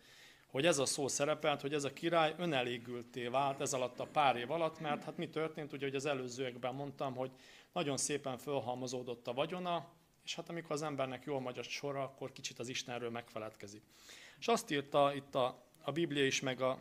hogy 0.55 0.65
ez 0.65 0.77
a 0.77 0.85
szó 0.85 1.07
szerepelt, 1.07 1.61
hogy 1.61 1.73
ez 1.73 1.83
a 1.83 1.93
király 1.93 2.35
önelégülté 2.37 3.27
vált 3.27 3.61
ez 3.61 3.73
alatt 3.73 3.99
a 3.99 4.05
pár 4.05 4.35
év 4.35 4.51
alatt, 4.51 4.79
mert 4.79 5.03
hát 5.03 5.17
mi 5.17 5.29
történt, 5.29 5.73
ugye, 5.73 5.85
hogy 5.85 5.95
az 5.95 6.05
előzőekben 6.05 6.75
mondtam, 6.75 7.15
hogy 7.15 7.31
nagyon 7.73 7.97
szépen 7.97 8.37
fölhalmozódott 8.37 9.27
a 9.27 9.33
vagyona, 9.33 9.87
és 10.23 10.35
hát 10.35 10.49
amikor 10.49 10.71
az 10.71 10.81
embernek 10.81 11.23
jól 11.25 11.41
megy 11.41 11.59
a 11.59 11.63
sora, 11.63 12.03
akkor 12.03 12.31
kicsit 12.31 12.59
az 12.59 12.67
Istenről 12.67 13.09
megfeledkezik. 13.09 13.83
És 14.39 14.47
azt 14.47 14.71
írta 14.71 15.13
itt 15.15 15.35
a, 15.35 15.63
a 15.81 15.91
Biblia 15.91 16.25
is, 16.25 16.41
meg 16.41 16.61
a, 16.61 16.79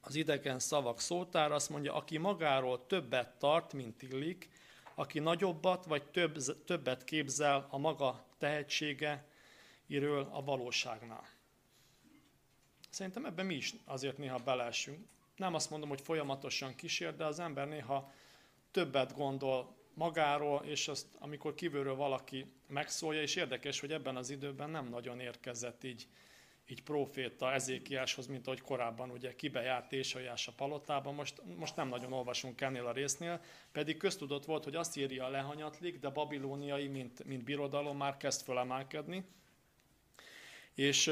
az 0.00 0.14
idegen 0.14 0.58
szavak 0.58 1.00
szótár, 1.00 1.52
azt 1.52 1.70
mondja, 1.70 1.94
aki 1.94 2.18
magáról 2.18 2.86
többet 2.86 3.38
tart, 3.38 3.72
mint 3.72 4.02
illik, 4.02 4.50
aki 4.94 5.18
nagyobbat 5.18 5.84
vagy 5.84 6.02
több, 6.02 6.36
többet 6.64 7.04
képzel 7.04 7.66
a 7.70 7.78
maga 7.78 8.26
tehetsége 8.38 9.28
iről 9.86 10.28
a 10.32 10.42
valóságnál. 10.42 11.35
Szerintem 12.96 13.24
ebben 13.24 13.46
mi 13.46 13.54
is 13.54 13.74
azért 13.84 14.18
néha 14.18 14.38
belesünk. 14.38 15.06
Nem 15.36 15.54
azt 15.54 15.70
mondom, 15.70 15.88
hogy 15.88 16.00
folyamatosan 16.00 16.74
kísér, 16.74 17.16
de 17.16 17.24
az 17.24 17.38
ember 17.38 17.68
néha 17.68 18.12
többet 18.70 19.14
gondol 19.14 19.76
magáról, 19.94 20.64
és 20.64 20.88
azt, 20.88 21.06
amikor 21.18 21.54
kívülről 21.54 21.94
valaki 21.94 22.52
megszólja, 22.66 23.22
és 23.22 23.36
érdekes, 23.36 23.80
hogy 23.80 23.92
ebben 23.92 24.16
az 24.16 24.30
időben 24.30 24.70
nem 24.70 24.88
nagyon 24.88 25.20
érkezett 25.20 25.84
így, 25.84 26.06
így 26.68 26.82
proféta 26.82 27.52
Ezékiáshoz, 27.52 28.26
mint 28.26 28.46
ahogy 28.46 28.60
korábban 28.60 29.10
ugye 29.10 29.34
kibejárt 29.34 29.92
Ésajás 29.92 30.48
a 30.48 30.52
palotában, 30.56 31.14
most, 31.14 31.42
most 31.56 31.76
nem 31.76 31.88
nagyon 31.88 32.12
olvasunk 32.12 32.60
ennél 32.60 32.86
a 32.86 32.92
résznél, 32.92 33.40
pedig 33.72 33.96
köztudott 33.96 34.44
volt, 34.44 34.64
hogy 34.64 34.74
azt 34.74 34.96
írja 34.96 35.28
lehanyatlik, 35.28 35.98
de 35.98 36.08
babilóniai, 36.08 36.86
mint, 36.86 37.24
mint 37.24 37.44
birodalom 37.44 37.96
már 37.96 38.16
kezd 38.16 38.42
fölemelkedni. 38.42 39.24
És 40.74 41.10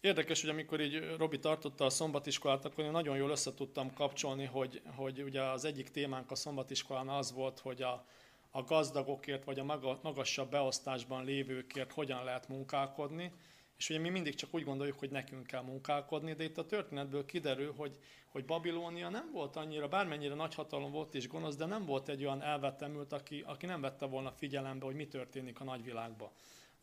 Érdekes, 0.00 0.40
hogy 0.40 0.50
amikor 0.50 0.80
így 0.80 1.16
Robi 1.16 1.38
tartotta 1.38 1.84
a 1.84 1.90
szombatiskolát, 1.90 2.64
akkor 2.64 2.84
én 2.84 2.90
nagyon 2.90 3.16
jól 3.16 3.30
össze 3.30 3.54
tudtam 3.54 3.92
kapcsolni, 3.94 4.44
hogy, 4.44 4.82
hogy 4.96 5.22
ugye 5.22 5.42
az 5.42 5.64
egyik 5.64 5.88
témánk 5.88 6.30
a 6.30 6.34
szombatiskolán 6.34 7.08
az 7.08 7.32
volt, 7.32 7.58
hogy 7.58 7.82
a, 7.82 8.06
a 8.50 8.62
gazdagokért 8.62 9.44
vagy 9.44 9.58
a 9.58 9.64
maga, 9.64 9.98
magasabb 10.02 10.50
beosztásban 10.50 11.24
lévőkért 11.24 11.92
hogyan 11.92 12.24
lehet 12.24 12.48
munkálkodni, 12.48 13.32
és 13.78 13.90
ugye 13.90 13.98
mi 13.98 14.08
mindig 14.08 14.34
csak 14.34 14.54
úgy 14.54 14.64
gondoljuk, 14.64 14.98
hogy 14.98 15.10
nekünk 15.10 15.46
kell 15.46 15.62
munkálkodni, 15.62 16.34
de 16.34 16.44
itt 16.44 16.58
a 16.58 16.66
történetből 16.66 17.24
kiderül, 17.24 17.74
hogy, 17.76 17.98
hogy 18.26 18.44
Babilónia 18.44 19.08
nem 19.08 19.30
volt 19.32 19.56
annyira, 19.56 19.88
bármennyire 19.88 20.34
nagy 20.34 20.54
hatalom 20.54 20.90
volt 20.90 21.14
és 21.14 21.28
gonosz, 21.28 21.56
de 21.56 21.66
nem 21.66 21.84
volt 21.84 22.08
egy 22.08 22.24
olyan 22.24 22.42
elvetemült, 22.42 23.12
aki, 23.12 23.44
aki 23.46 23.66
nem 23.66 23.80
vette 23.80 24.06
volna 24.06 24.32
figyelembe, 24.32 24.84
hogy 24.84 24.94
mi 24.94 25.06
történik 25.06 25.60
a 25.60 25.64
nagyvilágban. 25.64 26.30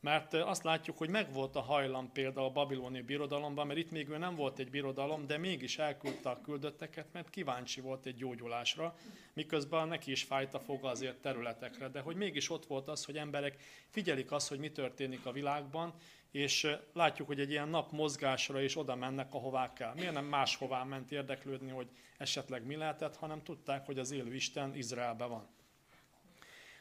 Mert 0.05 0.33
azt 0.33 0.63
látjuk, 0.63 0.97
hogy 0.97 1.09
megvolt 1.09 1.55
a 1.55 1.61
hajlam 1.61 2.11
például 2.11 2.45
a 2.45 2.51
babiloni 2.51 3.01
birodalomban, 3.01 3.67
mert 3.67 3.79
itt 3.79 3.91
még 3.91 4.09
ő 4.09 4.17
nem 4.17 4.35
volt 4.35 4.59
egy 4.59 4.69
birodalom, 4.69 5.27
de 5.27 5.37
mégis 5.37 5.77
elküldte 5.77 6.29
a 6.29 6.41
küldötteket, 6.41 7.07
mert 7.11 7.29
kíváncsi 7.29 7.81
volt 7.81 8.05
egy 8.05 8.15
gyógyulásra, 8.15 8.95
miközben 9.33 9.87
neki 9.87 10.11
is 10.11 10.23
fájt 10.23 10.53
a 10.53 10.59
foga 10.59 10.89
azért 10.89 11.21
területekre. 11.21 11.87
De 11.87 11.99
hogy 11.99 12.15
mégis 12.15 12.49
ott 12.49 12.65
volt 12.65 12.87
az, 12.87 13.05
hogy 13.05 13.17
emberek 13.17 13.61
figyelik 13.89 14.31
azt, 14.31 14.47
hogy 14.47 14.59
mi 14.59 14.71
történik 14.71 15.25
a 15.25 15.31
világban, 15.31 15.93
és 16.31 16.67
látjuk, 16.93 17.27
hogy 17.27 17.39
egy 17.39 17.51
ilyen 17.51 17.69
nap 17.69 17.91
mozgásra 17.91 18.61
is 18.61 18.77
oda 18.77 18.95
mennek, 18.95 19.33
ahová 19.33 19.73
kell. 19.73 19.93
Miért 19.93 20.13
nem 20.13 20.25
máshová 20.25 20.83
ment 20.83 21.11
érdeklődni, 21.11 21.71
hogy 21.71 21.87
esetleg 22.17 22.65
mi 22.65 22.75
lehetett, 22.75 23.15
hanem 23.15 23.43
tudták, 23.43 23.85
hogy 23.85 23.99
az 23.99 24.11
élő 24.11 24.33
Isten 24.33 24.75
Izraelben 24.75 25.29
van. 25.29 25.47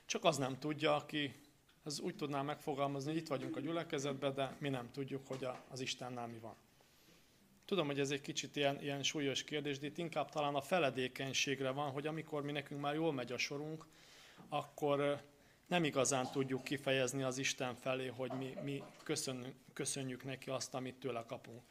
Csak 0.07 0.25
az 0.25 0.37
nem 0.37 0.59
tudja, 0.59 0.95
aki 0.95 1.35
az 1.85 2.01
úgy 2.01 2.17
tudnám 2.17 2.45
megfogalmazni, 2.45 3.11
hogy 3.11 3.21
itt 3.21 3.29
vagyunk 3.29 3.57
a 3.57 3.61
gyülekezetben, 3.61 4.35
de 4.35 4.57
mi 4.59 4.69
nem 4.69 4.91
tudjuk, 4.93 5.27
hogy 5.27 5.45
a, 5.45 5.65
az 5.71 5.81
Istennel 5.81 6.27
mi 6.27 6.39
van. 6.39 6.55
Tudom, 7.65 7.87
hogy 7.87 8.01
ez 8.01 8.11
egy 8.11 8.21
kicsit 8.21 8.57
ilyen, 8.57 8.83
ilyen 8.83 9.03
súlyos 9.03 9.45
kérdés, 9.45 9.79
de 9.79 9.87
itt 9.87 9.99
inkább 9.99 10.31
talán 10.31 10.55
a 10.55 10.61
feledékenységre 10.61 11.71
van, 11.71 11.91
hogy 11.91 12.07
amikor 12.07 12.43
mi 12.43 12.53
nekünk 12.53 12.81
már 12.81 12.95
jól 12.95 13.13
megy 13.13 13.33
a 13.33 13.39
sorunk, 13.39 13.87
akkor 14.49 15.23
nem 15.67 15.85
igazán 15.85 16.31
tudjuk 16.31 16.65
kifejezni 16.65 17.23
az 17.23 17.39
Isten 17.39 17.75
felé, 17.75 18.07
hogy 18.07 18.33
mi, 18.33 18.55
mi 18.63 18.83
köszönjük, 19.03 19.55
köszönjük 19.73 20.25
neki 20.25 20.51
azt, 20.51 20.75
amit 20.75 20.95
tőle 20.95 21.25
kapunk. 21.27 21.63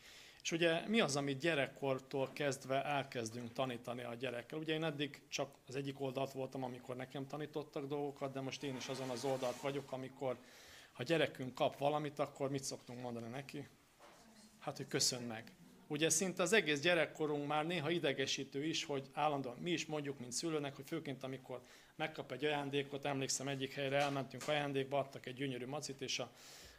És 0.44 0.52
ugye 0.52 0.88
mi 0.88 1.00
az, 1.00 1.16
amit 1.16 1.40
gyerekkortól 1.40 2.30
kezdve 2.34 2.84
elkezdünk 2.84 3.54
tanítani 3.54 4.04
a 4.04 4.14
gyerekkel? 4.14 4.60
Ugye 4.60 4.74
én 4.74 4.84
eddig 4.84 5.22
csak 5.30 5.56
az 5.68 5.76
egyik 5.76 6.02
oldalt 6.02 6.32
voltam, 6.32 6.64
amikor 6.64 6.96
nekem 6.96 7.28
tanítottak 7.28 7.88
dolgokat, 7.88 8.34
de 8.34 8.42
most 8.42 8.64
én 8.64 8.76
is 8.76 8.88
azon 8.88 9.10
az 9.10 9.24
oldalt 9.26 9.62
vagyok, 9.62 9.92
amikor 9.92 10.38
ha 10.92 11.04
gyerekünk 11.04 11.54
kap 11.54 11.78
valamit, 11.78 12.20
akkor 12.20 12.50
mit 12.50 12.64
szoktunk 12.64 13.02
mondani 13.02 13.28
neki? 13.28 13.68
Hát, 14.60 14.78
hogy 14.78 14.88
köszön 14.88 15.22
meg. 15.22 15.52
Ugye 15.88 16.10
szinte 16.10 16.44
az 16.44 16.54
egész 16.54 16.80
gyerekkorunk 16.80 17.48
már 17.48 17.66
néha 17.66 17.90
idegesítő 17.90 18.66
is, 18.66 18.86
hogy 18.86 19.10
állandóan 19.14 19.58
mi 19.58 19.72
is 19.72 19.86
mondjuk, 19.86 20.20
mint 20.20 20.32
szülőnek, 20.32 20.76
hogy 20.76 20.88
főként 20.88 21.24
amikor 21.24 21.62
megkap 21.96 22.32
egy 22.32 22.46
ajándékot, 22.46 23.06
emlékszem 23.06 23.48
egyik 23.48 23.74
helyre 23.74 23.98
elmentünk 23.98 24.48
ajándékba, 24.48 25.00
adtak 25.00 25.26
egy 25.26 25.36
gyönyörű 25.36 25.66
macit, 25.66 26.02
és 26.02 26.20
a 26.20 26.32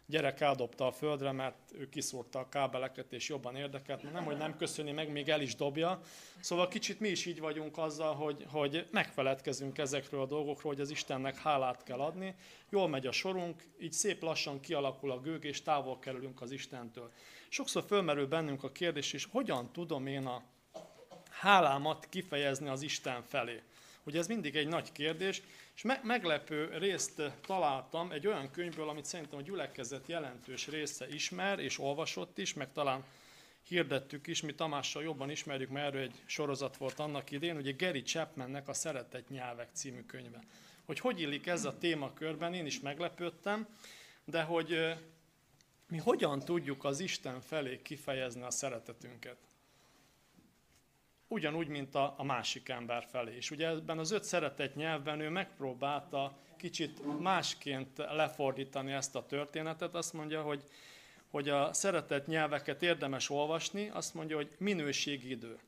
gyerek 0.07 0.41
eldobta 0.41 0.87
a 0.87 0.93
földre, 0.93 1.33
mert 1.33 1.73
ő 1.73 1.89
kiszúrta 1.89 2.39
a 2.39 2.49
kábeleket, 2.49 3.13
és 3.13 3.29
jobban 3.29 3.57
érdekelt. 3.57 4.13
Nem, 4.13 4.25
hogy 4.25 4.37
nem 4.37 4.57
köszöni 4.57 4.93
meg, 4.93 5.11
még 5.11 5.29
el 5.29 5.41
is 5.41 5.55
dobja. 5.55 6.01
Szóval 6.41 6.69
kicsit 6.69 7.01
mi 7.01 7.09
is 7.09 7.27
így 7.27 7.41
vagyunk 7.41 7.79
azzal, 7.79 8.15
hogy, 8.15 8.47
hogy 8.51 8.87
megfeledkezünk 8.91 9.79
ezekről 9.79 10.21
a 10.21 10.27
dolgokról, 10.27 10.73
hogy 10.73 10.83
az 10.83 10.91
Istennek 10.91 11.37
hálát 11.37 11.83
kell 11.83 12.01
adni. 12.01 12.35
Jól 12.71 12.89
megy 12.89 13.07
a 13.07 13.13
sorunk, 13.13 13.63
így 13.81 13.93
szép 13.93 14.23
lassan 14.23 14.61
kialakul 14.61 15.11
a 15.11 15.21
gőg, 15.21 15.45
és 15.45 15.63
távol 15.63 15.99
kerülünk 15.99 16.41
az 16.41 16.51
Istentől. 16.51 17.13
Sokszor 17.49 17.85
fölmerül 17.87 18.27
bennünk 18.27 18.65
a 18.65 18.73
kérdés 18.73 19.13
is, 19.13 19.25
hogyan 19.31 19.73
tudom 19.73 20.07
én 20.07 20.27
a 20.27 20.43
hálámat 21.31 22.09
kifejezni 22.09 22.69
az 22.69 22.83
Isten 22.83 23.23
felé. 23.23 23.63
Ugye 24.07 24.19
ez 24.19 24.27
mindig 24.27 24.57
egy 24.57 24.69
nagy 24.69 24.93
kérdés, 24.93 25.43
és 25.75 25.83
me- 25.83 26.03
meglepő 26.03 26.79
részt 26.79 27.23
találtam 27.47 28.11
egy 28.11 28.27
olyan 28.27 28.51
könyvből, 28.51 28.89
amit 28.89 29.05
szerintem 29.05 29.39
a 29.39 29.43
gyülekezet 29.43 30.07
jelentős 30.07 30.69
része 30.69 31.09
ismer, 31.09 31.59
és 31.59 31.79
olvasott 31.79 32.39
is, 32.39 32.55
meg 32.55 32.73
talán 32.73 33.05
hirdettük 33.63 34.27
is, 34.27 34.41
mi 34.41 34.55
Tamással 34.55 35.03
jobban 35.03 35.31
ismerjük, 35.31 35.71
mert 35.71 35.87
erről 35.87 36.03
egy 36.03 36.23
sorozat 36.27 36.77
volt 36.77 36.99
annak 36.99 37.31
idén, 37.31 37.57
ugye 37.57 37.73
Gary 37.73 38.03
Chapmannek 38.03 38.69
a 38.69 38.75
Szeretett 38.75 39.29
nyelvek 39.29 39.69
című 39.73 40.03
könyve. 40.03 40.41
Hogy 40.85 40.99
hogy 40.99 41.21
illik 41.21 41.47
ez 41.47 41.65
a 41.65 41.79
témakörben, 41.79 42.55
én 42.55 42.67
is 42.67 42.81
meglepődtem, 42.81 43.67
de 44.25 44.43
hogy 44.43 44.95
mi 45.89 45.99
hogyan 45.99 46.39
tudjuk 46.39 46.85
az 46.85 47.01
Isten 47.01 47.41
felé 47.41 47.83
kifejezni 47.83 48.43
a 48.43 48.51
szeretetünket. 48.51 49.37
Ugyanúgy, 51.35 51.69
mint 51.69 51.95
a, 51.95 52.15
a 52.17 52.25
másik 52.25 52.69
ember 52.69 53.07
felé. 53.11 53.37
És 53.37 53.51
ugye 53.51 53.69
ebben 53.69 53.99
az 53.99 54.11
öt 54.11 54.25
szeretett 54.25 54.75
nyelvben 54.75 55.21
ő 55.21 55.29
megpróbálta 55.29 56.37
kicsit 56.57 57.21
másként 57.21 57.97
lefordítani 57.97 58.93
ezt 58.93 59.15
a 59.15 59.27
történetet. 59.27 59.95
Azt 59.95 60.13
mondja, 60.13 60.43
hogy, 60.43 60.65
hogy 61.31 61.49
a 61.49 61.73
szeretett 61.73 62.27
nyelveket 62.27 62.83
érdemes 62.83 63.31
olvasni, 63.31 63.89
azt 63.89 64.15
mondja, 64.15 64.37
hogy 64.37 64.51
minőségi 64.59 65.31
idő. 65.31 65.59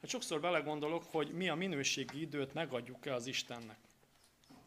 Hát 0.00 0.10
sokszor 0.10 0.40
belegondolok, 0.40 1.04
hogy 1.10 1.32
mi 1.32 1.48
a 1.48 1.54
minőségi 1.54 2.20
időt 2.20 2.54
megadjuk-e 2.54 3.14
az 3.14 3.26
Istennek. 3.26 3.78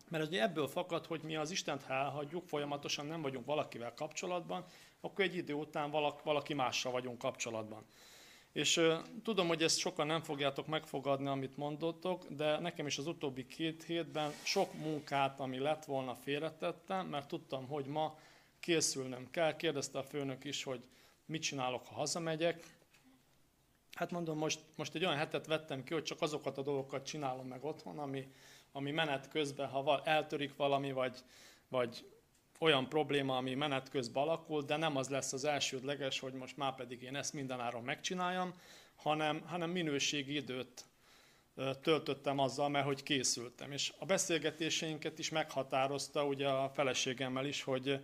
Mert 0.09 0.27
ugye 0.27 0.41
ebből 0.41 0.67
fakad, 0.67 1.05
hogy 1.05 1.21
mi 1.21 1.35
az 1.35 1.51
Istent 1.51 1.83
ha 1.83 1.93
elhagyjuk, 1.93 2.47
folyamatosan 2.47 3.05
nem 3.05 3.21
vagyunk 3.21 3.45
valakivel 3.45 3.93
kapcsolatban, 3.93 4.65
akkor 5.01 5.25
egy 5.25 5.35
idő 5.35 5.53
után 5.53 5.89
valaki 6.23 6.53
mással 6.53 6.91
vagyunk 6.91 7.17
kapcsolatban. 7.17 7.85
És 8.55 8.81
tudom, 9.23 9.47
hogy 9.47 9.63
ezt 9.63 9.77
sokan 9.77 10.07
nem 10.07 10.21
fogjátok 10.21 10.67
megfogadni, 10.67 11.27
amit 11.27 11.57
mondottok, 11.57 12.25
de 12.29 12.59
nekem 12.59 12.85
is 12.85 12.97
az 12.97 13.07
utóbbi 13.07 13.45
két 13.45 13.83
hétben 13.83 14.33
sok 14.43 14.73
munkát, 14.73 15.39
ami 15.39 15.59
lett 15.59 15.85
volna, 15.85 16.15
félretettem, 16.15 17.07
mert 17.07 17.27
tudtam, 17.27 17.67
hogy 17.67 17.85
ma 17.85 18.17
készülnem 18.59 19.27
kell. 19.31 19.55
Kérdezte 19.55 19.97
a 19.97 20.03
főnök 20.03 20.43
is, 20.43 20.63
hogy 20.63 20.87
mit 21.25 21.41
csinálok, 21.41 21.85
ha 21.85 21.93
hazamegyek. 21.93 22.77
Hát 23.93 24.11
mondom, 24.11 24.37
most, 24.37 24.59
most 24.75 24.95
egy 24.95 25.05
olyan 25.05 25.17
hetet 25.17 25.47
vettem 25.47 25.83
ki, 25.83 25.93
hogy 25.93 26.03
csak 26.03 26.21
azokat 26.21 26.57
a 26.57 26.61
dolgokat 26.63 27.05
csinálom 27.05 27.47
meg 27.47 27.63
otthon, 27.63 27.99
ami, 27.99 28.31
ami 28.71 28.91
menet 28.91 29.29
közben, 29.29 29.69
ha 29.69 30.01
eltörik 30.03 30.55
valami, 30.55 30.91
vagy, 30.91 31.17
vagy 31.67 32.05
olyan 32.59 32.89
probléma, 32.89 33.37
ami 33.37 33.53
menet 33.53 33.89
közben 33.89 34.23
alakul, 34.23 34.61
de 34.61 34.77
nem 34.77 34.95
az 34.95 35.09
lesz 35.09 35.33
az 35.33 35.45
elsődleges, 35.45 36.19
hogy 36.19 36.33
most 36.33 36.57
már 36.57 36.75
pedig 36.75 37.01
én 37.01 37.15
ezt 37.15 37.33
mindenáron 37.33 37.83
megcsináljam, 37.83 38.53
hanem, 38.95 39.41
hanem 39.45 39.69
minőségi 39.69 40.35
időt 40.35 40.85
töltöttem 41.81 42.39
azzal, 42.39 42.69
mert 42.69 42.85
hogy 42.85 43.03
készültem. 43.03 43.71
És 43.71 43.93
a 43.99 44.05
beszélgetéseinket 44.05 45.19
is 45.19 45.29
meghatározta 45.29 46.25
ugye 46.25 46.47
a 46.47 46.69
feleségemmel 46.69 47.45
is, 47.45 47.63
hogy, 47.63 47.99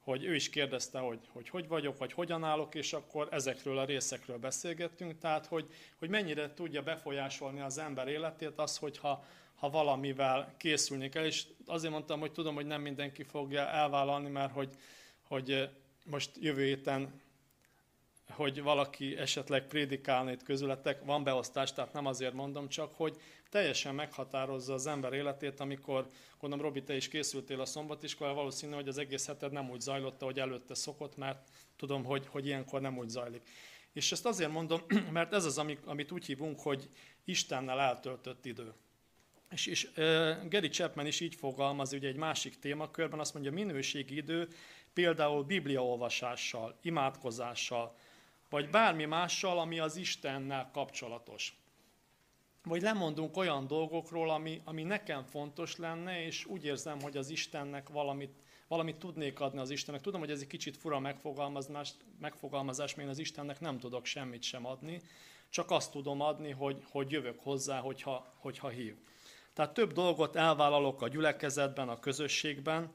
hogy 0.00 0.24
ő 0.24 0.34
is 0.34 0.50
kérdezte, 0.50 0.98
hogy, 0.98 1.18
hogy 1.32 1.48
hogy 1.48 1.68
vagyok, 1.68 1.98
vagy 1.98 2.12
hogyan 2.12 2.44
állok, 2.44 2.74
és 2.74 2.92
akkor 2.92 3.28
ezekről 3.30 3.78
a 3.78 3.84
részekről 3.84 4.38
beszélgettünk, 4.38 5.18
tehát 5.18 5.46
hogy, 5.46 5.66
hogy 5.98 6.08
mennyire 6.08 6.54
tudja 6.54 6.82
befolyásolni 6.82 7.60
az 7.60 7.78
ember 7.78 8.08
életét 8.08 8.58
az, 8.58 8.76
hogyha 8.76 9.24
ha 9.64 9.70
valamivel 9.70 10.54
készülni 10.56 11.08
kell, 11.08 11.24
és 11.24 11.46
azért 11.66 11.92
mondtam, 11.92 12.20
hogy 12.20 12.32
tudom, 12.32 12.54
hogy 12.54 12.66
nem 12.66 12.80
mindenki 12.80 13.22
fogja 13.22 13.68
elvállalni, 13.68 14.30
mert 14.30 14.52
hogy, 14.52 14.74
hogy 15.22 15.68
most 16.06 16.30
jövő 16.40 16.64
héten 16.64 17.22
hogy 18.28 18.62
valaki 18.62 19.16
esetleg 19.16 19.66
prédikálni 19.66 20.32
itt 20.32 20.42
közületek, 20.42 21.04
van 21.04 21.24
beosztás, 21.24 21.72
tehát 21.72 21.92
nem 21.92 22.06
azért 22.06 22.32
mondom, 22.32 22.68
csak 22.68 22.94
hogy 22.94 23.16
teljesen 23.50 23.94
meghatározza 23.94 24.74
az 24.74 24.86
ember 24.86 25.12
életét, 25.12 25.60
amikor, 25.60 26.08
gondolom 26.40 26.64
Robi, 26.64 26.82
te 26.82 26.96
is 26.96 27.08
készültél 27.08 27.60
a 27.60 27.64
szombatiskolára, 27.64 28.36
valószínű, 28.36 28.74
hogy 28.74 28.88
az 28.88 28.98
egész 28.98 29.26
heted 29.26 29.52
nem 29.52 29.70
úgy 29.70 29.80
zajlott, 29.80 30.22
ahogy 30.22 30.38
előtte 30.38 30.74
szokott, 30.74 31.16
mert 31.16 31.48
tudom, 31.76 32.04
hogy, 32.04 32.26
hogy 32.26 32.46
ilyenkor 32.46 32.80
nem 32.80 32.98
úgy 32.98 33.08
zajlik. 33.08 33.48
És 33.92 34.12
ezt 34.12 34.26
azért 34.26 34.52
mondom, 34.52 34.80
mert 35.12 35.32
ez 35.32 35.44
az, 35.44 35.58
amit 35.84 36.12
úgy 36.12 36.26
hívunk, 36.26 36.60
hogy 36.60 36.88
Istennel 37.24 37.80
eltöltött 37.80 38.44
idő. 38.44 38.74
És, 39.54 39.66
és 39.66 39.88
uh, 39.96 40.48
Gary 40.48 40.68
Chapman 40.68 41.06
is 41.06 41.20
így 41.20 41.34
fogalmaz, 41.34 41.92
ugye 41.92 42.08
egy 42.08 42.16
másik 42.16 42.58
témakörben, 42.58 43.18
azt 43.20 43.34
mondja, 43.34 43.52
minőségi 43.52 44.16
idő 44.16 44.48
például 44.92 45.42
bibliaolvasással, 45.42 46.78
imádkozással, 46.82 47.94
vagy 48.50 48.70
bármi 48.70 49.04
mással, 49.04 49.58
ami 49.58 49.78
az 49.78 49.96
Istennel 49.96 50.70
kapcsolatos. 50.72 51.58
Vagy 52.62 52.82
lemondunk 52.82 53.36
olyan 53.36 53.66
dolgokról, 53.66 54.30
ami, 54.30 54.60
ami 54.64 54.82
nekem 54.82 55.24
fontos 55.24 55.76
lenne, 55.76 56.24
és 56.24 56.44
úgy 56.44 56.64
érzem, 56.64 57.00
hogy 57.00 57.16
az 57.16 57.30
Istennek 57.30 57.88
valamit, 57.88 58.42
valamit 58.68 58.96
tudnék 58.96 59.40
adni 59.40 59.60
az 59.60 59.70
Istennek. 59.70 60.00
Tudom, 60.00 60.20
hogy 60.20 60.30
ez 60.30 60.40
egy 60.40 60.46
kicsit 60.46 60.76
fura 60.76 60.98
megfogalmazás, 60.98 61.92
megfogalmazás 62.20 62.94
mert 62.94 63.08
az 63.08 63.18
Istennek 63.18 63.60
nem 63.60 63.78
tudok 63.78 64.04
semmit 64.04 64.42
sem 64.42 64.66
adni, 64.66 65.00
csak 65.48 65.70
azt 65.70 65.92
tudom 65.92 66.20
adni, 66.20 66.50
hogy, 66.50 66.82
hogy 66.90 67.10
jövök 67.10 67.40
hozzá, 67.40 67.80
hogyha, 67.80 68.34
hogyha 68.38 68.68
hív. 68.68 68.96
Tehát 69.54 69.74
több 69.74 69.92
dolgot 69.92 70.36
elvállalok 70.36 71.02
a 71.02 71.08
gyülekezetben, 71.08 71.88
a 71.88 72.00
közösségben. 72.00 72.92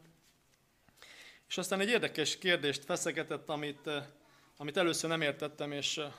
És 1.48 1.58
aztán 1.58 1.80
egy 1.80 1.90
érdekes 1.90 2.38
kérdést 2.38 2.84
feszegetett, 2.84 3.50
amit, 3.50 3.88
eh, 3.88 4.06
amit 4.58 4.78
először 4.78 5.10
nem 5.10 5.22
értettem, 5.22 5.72
és 5.72 5.98
eh, 5.98 6.14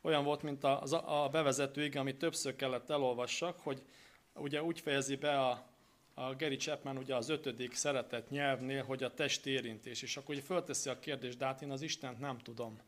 olyan 0.00 0.24
volt, 0.24 0.42
mint 0.42 0.64
a, 0.64 0.82
a 1.24 1.28
bevezető 1.28 1.90
amit 1.98 2.18
többször 2.18 2.56
kellett 2.56 2.90
elolvassak, 2.90 3.60
hogy 3.60 3.82
ugye 4.34 4.62
úgy 4.62 4.80
fejezi 4.80 5.16
be 5.16 5.40
a, 5.40 5.66
a 6.14 6.34
Gary 6.34 6.56
Chapman 6.56 6.96
ugye 6.96 7.14
az 7.14 7.28
ötödik 7.28 7.74
szeretett 7.74 8.30
nyelvnél, 8.30 8.84
hogy 8.84 9.02
a 9.02 9.14
test 9.14 9.46
érintés. 9.46 10.02
És 10.02 10.16
akkor 10.16 10.34
ugye 10.34 10.44
fölteszi 10.44 10.90
a 10.90 10.98
kérdést, 10.98 11.38
de 11.38 11.44
hát 11.44 11.62
én 11.62 11.70
az 11.70 11.82
Istent 11.82 12.18
nem 12.18 12.38
tudom 12.38 12.80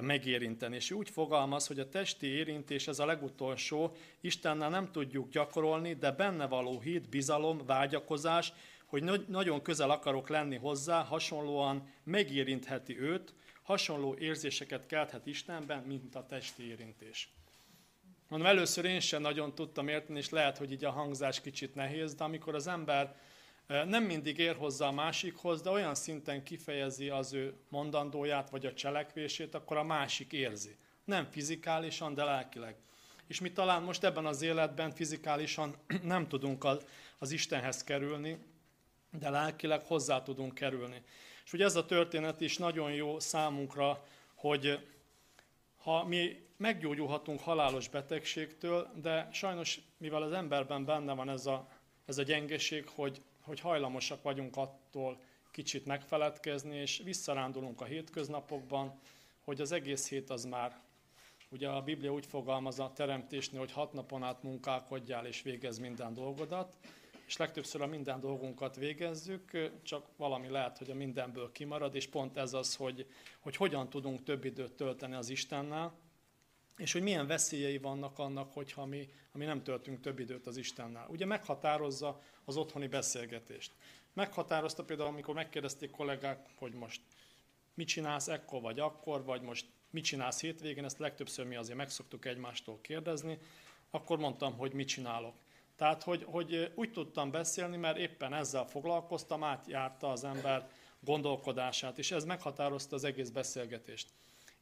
megérinteni. 0.00 0.76
És 0.76 0.90
úgy 0.90 1.10
fogalmaz, 1.10 1.66
hogy 1.66 1.78
a 1.78 1.88
testi 1.88 2.26
érintés 2.26 2.88
ez 2.88 2.98
a 2.98 3.06
legutolsó, 3.06 3.96
Istennel 4.20 4.68
nem 4.68 4.92
tudjuk 4.92 5.30
gyakorolni, 5.30 5.94
de 5.94 6.12
benne 6.12 6.46
való 6.46 6.80
hit, 6.80 7.08
bizalom, 7.08 7.66
vágyakozás, 7.66 8.52
hogy 8.86 9.26
nagyon 9.28 9.62
közel 9.62 9.90
akarok 9.90 10.28
lenni 10.28 10.56
hozzá, 10.56 11.02
hasonlóan 11.02 11.88
megérintheti 12.04 13.00
őt, 13.00 13.34
hasonló 13.62 14.14
érzéseket 14.18 14.86
kelthet 14.86 15.26
Istenben, 15.26 15.82
mint 15.82 16.14
a 16.14 16.26
testi 16.26 16.68
érintés. 16.68 17.28
Mondom, 18.28 18.48
először 18.48 18.84
én 18.84 19.00
sem 19.00 19.22
nagyon 19.22 19.54
tudtam 19.54 19.88
érteni, 19.88 20.18
és 20.18 20.30
lehet, 20.30 20.58
hogy 20.58 20.72
így 20.72 20.84
a 20.84 20.90
hangzás 20.90 21.40
kicsit 21.40 21.74
nehéz, 21.74 22.14
de 22.14 22.24
amikor 22.24 22.54
az 22.54 22.66
ember 22.66 23.16
nem 23.72 24.04
mindig 24.04 24.38
ér 24.38 24.56
hozzá 24.56 24.86
a 24.86 24.92
másikhoz, 24.92 25.62
de 25.62 25.70
olyan 25.70 25.94
szinten 25.94 26.44
kifejezi 26.44 27.08
az 27.08 27.32
ő 27.32 27.54
mondandóját 27.68 28.50
vagy 28.50 28.66
a 28.66 28.74
cselekvését, 28.74 29.54
akkor 29.54 29.76
a 29.76 29.82
másik 29.82 30.32
érzi. 30.32 30.76
Nem 31.04 31.26
fizikálisan, 31.30 32.14
de 32.14 32.24
lelkileg. 32.24 32.76
És 33.26 33.40
mi 33.40 33.52
talán 33.52 33.82
most 33.82 34.04
ebben 34.04 34.26
az 34.26 34.42
életben 34.42 34.90
fizikálisan 34.90 35.76
nem 36.02 36.28
tudunk 36.28 36.64
az, 37.18 37.32
Istenhez 37.32 37.84
kerülni, 37.84 38.38
de 39.18 39.30
lelkileg 39.30 39.84
hozzá 39.84 40.22
tudunk 40.22 40.54
kerülni. 40.54 41.02
És 41.44 41.52
ugye 41.52 41.64
ez 41.64 41.76
a 41.76 41.86
történet 41.86 42.40
is 42.40 42.56
nagyon 42.56 42.92
jó 42.92 43.18
számunkra, 43.20 44.04
hogy 44.34 44.88
ha 45.76 46.04
mi 46.04 46.46
meggyógyulhatunk 46.56 47.40
halálos 47.40 47.88
betegségtől, 47.88 48.90
de 48.94 49.28
sajnos, 49.32 49.80
mivel 49.96 50.22
az 50.22 50.32
emberben 50.32 50.84
benne 50.84 51.12
van 51.12 51.28
ez 51.28 51.46
a, 51.46 51.68
ez 52.06 52.18
a 52.18 52.22
gyengeség, 52.22 52.88
hogy 52.88 53.22
hogy 53.42 53.60
hajlamosak 53.60 54.22
vagyunk 54.22 54.56
attól 54.56 55.20
kicsit 55.50 55.86
megfeledkezni, 55.86 56.76
és 56.76 57.00
visszarándulunk 57.04 57.80
a 57.80 57.84
hétköznapokban, 57.84 58.98
hogy 59.44 59.60
az 59.60 59.72
egész 59.72 60.08
hét 60.08 60.30
az 60.30 60.44
már, 60.44 60.80
ugye 61.48 61.68
a 61.68 61.82
Biblia 61.82 62.12
úgy 62.12 62.26
fogalmaz 62.26 62.78
a 62.78 62.92
teremtésnél, 62.94 63.60
hogy 63.60 63.72
hat 63.72 63.92
napon 63.92 64.22
át 64.22 64.42
munkálkodjál 64.42 65.26
és 65.26 65.42
végez 65.42 65.78
minden 65.78 66.14
dolgodat, 66.14 66.76
és 67.26 67.36
legtöbbször 67.36 67.82
a 67.82 67.86
minden 67.86 68.20
dolgunkat 68.20 68.76
végezzük, 68.76 69.70
csak 69.82 70.06
valami 70.16 70.48
lehet, 70.48 70.78
hogy 70.78 70.90
a 70.90 70.94
mindenből 70.94 71.52
kimarad, 71.52 71.94
és 71.94 72.08
pont 72.08 72.36
ez 72.36 72.52
az, 72.52 72.76
hogy, 72.76 73.06
hogy 73.40 73.56
hogyan 73.56 73.90
tudunk 73.90 74.22
több 74.22 74.44
időt 74.44 74.72
tölteni 74.72 75.14
az 75.14 75.28
Istennel, 75.28 75.92
és 76.76 76.92
hogy 76.92 77.02
milyen 77.02 77.26
veszélyei 77.26 77.78
vannak 77.78 78.18
annak, 78.18 78.52
hogyha 78.52 78.84
mi, 78.86 79.08
mi 79.32 79.44
nem 79.44 79.62
töltünk 79.62 80.00
több 80.00 80.18
időt 80.18 80.46
az 80.46 80.56
Istennel. 80.56 81.06
Ugye 81.08 81.24
meghatározza 81.26 82.22
az 82.44 82.56
otthoni 82.56 82.86
beszélgetést. 82.86 83.72
Meghatározta 84.12 84.84
például, 84.84 85.08
amikor 85.08 85.34
megkérdezték 85.34 85.90
kollégák, 85.90 86.46
hogy 86.58 86.72
most 86.72 87.00
mit 87.74 87.88
csinálsz 87.88 88.28
ekkor 88.28 88.60
vagy 88.60 88.78
akkor, 88.78 89.24
vagy 89.24 89.42
most 89.42 89.66
mit 89.90 90.04
csinálsz 90.04 90.40
hétvégén, 90.40 90.84
ezt 90.84 90.98
legtöbbször 90.98 91.46
mi 91.46 91.56
azért 91.56 91.76
megszoktuk 91.76 92.24
egymástól 92.24 92.78
kérdezni, 92.80 93.38
akkor 93.90 94.18
mondtam, 94.18 94.56
hogy 94.56 94.72
mit 94.72 94.88
csinálok. 94.88 95.34
Tehát, 95.76 96.02
hogy, 96.02 96.24
hogy 96.24 96.72
úgy 96.74 96.92
tudtam 96.92 97.30
beszélni, 97.30 97.76
mert 97.76 97.98
éppen 97.98 98.34
ezzel 98.34 98.64
foglalkoztam, 98.66 99.44
átjárta 99.44 100.10
az 100.10 100.24
ember 100.24 100.70
gondolkodását, 101.00 101.98
és 101.98 102.10
ez 102.10 102.24
meghatározta 102.24 102.96
az 102.96 103.04
egész 103.04 103.28
beszélgetést. 103.28 104.08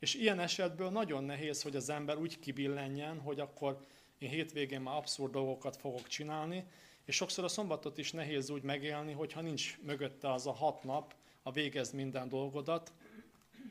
És 0.00 0.14
ilyen 0.14 0.40
esetből 0.40 0.90
nagyon 0.90 1.24
nehéz, 1.24 1.62
hogy 1.62 1.76
az 1.76 1.90
ember 1.90 2.16
úgy 2.16 2.38
kibillenjen, 2.38 3.20
hogy 3.20 3.40
akkor 3.40 3.86
én 4.18 4.28
hétvégén 4.28 4.80
már 4.80 4.96
abszurd 4.96 5.32
dolgokat 5.32 5.76
fogok 5.76 6.06
csinálni, 6.06 6.64
és 7.04 7.16
sokszor 7.16 7.44
a 7.44 7.48
szombatot 7.48 7.98
is 7.98 8.12
nehéz 8.12 8.50
úgy 8.50 8.62
megélni, 8.62 9.12
hogyha 9.12 9.40
nincs 9.40 9.78
mögötte 9.82 10.32
az 10.32 10.46
a 10.46 10.52
hat 10.52 10.84
nap, 10.84 11.14
a 11.42 11.52
végez 11.52 11.92
minden 11.92 12.28
dolgodat, 12.28 12.92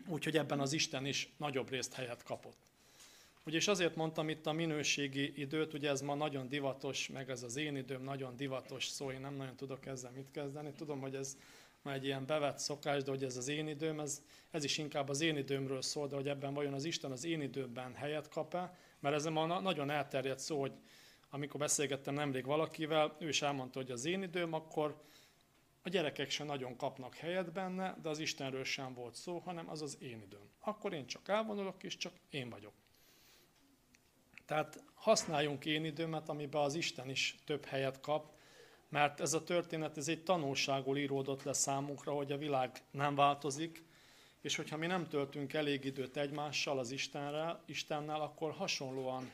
úgyhogy 0.08 0.38
ebben 0.38 0.60
az 0.60 0.74
Isten 0.74 1.06
is 1.06 1.30
nagyobb 1.38 1.70
részt 1.70 1.94
helyet 1.94 2.24
kapott. 2.24 2.58
Ugye 3.46 3.58
és 3.58 3.68
azért 3.68 3.96
mondtam 3.96 4.30
itt 4.30 4.46
a 4.46 4.52
minőségi 4.52 5.40
időt, 5.40 5.74
ugye 5.74 5.90
ez 5.90 6.02
ma 6.02 6.16
nagyon 6.16 6.48
divatos, 6.48 7.08
meg 7.08 7.30
ez 7.30 7.44
az 7.44 7.56
én 7.56 7.76
időm 7.76 8.04
nagyon 8.04 8.36
divatos 8.36 8.88
szó, 8.88 9.12
én 9.12 9.20
nem 9.20 9.34
nagyon 9.34 9.56
tudok 9.56 9.86
ezzel 9.86 10.12
mit 10.12 10.32
kezdeni. 10.32 10.72
Tudom, 10.78 11.00
hogy 11.00 11.16
ez 11.16 11.38
ma 11.82 11.94
egy 11.94 12.06
ilyen 12.06 12.26
bevett 12.26 12.60
szokás, 12.60 13.04
de 13.04 13.10
hogy 13.10 13.24
ez 13.24 13.38
az 13.38 13.48
én 13.48 13.68
időm, 13.68 14.00
ez, 14.00 14.24
ez 14.52 14.64
is 14.64 14.78
inkább 14.78 15.10
az 15.10 15.22
én 15.22 15.38
időmről 15.38 15.82
szól, 15.82 16.08
de 16.08 16.16
hogy 16.16 16.28
ebben 16.28 16.54
vajon 16.54 16.74
az 16.74 16.86
Isten 16.86 17.12
az 17.12 17.26
én 17.26 17.42
időben 17.42 17.94
helyet 17.94 18.30
kap-e, 18.30 18.78
mert 19.00 19.16
ez 19.16 19.26
ma 19.26 19.60
nagyon 19.60 19.90
elterjedt 19.90 20.40
szó, 20.40 20.60
hogy 20.60 20.74
amikor 21.30 21.60
beszélgettem 21.60 22.14
nemrég 22.14 22.46
valakivel, 22.46 23.16
ő 23.20 23.28
is 23.28 23.42
elmondta, 23.42 23.80
hogy 23.80 23.92
az 23.92 24.06
én 24.06 24.22
időm, 24.22 24.54
akkor 24.54 25.02
a 25.82 25.90
gyerekek 25.90 26.30
sem 26.30 26.46
nagyon 26.46 26.76
kapnak 26.76 27.16
helyet 27.16 27.52
benne, 27.52 27.98
de 28.02 28.10
az 28.10 28.20
Istenről 28.20 28.64
sem 28.64 28.94
volt 28.94 29.16
szó, 29.16 29.38
hanem 29.38 29.70
az 29.70 29.82
az 29.82 29.98
én 30.02 30.22
időm. 30.22 30.50
Akkor 30.60 30.94
én 30.94 31.06
csak 31.06 31.28
elvonulok, 31.28 31.84
és 31.84 31.98
csak 31.98 32.14
én 32.30 32.50
vagyok. 32.50 32.74
Tehát 34.46 34.84
használjunk 34.94 35.66
én 35.66 35.86
időmet, 35.86 36.30
amiben 36.30 36.62
az 36.62 36.76
Isten 36.76 37.10
is 37.10 37.36
több 37.46 37.66
helyet 37.66 38.00
kap, 38.00 38.38
mert 38.90 39.20
ez 39.20 39.34
a 39.34 39.44
történet, 39.44 39.98
ez 39.98 40.08
egy 40.08 40.24
tanulságul 40.24 40.98
íródott 40.98 41.44
le 41.44 41.54
számunkra, 41.54 42.12
hogy 42.12 42.32
a 42.32 42.38
világ 42.38 42.82
nem 42.92 43.16
változik, 43.16 43.84
és 44.42 44.56
hogyha 44.56 44.78
mi 44.78 44.86
nem 44.86 45.08
töltünk 45.08 45.54
elég 45.54 45.86
időt 45.86 46.18
egymással, 46.18 46.80
az 46.80 46.92
Istenrel, 46.92 47.64
Istennel, 47.66 48.22
akkor 48.22 48.52
hasonlóan 48.52 49.32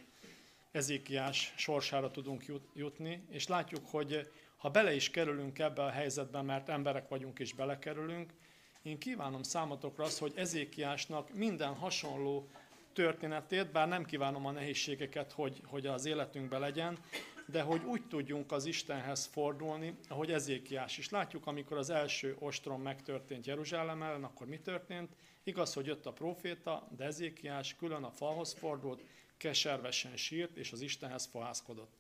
Ezékiás 0.72 1.54
sorsára 1.58 2.12
tudunk 2.12 2.46
jutni, 2.74 3.26
és 3.30 3.48
látjuk, 3.48 3.88
hogy 3.88 4.30
ha 4.58 4.70
bele 4.70 4.94
is 4.94 5.10
kerülünk 5.10 5.60
ebbe 5.60 5.84
a 5.84 5.90
helyzetbe, 5.90 6.42
mert 6.42 6.70
emberek 6.70 7.08
vagyunk 7.08 7.40
és 7.40 7.54
belekerülünk, 7.54 8.34
én 8.82 8.98
kívánom 9.00 9.44
számotokra 9.44 10.04
azt, 10.04 10.20
hogy 10.20 10.34
Ezékiásnak 10.36 11.34
minden 11.34 11.74
hasonló 11.74 12.50
történetét, 12.94 13.72
bár 13.72 13.88
nem 13.88 14.06
kívánom 14.06 14.46
a 14.46 14.52
nehézségeket, 14.52 15.32
hogy, 15.32 15.62
hogy 15.66 15.86
az 15.86 16.06
életünkben 16.06 16.60
legyen, 16.60 16.98
de 17.46 17.62
hogy 17.62 17.84
úgy 17.84 18.08
tudjunk 18.08 18.52
az 18.52 18.66
Istenhez 18.66 19.26
fordulni, 19.26 19.98
ahogy 20.08 20.32
Ezékiás 20.32 20.98
is. 20.98 21.10
Látjuk, 21.10 21.48
amikor 21.48 21.78
az 21.78 21.90
első 21.90 22.36
ostrom 22.40 22.82
megtörtént 22.82 23.46
Jeruzsálem 23.46 24.04
ellen, 24.04 24.24
akkor 24.24 24.48
mi 24.48 24.60
történt? 24.60 25.16
Igaz, 25.44 25.74
hogy 25.74 25.86
jött 25.86 26.06
a 26.06 26.14
proféta, 26.14 26.88
de 26.98 27.04
Ezékiás 27.04 27.76
külön 27.76 28.04
a 28.04 28.12
falhoz 28.12 28.54
fordult, 28.54 29.04
keservesen 29.38 30.18
sírt, 30.18 30.58
és 30.58 30.72
az 30.72 30.82
Istenhez 30.82 31.26
fohászkodott. 31.26 31.94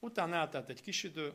Utána 0.00 0.34
eltelt 0.34 0.68
egy 0.68 0.80
kis 0.80 1.02
idő, 1.02 1.32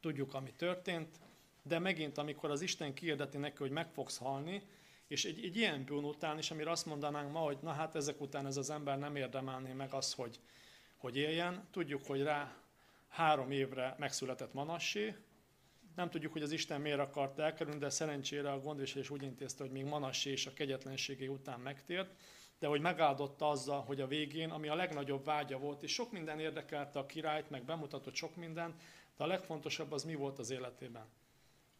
tudjuk, 0.00 0.34
ami 0.34 0.52
történt, 0.56 1.20
de 1.62 1.78
megint, 1.78 2.18
amikor 2.18 2.50
az 2.50 2.60
Isten 2.60 2.94
kiirdeti 2.94 3.38
neki, 3.38 3.56
hogy 3.58 3.70
meg 3.70 3.90
fogsz 3.92 4.18
halni, 4.18 4.62
és 5.06 5.24
egy, 5.24 5.44
egy 5.44 5.56
ilyen 5.56 5.84
bűn 5.84 6.04
után 6.04 6.38
is, 6.38 6.50
amire 6.50 6.70
azt 6.70 6.86
mondanánk 6.86 7.32
ma, 7.32 7.38
hogy 7.38 7.58
na 7.62 7.72
hát 7.72 7.94
ezek 7.94 8.20
után 8.20 8.46
ez 8.46 8.56
az 8.56 8.70
ember 8.70 8.98
nem 8.98 9.16
érdemelné 9.16 9.72
meg 9.72 9.92
az, 9.92 10.12
hogy, 10.12 10.40
hogy 11.00 11.16
éljen, 11.16 11.68
tudjuk, 11.70 12.06
hogy 12.06 12.22
rá 12.22 12.56
három 13.08 13.50
évre 13.50 13.94
megszületett 13.98 14.52
Manassé, 14.52 15.14
nem 15.96 16.10
tudjuk, 16.10 16.32
hogy 16.32 16.42
az 16.42 16.52
Isten 16.52 16.80
miért 16.80 16.98
akart 16.98 17.38
elkerülni, 17.38 17.78
de 17.78 17.90
szerencsére 17.90 18.52
a 18.52 18.60
gondviselés 18.60 19.10
úgy 19.10 19.22
intézte, 19.22 19.62
hogy 19.62 19.72
még 19.72 19.84
Manassé 19.84 20.30
és 20.30 20.46
a 20.46 20.52
kegyetlenségé 20.52 21.26
után 21.26 21.60
megtért, 21.60 22.14
de 22.58 22.66
hogy 22.66 22.80
megáldotta 22.80 23.48
azzal, 23.48 23.80
hogy 23.80 24.00
a 24.00 24.06
végén, 24.06 24.50
ami 24.50 24.68
a 24.68 24.74
legnagyobb 24.74 25.24
vágya 25.24 25.58
volt, 25.58 25.82
és 25.82 25.92
sok 25.92 26.12
minden 26.12 26.40
érdekelte 26.40 26.98
a 26.98 27.06
királyt, 27.06 27.50
meg 27.50 27.64
bemutatott 27.64 28.14
sok 28.14 28.36
minden, 28.36 28.74
de 29.16 29.24
a 29.24 29.26
legfontosabb 29.26 29.92
az 29.92 30.04
mi 30.04 30.14
volt 30.14 30.38
az 30.38 30.50
életében? 30.50 31.06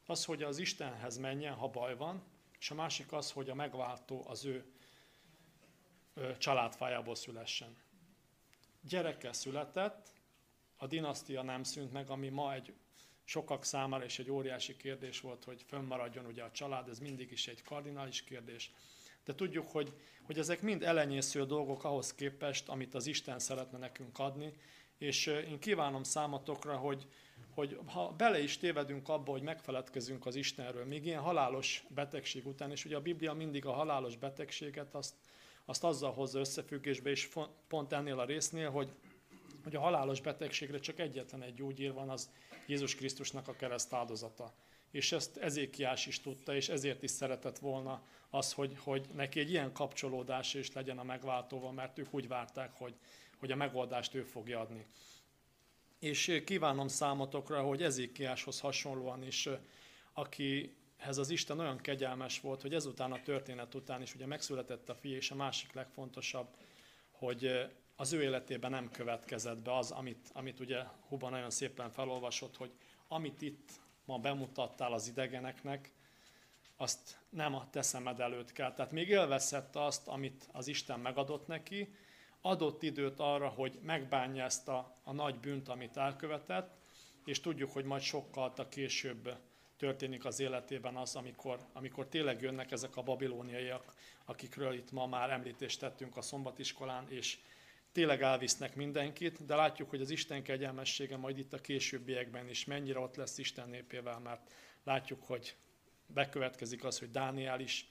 Az, 0.06 0.24
hogy 0.24 0.42
az 0.42 0.58
Istenhez 0.58 1.16
menjen, 1.16 1.54
ha 1.54 1.68
baj 1.68 1.96
van, 1.96 2.22
és 2.58 2.70
a 2.70 2.74
másik 2.74 3.12
az, 3.12 3.32
hogy 3.32 3.50
a 3.50 3.54
megváltó 3.54 4.24
az 4.28 4.44
ő 4.44 4.64
családfájából 6.38 7.14
szülessen. 7.14 7.76
Gyereke 8.80 9.32
született, 9.32 10.12
a 10.76 10.86
dinasztia 10.86 11.42
nem 11.42 11.62
szűnt 11.62 11.92
meg, 11.92 12.10
ami 12.10 12.28
ma 12.28 12.54
egy 12.54 12.72
sokak 13.24 13.64
számára 13.64 14.04
is 14.04 14.18
egy 14.18 14.30
óriási 14.30 14.76
kérdés 14.76 15.20
volt, 15.20 15.44
hogy 15.44 15.64
fönnmaradjon 15.66 16.26
ugye 16.26 16.42
a 16.42 16.50
család, 16.50 16.88
ez 16.88 16.98
mindig 16.98 17.30
is 17.30 17.48
egy 17.48 17.62
kardinális 17.62 18.24
kérdés. 18.24 18.72
De 19.24 19.34
tudjuk, 19.34 19.68
hogy, 19.68 19.92
hogy 20.22 20.38
ezek 20.38 20.62
mind 20.62 20.82
elenyésző 20.82 21.44
dolgok 21.46 21.84
ahhoz 21.84 22.14
képest, 22.14 22.68
amit 22.68 22.94
az 22.94 23.06
Isten 23.06 23.38
szeretne 23.38 23.78
nekünk 23.78 24.18
adni, 24.18 24.52
és 24.98 25.26
én 25.26 25.58
kívánom 25.58 26.02
számotokra, 26.02 26.76
hogy, 26.76 27.06
hogy 27.54 27.78
ha 27.86 28.12
bele 28.12 28.42
is 28.42 28.58
tévedünk 28.58 29.08
abba, 29.08 29.30
hogy 29.30 29.42
megfeledkezünk 29.42 30.26
az 30.26 30.34
Istenről, 30.34 30.84
még 30.84 31.06
ilyen 31.06 31.20
halálos 31.20 31.84
betegség 31.88 32.46
után, 32.46 32.70
és 32.70 32.84
ugye 32.84 32.96
a 32.96 33.00
Biblia 33.00 33.32
mindig 33.32 33.66
a 33.66 33.72
halálos 33.72 34.16
betegséget 34.16 34.94
azt, 34.94 35.14
azt 35.70 35.84
azzal 35.84 36.12
hozza 36.12 36.38
összefüggésbe, 36.38 37.10
és 37.10 37.28
pont 37.68 37.92
ennél 37.92 38.18
a 38.18 38.24
résznél, 38.24 38.70
hogy, 38.70 38.92
hogy 39.62 39.76
a 39.76 39.80
halálos 39.80 40.20
betegségre 40.20 40.78
csak 40.78 40.98
egyetlen 40.98 41.42
egy 41.42 41.54
gyógyír 41.54 41.92
van, 41.92 42.08
az 42.08 42.30
Jézus 42.66 42.94
Krisztusnak 42.94 43.48
a 43.48 43.56
kereszt 43.56 43.92
áldozata. 43.92 44.52
És 44.90 45.12
ezt 45.12 45.36
Ezékiás 45.36 46.06
is 46.06 46.20
tudta, 46.20 46.54
és 46.54 46.68
ezért 46.68 47.02
is 47.02 47.10
szeretett 47.10 47.58
volna 47.58 48.02
az, 48.30 48.52
hogy, 48.52 48.76
hogy 48.78 49.06
neki 49.14 49.40
egy 49.40 49.50
ilyen 49.50 49.72
kapcsolódás 49.72 50.54
is 50.54 50.72
legyen 50.72 50.98
a 50.98 51.04
megváltóval, 51.04 51.72
mert 51.72 51.98
ők 51.98 52.14
úgy 52.14 52.28
várták, 52.28 52.72
hogy, 52.78 52.94
hogy 53.38 53.50
a 53.50 53.56
megoldást 53.56 54.14
ő 54.14 54.22
fogja 54.22 54.60
adni. 54.60 54.86
És 55.98 56.42
kívánom 56.46 56.88
számotokra, 56.88 57.62
hogy 57.62 57.82
Ezékiáshoz 57.82 58.60
hasonlóan 58.60 59.22
is, 59.22 59.48
akihez 61.00 61.18
az 61.18 61.30
Isten 61.30 61.60
olyan 61.60 61.76
kegyelmes 61.76 62.40
volt, 62.40 62.62
hogy 62.62 62.74
ezután 62.74 63.12
a 63.12 63.22
történet 63.22 63.74
után 63.74 64.02
is 64.02 64.14
ugye 64.14 64.26
megszületett 64.26 64.88
a 64.88 64.94
fia, 64.94 65.16
és 65.16 65.30
a 65.30 65.34
másik 65.34 65.72
legfontosabb, 65.72 66.46
hogy 67.10 67.70
az 67.96 68.12
ő 68.12 68.22
életében 68.22 68.70
nem 68.70 68.90
következett 68.90 69.62
be 69.62 69.76
az, 69.76 69.90
amit, 69.90 70.30
amit 70.32 70.60
ugye 70.60 70.82
Huba 71.08 71.28
nagyon 71.28 71.50
szépen 71.50 71.90
felolvasott, 71.90 72.56
hogy 72.56 72.70
amit 73.08 73.42
itt 73.42 73.70
ma 74.04 74.18
bemutattál 74.18 74.92
az 74.92 75.08
idegeneknek, 75.08 75.92
azt 76.76 77.18
nem 77.28 77.54
a 77.54 77.70
te 77.70 77.82
szemed 77.82 78.20
előtt 78.20 78.52
kell. 78.52 78.74
Tehát 78.74 78.92
még 78.92 79.08
élvezhette 79.08 79.84
azt, 79.84 80.08
amit 80.08 80.48
az 80.52 80.68
Isten 80.68 81.00
megadott 81.00 81.46
neki, 81.46 81.94
adott 82.40 82.82
időt 82.82 83.20
arra, 83.20 83.48
hogy 83.48 83.78
megbánja 83.82 84.44
ezt 84.44 84.68
a, 84.68 84.96
a 85.04 85.12
nagy 85.12 85.38
bűnt, 85.38 85.68
amit 85.68 85.96
elkövetett, 85.96 86.78
és 87.24 87.40
tudjuk, 87.40 87.72
hogy 87.72 87.84
majd 87.84 88.02
sokkal 88.02 88.52
a 88.56 88.68
később 88.68 89.36
történik 89.80 90.24
az 90.24 90.40
életében 90.40 90.96
az, 90.96 91.16
amikor, 91.16 91.58
amikor 91.72 92.06
tényleg 92.06 92.40
jönnek 92.40 92.70
ezek 92.70 92.96
a 92.96 93.02
babilóniaiak, 93.02 93.94
akikről 94.24 94.74
itt 94.74 94.90
ma 94.90 95.06
már 95.06 95.30
említést 95.30 95.80
tettünk 95.80 96.16
a 96.16 96.22
szombatiskolán, 96.22 97.06
és 97.08 97.38
tényleg 97.92 98.22
elvisznek 98.22 98.74
mindenkit, 98.74 99.44
de 99.46 99.54
látjuk, 99.54 99.90
hogy 99.90 100.00
az 100.00 100.10
Isten 100.10 100.42
kegyelmessége 100.42 101.16
majd 101.16 101.38
itt 101.38 101.52
a 101.52 101.60
későbbiekben 101.60 102.48
is 102.48 102.64
mennyire 102.64 102.98
ott 102.98 103.16
lesz 103.16 103.38
Isten 103.38 103.68
népével, 103.68 104.18
mert 104.18 104.52
látjuk, 104.84 105.22
hogy 105.22 105.54
bekövetkezik 106.06 106.84
az, 106.84 106.98
hogy 106.98 107.10
Dániel 107.10 107.60
is 107.60 107.88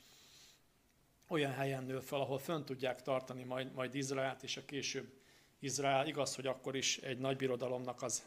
olyan 1.28 1.54
helyen 1.54 1.84
nő 1.84 2.00
fel, 2.00 2.20
ahol 2.20 2.40
fönn 2.40 2.66
tudják 2.66 3.02
tartani 3.02 3.44
majd, 3.44 3.74
majd 3.74 3.96
Izraelt, 3.96 4.44
és 4.44 4.58
a 4.58 4.66
később 4.66 5.14
Izrael, 5.60 6.08
igaz, 6.08 6.36
hogy 6.36 6.48
akkor 6.48 6.76
is 6.76 6.98
egy 6.98 7.18
nagy 7.18 7.38
birodalomnak 7.38 8.02
az 8.02 8.24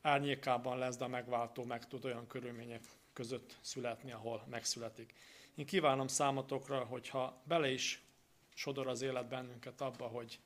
árnyékában 0.00 0.78
lesz, 0.78 0.96
de 0.96 1.04
a 1.04 1.08
megváltó 1.08 1.64
meg 1.64 1.86
tud 1.86 2.04
olyan 2.04 2.26
körülmények 2.26 2.82
között 3.12 3.56
születni, 3.60 4.12
ahol 4.12 4.44
megszületik. 4.50 5.14
Én 5.54 5.66
kívánom 5.66 6.06
számotokra, 6.06 6.84
hogyha 6.84 7.40
bele 7.44 7.70
is 7.70 8.02
sodor 8.54 8.86
az 8.86 9.02
élet 9.02 9.28
bennünket 9.28 9.80
abba, 9.80 10.06
hogy, 10.06 10.40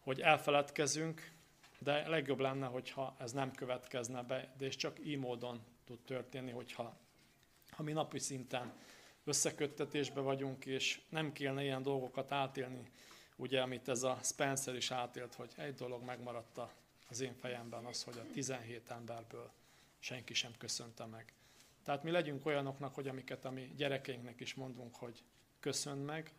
hogy 0.00 0.20
elfeledkezünk, 0.20 1.32
de 1.78 2.08
legjobb 2.08 2.38
lenne, 2.38 2.66
hogyha 2.66 3.16
ez 3.18 3.32
nem 3.32 3.52
következne 3.52 4.22
be, 4.22 4.54
de 4.58 4.66
és 4.66 4.76
csak 4.76 5.06
így 5.06 5.18
módon 5.18 5.60
tud 5.84 5.98
történni, 5.98 6.50
hogyha 6.50 6.96
ha 7.70 7.82
mi 7.82 7.92
napi 7.92 8.18
szinten 8.18 8.72
összeköttetésbe 9.24 10.20
vagyunk, 10.20 10.66
és 10.66 11.00
nem 11.08 11.32
kéne 11.32 11.62
ilyen 11.62 11.82
dolgokat 11.82 12.32
átélni, 12.32 12.90
ugye, 13.36 13.60
amit 13.60 13.88
ez 13.88 14.02
a 14.02 14.18
Spencer 14.22 14.74
is 14.74 14.90
átélt, 14.90 15.34
hogy 15.34 15.52
egy 15.56 15.74
dolog 15.74 16.02
megmaradt 16.02 16.58
az 17.10 17.20
én 17.20 17.34
fejemben, 17.34 17.84
az, 17.84 18.02
hogy 18.02 18.18
a 18.18 18.32
17 18.32 18.90
emberből 18.90 19.50
senki 19.98 20.34
sem 20.34 20.52
köszönte 20.58 21.04
meg. 21.04 21.32
Tehát 21.82 22.02
mi 22.02 22.10
legyünk 22.10 22.46
olyanoknak, 22.46 22.94
hogy 22.94 23.08
amiket 23.08 23.44
a 23.44 23.50
mi 23.50 23.72
gyerekeinknek 23.76 24.40
is 24.40 24.54
mondunk, 24.54 24.96
hogy 24.96 25.22
köszön 25.60 25.98
meg 25.98 26.32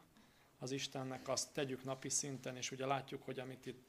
az 0.59 0.71
Istennek, 0.71 1.27
azt 1.27 1.53
tegyük 1.53 1.83
napi 1.83 2.09
szinten, 2.09 2.55
és 2.55 2.71
ugye 2.71 2.85
látjuk, 2.85 3.23
hogy 3.23 3.39
amit 3.39 3.65
itt 3.65 3.83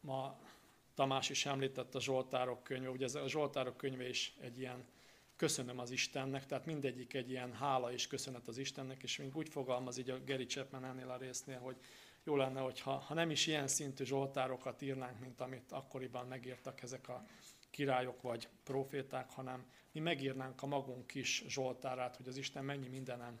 ma 0.00 0.38
Tamás 0.94 1.30
is 1.30 1.46
említett 1.46 1.94
a 1.94 2.00
Zsoltárok 2.00 2.62
könyve, 2.62 2.90
ugye 2.90 3.04
ez 3.04 3.14
a 3.14 3.28
Zsoltárok 3.28 3.76
könyve 3.76 4.08
is 4.08 4.34
egy 4.40 4.58
ilyen 4.58 4.84
köszönöm 5.36 5.78
az 5.78 5.90
Istennek, 5.90 6.46
tehát 6.46 6.66
mindegyik 6.66 7.14
egy 7.14 7.30
ilyen 7.30 7.52
hála 7.52 7.92
és 7.92 8.06
köszönet 8.06 8.48
az 8.48 8.58
Istennek, 8.58 9.02
és 9.02 9.16
még 9.16 9.36
úgy 9.36 9.48
fogalmaz 9.48 9.98
így 9.98 10.10
a 10.10 10.18
Geri 10.18 10.46
Chapman 10.46 10.84
ennél 10.84 11.10
a 11.10 11.16
résznél, 11.16 11.58
hogy 11.58 11.76
jó 12.24 12.36
lenne, 12.36 12.60
hogyha 12.60 12.92
ha 12.92 13.14
nem 13.14 13.30
is 13.30 13.46
ilyen 13.46 13.68
szintű 13.68 14.04
zsoltárokat 14.04 14.82
írnánk, 14.82 15.20
mint 15.20 15.40
amit 15.40 15.72
akkoriban 15.72 16.26
megírtak 16.26 16.82
ezek 16.82 17.08
a 17.08 17.26
királyok 17.70 18.22
vagy 18.22 18.48
proféták, 18.62 19.30
hanem 19.30 19.66
mi 19.92 20.00
megírnánk 20.00 20.62
a 20.62 20.66
magunk 20.66 21.06
kis 21.06 21.44
zsoltárát, 21.46 22.16
hogy 22.16 22.28
az 22.28 22.36
Isten 22.36 22.64
mennyi 22.64 22.88
mindenen 22.88 23.38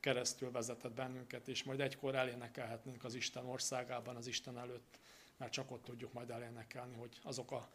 keresztül 0.00 0.50
vezetett 0.50 0.92
bennünket, 0.92 1.48
és 1.48 1.62
majd 1.62 1.80
egykor 1.80 2.14
elénekelhetnénk 2.14 3.04
az 3.04 3.14
Isten 3.14 3.46
országában, 3.46 4.16
az 4.16 4.26
Isten 4.26 4.58
előtt, 4.58 4.98
mert 5.36 5.52
csak 5.52 5.70
ott 5.70 5.84
tudjuk 5.84 6.12
majd 6.12 6.30
elénekelni, 6.30 6.94
hogy 6.94 7.18
azok 7.22 7.52
a 7.52 7.68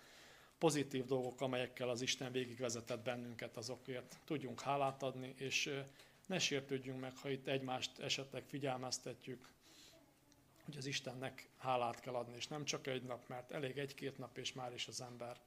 pozitív 0.57 1.05
dolgok, 1.05 1.41
amelyekkel 1.41 1.89
az 1.89 2.01
Isten 2.01 2.32
végigvezetett 2.32 3.03
bennünket, 3.03 3.57
azokért 3.57 4.20
tudjunk 4.26 4.62
hálát 4.62 5.03
adni, 5.03 5.34
és 5.38 5.74
ne 6.28 6.39
sértődjünk 6.39 6.99
meg, 6.99 7.18
ha 7.18 7.30
itt 7.30 7.47
egymást 7.47 7.99
esetleg 7.99 8.43
figyelmeztetjük, 8.45 9.49
hogy 10.72 10.80
az 10.80 10.86
Istennek 10.86 11.49
hálát 11.57 11.99
kell 11.99 12.13
adni, 12.13 12.36
és 12.36 12.47
nem 12.47 12.65
csak 12.65 12.88
egy 12.88 13.03
nap, 13.03 13.28
mert 13.28 13.51
elég 13.51 13.78
egy-két 13.78 14.17
nap, 14.17 14.38
és 14.38 14.53
már 14.53 14.74
is 14.74 14.88
az 14.88 15.01
ember 15.01 15.41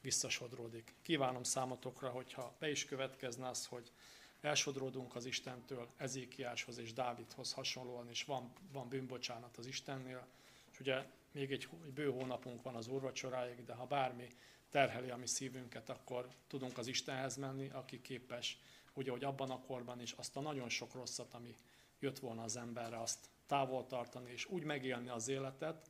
visszasodródik. 0.00 0.94
Kívánom 1.02 1.42
számotokra, 1.42 2.08
hogyha 2.08 2.56
be 2.58 2.70
is 2.70 2.84
következne 2.84 3.48
az, 3.48 3.66
hogy 3.66 3.92
elsodródunk 4.40 5.14
az 5.14 5.24
Istentől, 5.24 5.88
Ezékiáshoz 5.96 6.78
és 6.78 6.92
Dávidhoz 6.92 7.52
hasonlóan, 7.52 8.08
és 8.08 8.24
van, 8.24 8.52
van 8.72 8.88
bűnbocsánat 8.88 9.56
az 9.56 9.66
Istennél, 9.66 10.26
és 10.72 10.80
ugye 10.80 11.04
még 11.30 11.52
egy, 11.52 11.68
egy 11.84 11.92
bő 11.92 12.10
hónapunk 12.10 12.62
van 12.62 12.74
az 12.74 12.88
úrvacsoráig, 12.88 13.64
de 13.64 13.74
ha 13.74 13.86
bármi 13.86 14.28
terheli 14.70 15.10
a 15.10 15.16
mi 15.16 15.26
szívünket, 15.26 15.88
akkor 15.88 16.28
tudunk 16.46 16.78
az 16.78 16.86
Istenhez 16.86 17.36
menni, 17.36 17.70
aki 17.70 18.00
képes, 18.00 18.58
ugye, 18.94 19.10
hogy 19.10 19.24
abban 19.24 19.50
a 19.50 19.60
korban 19.60 20.00
is 20.00 20.12
azt 20.12 20.36
a 20.36 20.40
nagyon 20.40 20.68
sok 20.68 20.94
rosszat, 20.94 21.34
ami 21.34 21.54
jött 21.98 22.18
volna 22.18 22.42
az 22.42 22.56
emberre, 22.56 23.00
azt 23.00 23.28
távol 23.46 23.86
tartani, 23.86 24.30
és 24.30 24.46
úgy 24.46 24.64
megélni 24.64 25.08
az 25.08 25.28
életet, 25.28 25.88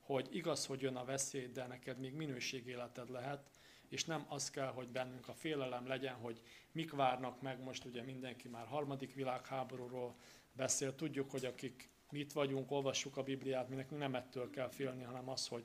hogy 0.00 0.28
igaz, 0.30 0.66
hogy 0.66 0.80
jön 0.80 0.96
a 0.96 1.04
veszély, 1.04 1.46
de 1.46 1.66
neked 1.66 1.98
még 1.98 2.14
minőségéleted 2.14 3.10
lehet, 3.10 3.50
és 3.88 4.04
nem 4.04 4.26
az 4.28 4.50
kell, 4.50 4.72
hogy 4.72 4.88
bennünk 4.88 5.28
a 5.28 5.34
félelem 5.34 5.86
legyen, 5.86 6.14
hogy 6.14 6.40
mik 6.72 6.92
várnak 6.92 7.40
meg, 7.40 7.62
most 7.62 7.84
ugye 7.84 8.02
mindenki 8.02 8.48
már 8.48 8.66
harmadik 8.66 9.14
világháborúról 9.14 10.14
beszél, 10.52 10.94
tudjuk, 10.94 11.30
hogy 11.30 11.44
akik 11.44 11.88
mit 12.10 12.32
vagyunk, 12.32 12.70
olvassuk 12.70 13.16
a 13.16 13.22
Bibliát, 13.22 13.68
mi 13.68 13.84
nem 13.90 14.14
ettől 14.14 14.50
kell 14.50 14.68
félni, 14.68 15.02
hanem 15.02 15.28
az, 15.28 15.48
hogy 15.48 15.64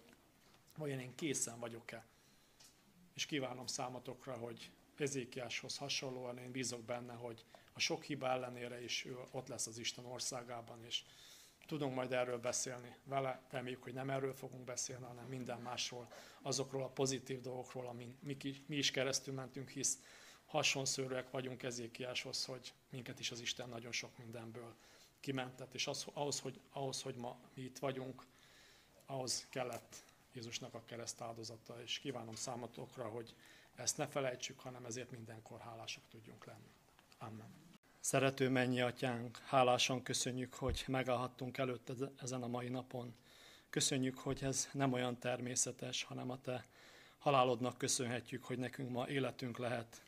vajon 0.78 1.00
én 1.00 1.16
készen 1.16 1.60
vagyok-e. 1.60 2.06
És 3.14 3.26
kívánom 3.26 3.66
számotokra, 3.66 4.34
hogy 4.34 4.72
Ezékiáshoz 4.98 5.78
hasonlóan 5.78 6.38
én 6.38 6.52
bízok 6.52 6.84
benne, 6.84 7.14
hogy 7.14 7.46
a 7.80 7.82
sok 7.82 8.04
hiba 8.04 8.28
ellenére 8.28 8.84
is 8.84 9.06
ő 9.06 9.18
ott 9.32 9.48
lesz 9.48 9.68
az 9.68 9.78
Isten 9.78 10.06
országában, 10.06 10.86
és 10.86 11.04
tudunk 11.68 11.96
majd 11.96 12.12
erről 12.12 12.38
beszélni 12.38 12.96
vele. 13.04 13.42
Reméljük, 13.50 13.84
hogy 13.84 13.94
nem 13.94 14.10
erről 14.10 14.34
fogunk 14.34 14.64
beszélni, 14.64 15.06
hanem 15.06 15.26
minden 15.26 15.60
másról, 15.60 16.12
azokról 16.42 16.84
a 16.84 16.90
pozitív 16.90 17.42
dolgokról, 17.42 17.88
amin 17.88 18.18
mi, 18.20 18.38
mi 18.66 18.76
is 18.76 18.92
keresztül 18.92 19.34
mentünk, 19.34 19.70
hisz 19.70 19.98
hasonszörűek 20.46 21.32
vagyunk 21.32 21.64
Ezékiáshoz, 21.64 22.46
hogy 22.46 22.74
minket 22.90 23.20
is 23.20 23.32
az 23.32 23.42
Isten 23.42 23.70
nagyon 23.70 23.92
sok 23.92 24.18
mindenből 24.18 24.76
kimentett, 25.20 25.74
és 25.74 25.88
az, 25.88 26.06
ahhoz, 26.14 26.40
hogy, 26.40 26.60
ahhoz, 26.72 27.02
hogy 27.02 27.16
ma 27.16 27.40
mi 27.54 27.62
itt 27.62 27.78
vagyunk, 27.78 28.26
ahhoz 29.06 29.48
kellett 29.50 29.96
Jézusnak 30.34 30.74
a 30.74 30.84
kereszt 30.86 31.22
áldozata, 31.22 31.82
és 31.82 32.00
kívánom 32.00 32.36
számotokra, 32.36 33.08
hogy 33.08 33.36
ezt 33.76 33.98
ne 33.98 34.08
felejtsük, 34.08 34.60
hanem 34.60 34.86
ezért 34.86 35.12
mindenkor 35.12 35.60
hálásak 35.60 36.04
tudjunk 36.10 36.46
lenni. 36.46 36.72
Amen. 37.20 37.59
Szerető 38.10 38.50
mennyi 38.50 38.82
atyánk, 38.82 39.38
hálásan 39.38 40.04
köszönjük, 40.04 40.54
hogy 40.54 40.84
megállhattunk 40.88 41.58
előtt 41.58 41.92
ezen 42.22 42.44
a 42.44 42.48
mai 42.48 42.70
napon. 42.70 43.16
Köszönjük, 43.70 44.18
hogy 44.18 44.44
ez 44.44 44.70
nem 44.74 44.94
olyan 44.94 45.20
természetes, 45.20 46.04
hanem 46.04 46.30
a 46.30 46.42
te 46.42 46.66
halálodnak 47.18 47.78
köszönhetjük, 47.78 48.44
hogy 48.44 48.58
nekünk 48.58 48.90
ma 48.90 49.10
életünk 49.10 49.58
lehet. 49.58 50.02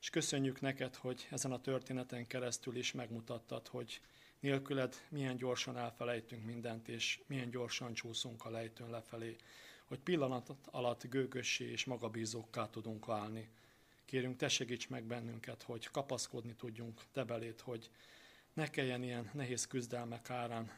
És 0.00 0.10
köszönjük 0.10 0.60
neked, 0.60 0.94
hogy 0.94 1.26
ezen 1.30 1.52
a 1.52 1.60
történeten 1.60 2.26
keresztül 2.26 2.76
is 2.76 2.92
megmutattad, 2.92 3.68
hogy 3.68 4.00
nélküled 4.40 4.94
milyen 5.08 5.36
gyorsan 5.36 5.76
elfelejtünk 5.76 6.44
mindent, 6.44 6.88
és 6.88 7.20
milyen 7.26 7.50
gyorsan 7.50 7.94
csúszunk 7.94 8.44
a 8.44 8.50
lejtőn 8.50 8.90
lefelé, 8.90 9.36
hogy 9.84 9.98
pillanat 9.98 10.54
alatt 10.64 11.08
gőgössé 11.08 11.70
és 11.70 11.84
magabízókká 11.84 12.66
tudunk 12.70 13.06
válni. 13.06 13.48
Kérünk, 14.04 14.36
te 14.36 14.48
segíts 14.48 14.88
meg 14.88 15.04
bennünket, 15.04 15.62
hogy 15.62 15.86
kapaszkodni 15.86 16.54
tudjunk 16.54 17.02
te 17.12 17.24
belét, 17.24 17.60
hogy 17.60 17.90
ne 18.52 18.70
kelljen 18.70 19.02
ilyen 19.02 19.30
nehéz 19.32 19.66
küzdelmek 19.66 20.30
árán 20.30 20.70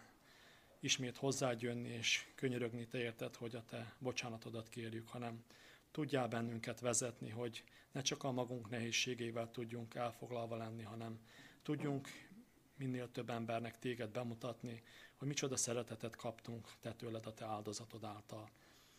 ismét 0.81 1.17
hozzád 1.17 1.63
jönni 1.63 1.89
és 1.89 2.27
könyörögni 2.35 2.87
te 2.87 2.99
érted, 2.99 3.37
hogy 3.37 3.55
a 3.55 3.65
te 3.65 3.95
bocsánatodat 3.99 4.69
kérjük, 4.69 5.09
hanem 5.09 5.45
tudjál 5.91 6.29
bennünket 6.29 6.81
vezetni, 6.81 7.31
hogy 7.31 7.65
ne 7.93 8.01
csak 8.01 8.25
a 8.25 8.33
magunk 8.33 8.71
nehézségével 8.71 9.51
tudjunk 9.51 9.95
elfoglalva 9.95 10.57
lenni, 10.57 10.83
hanem 10.83 11.21
tudjunk 11.63 12.09
minél 12.77 13.11
több 13.11 13.31
embernek 13.31 13.79
téged 13.79 14.11
bemutatni, 14.11 14.83
hogy 15.17 15.29
micsoda 15.29 15.57
szeretetet 15.57 16.17
kaptunk 16.17 16.69
te 16.81 16.93
tőled 16.93 17.27
a 17.27 17.35
te 17.35 17.45
áldozatod 17.45 18.05
által. 18.05 18.51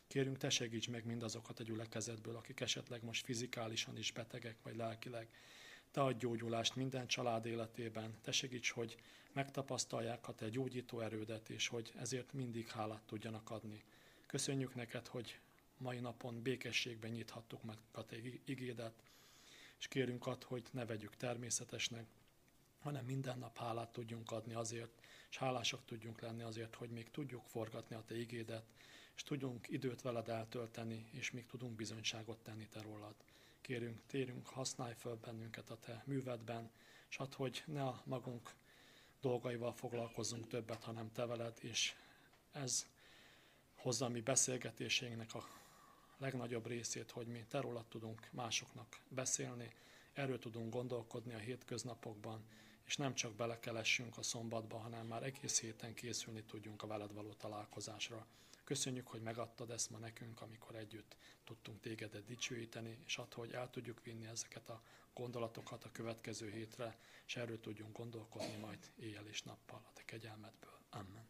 Kérünk, 0.08 0.38
te 0.38 0.49
segíts 0.49 0.89
meg 0.89 1.05
mindazokat 1.05 1.60
a 1.60 1.64
gyülekezetből, 1.64 2.36
akik 2.36 2.60
esetleg 2.60 3.03
most 3.03 3.26
fizikálisan 3.26 3.97
is 3.97 4.12
betegek, 4.12 4.55
vagy 4.64 4.76
lelkileg. 4.76 5.28
Te 5.91 6.01
adj 6.01 6.18
gyógyulást 6.18 6.76
minden 6.76 7.08
család 7.08 7.45
életében. 7.45 8.18
Te 8.22 8.32
segíts, 8.32 8.72
hogy 8.72 8.97
megtapasztalják 9.34 10.28
a 10.28 10.34
te 10.34 10.49
gyógyító 10.49 10.99
erődet, 10.99 11.49
és 11.49 11.68
hogy 11.68 11.93
ezért 11.97 12.34
mindig 12.34 12.68
hálát 12.68 13.01
tudjanak 13.05 13.49
adni. 13.49 13.84
Köszönjük 14.26 14.76
neked, 14.76 15.08
hogy 15.08 15.39
mai 15.78 15.99
napon 15.99 16.41
békességben 16.41 17.12
nyithattuk 17.12 17.64
meg 17.64 17.78
a 17.91 18.05
te 18.05 18.16
igédet, 18.45 19.03
és 19.80 19.88
kérünk 19.88 20.28
ad, 20.28 20.43
hogy 20.43 20.64
ne 20.72 20.86
vegyük 20.86 21.16
természetesnek, 21.16 22.05
hanem 22.80 23.05
minden 23.05 23.39
nap 23.39 23.58
hálát 23.58 23.91
tudjunk 23.91 24.32
adni 24.32 24.53
azért, 24.53 25.01
és 25.30 25.38
hálásak 25.38 25.86
tudjunk 25.86 26.22
lenni 26.22 26.41
azért, 26.41 26.76
hogy 26.76 26.89
még 26.89 27.12
tudjuk 27.12 27.43
forgatni 27.45 27.95
a 27.95 28.03
Te 28.05 28.20
igédet, 28.20 28.66
és 29.18 29.24
tudjunk 29.24 29.70
időt 29.70 30.01
veled 30.01 30.30
eltölteni, 30.30 31.09
és 31.11 31.32
még 31.32 31.45
tudunk 31.45 31.76
bizonyságot 31.76 32.38
tenni 32.38 32.68
Te 32.68 32.82
rólad. 32.82 33.15
Kérünk, 33.61 34.01
térünk, 34.07 34.47
használj 34.47 34.93
föl 34.93 35.15
bennünket 35.15 35.70
a 35.70 35.78
Te 35.80 36.03
művedben, 36.05 36.72
és 37.09 37.18
add, 37.18 37.36
hogy 37.36 37.63
ne 37.65 37.84
a 37.84 38.01
magunk 38.05 38.55
dolgaival 39.22 39.74
foglalkozzunk 39.74 40.47
többet, 40.47 40.84
hanem 40.84 41.11
Te 41.11 41.26
veled, 41.26 41.57
és 41.61 41.95
ez 42.51 42.88
hozza 43.76 44.05
a 44.05 44.09
mi 44.09 44.22
beszélgetéseinknek 44.22 45.34
a 45.34 45.47
legnagyobb 46.18 46.68
részét, 46.68 47.11
hogy 47.11 47.28
mi 47.28 47.45
Te 47.49 47.59
rólad 47.61 47.86
tudunk 47.86 48.30
másoknak 48.32 48.99
beszélni, 49.09 49.74
erről 50.13 50.39
tudunk 50.39 50.74
gondolkodni 50.74 51.34
a 51.34 51.38
hétköznapokban, 51.38 52.45
és 52.86 52.97
nem 52.97 53.13
csak 53.13 53.36
belekelessünk 53.36 54.18
a 54.18 54.24
szombatba, 54.24 54.78
hanem 54.78 55.07
már 55.07 55.24
egész 55.24 55.59
héten 55.59 55.93
készülni 55.93 56.43
tudjunk 56.43 56.84
a 56.84 56.88
veled 56.88 57.13
való 57.13 57.34
találkozásra. 57.34 58.28
Köszönjük, 58.68 59.07
hogy 59.07 59.22
megadtad 59.22 59.70
ezt 59.70 59.89
ma 59.89 59.97
nekünk, 59.97 60.41
amikor 60.41 60.76
együtt 60.76 61.15
tudtunk 61.43 61.80
tégedet 61.80 62.26
dicsőíteni, 62.26 62.97
és 63.05 63.18
attól, 63.18 63.45
hogy 63.45 63.53
el 63.53 63.70
tudjuk 63.70 64.03
vinni 64.03 64.26
ezeket 64.26 64.70
a 64.70 64.82
gondolatokat 65.13 65.84
a 65.84 65.91
következő 65.91 66.49
hétre, 66.49 66.97
és 67.26 67.36
erről 67.36 67.59
tudjunk 67.59 67.97
gondolkodni 67.97 68.55
majd 68.61 68.80
éjjel 68.95 69.28
és 69.28 69.41
nappal 69.41 69.82
a 69.86 69.93
te 69.93 70.03
kegyelmedből. 70.05 70.80
Amen. 70.89 71.28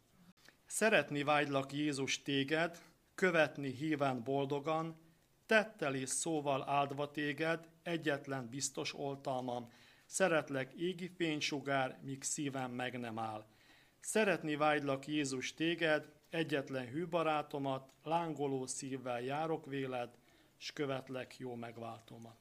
Szeretni 0.66 1.24
vágylak 1.24 1.74
Jézus 1.74 2.22
téged, 2.22 2.82
követni 3.16 3.72
híven 3.72 4.24
boldogan, 4.24 4.98
tettel 5.46 5.96
és 5.96 6.10
szóval 6.10 6.70
áldva 6.70 7.12
téged, 7.12 7.70
egyetlen 7.84 8.50
biztos 8.50 8.94
oltalmam, 8.94 9.72
Szeretlek 10.06 10.74
égi 10.74 11.08
fénysugár, 11.08 12.00
míg 12.04 12.24
szívem 12.24 12.72
meg 12.72 13.00
nem 13.00 13.20
áll. 13.20 13.46
Szeretni 14.00 14.56
vágylak 14.56 15.08
Jézus 15.08 15.54
téged, 15.54 16.17
egyetlen 16.30 16.88
hű 16.88 17.08
barátomat, 17.08 17.92
lángoló 18.04 18.66
szívvel 18.66 19.22
járok 19.22 19.66
véled, 19.66 20.18
s 20.58 20.72
követlek 20.72 21.38
jó 21.38 21.56
megváltomat. 21.56 22.38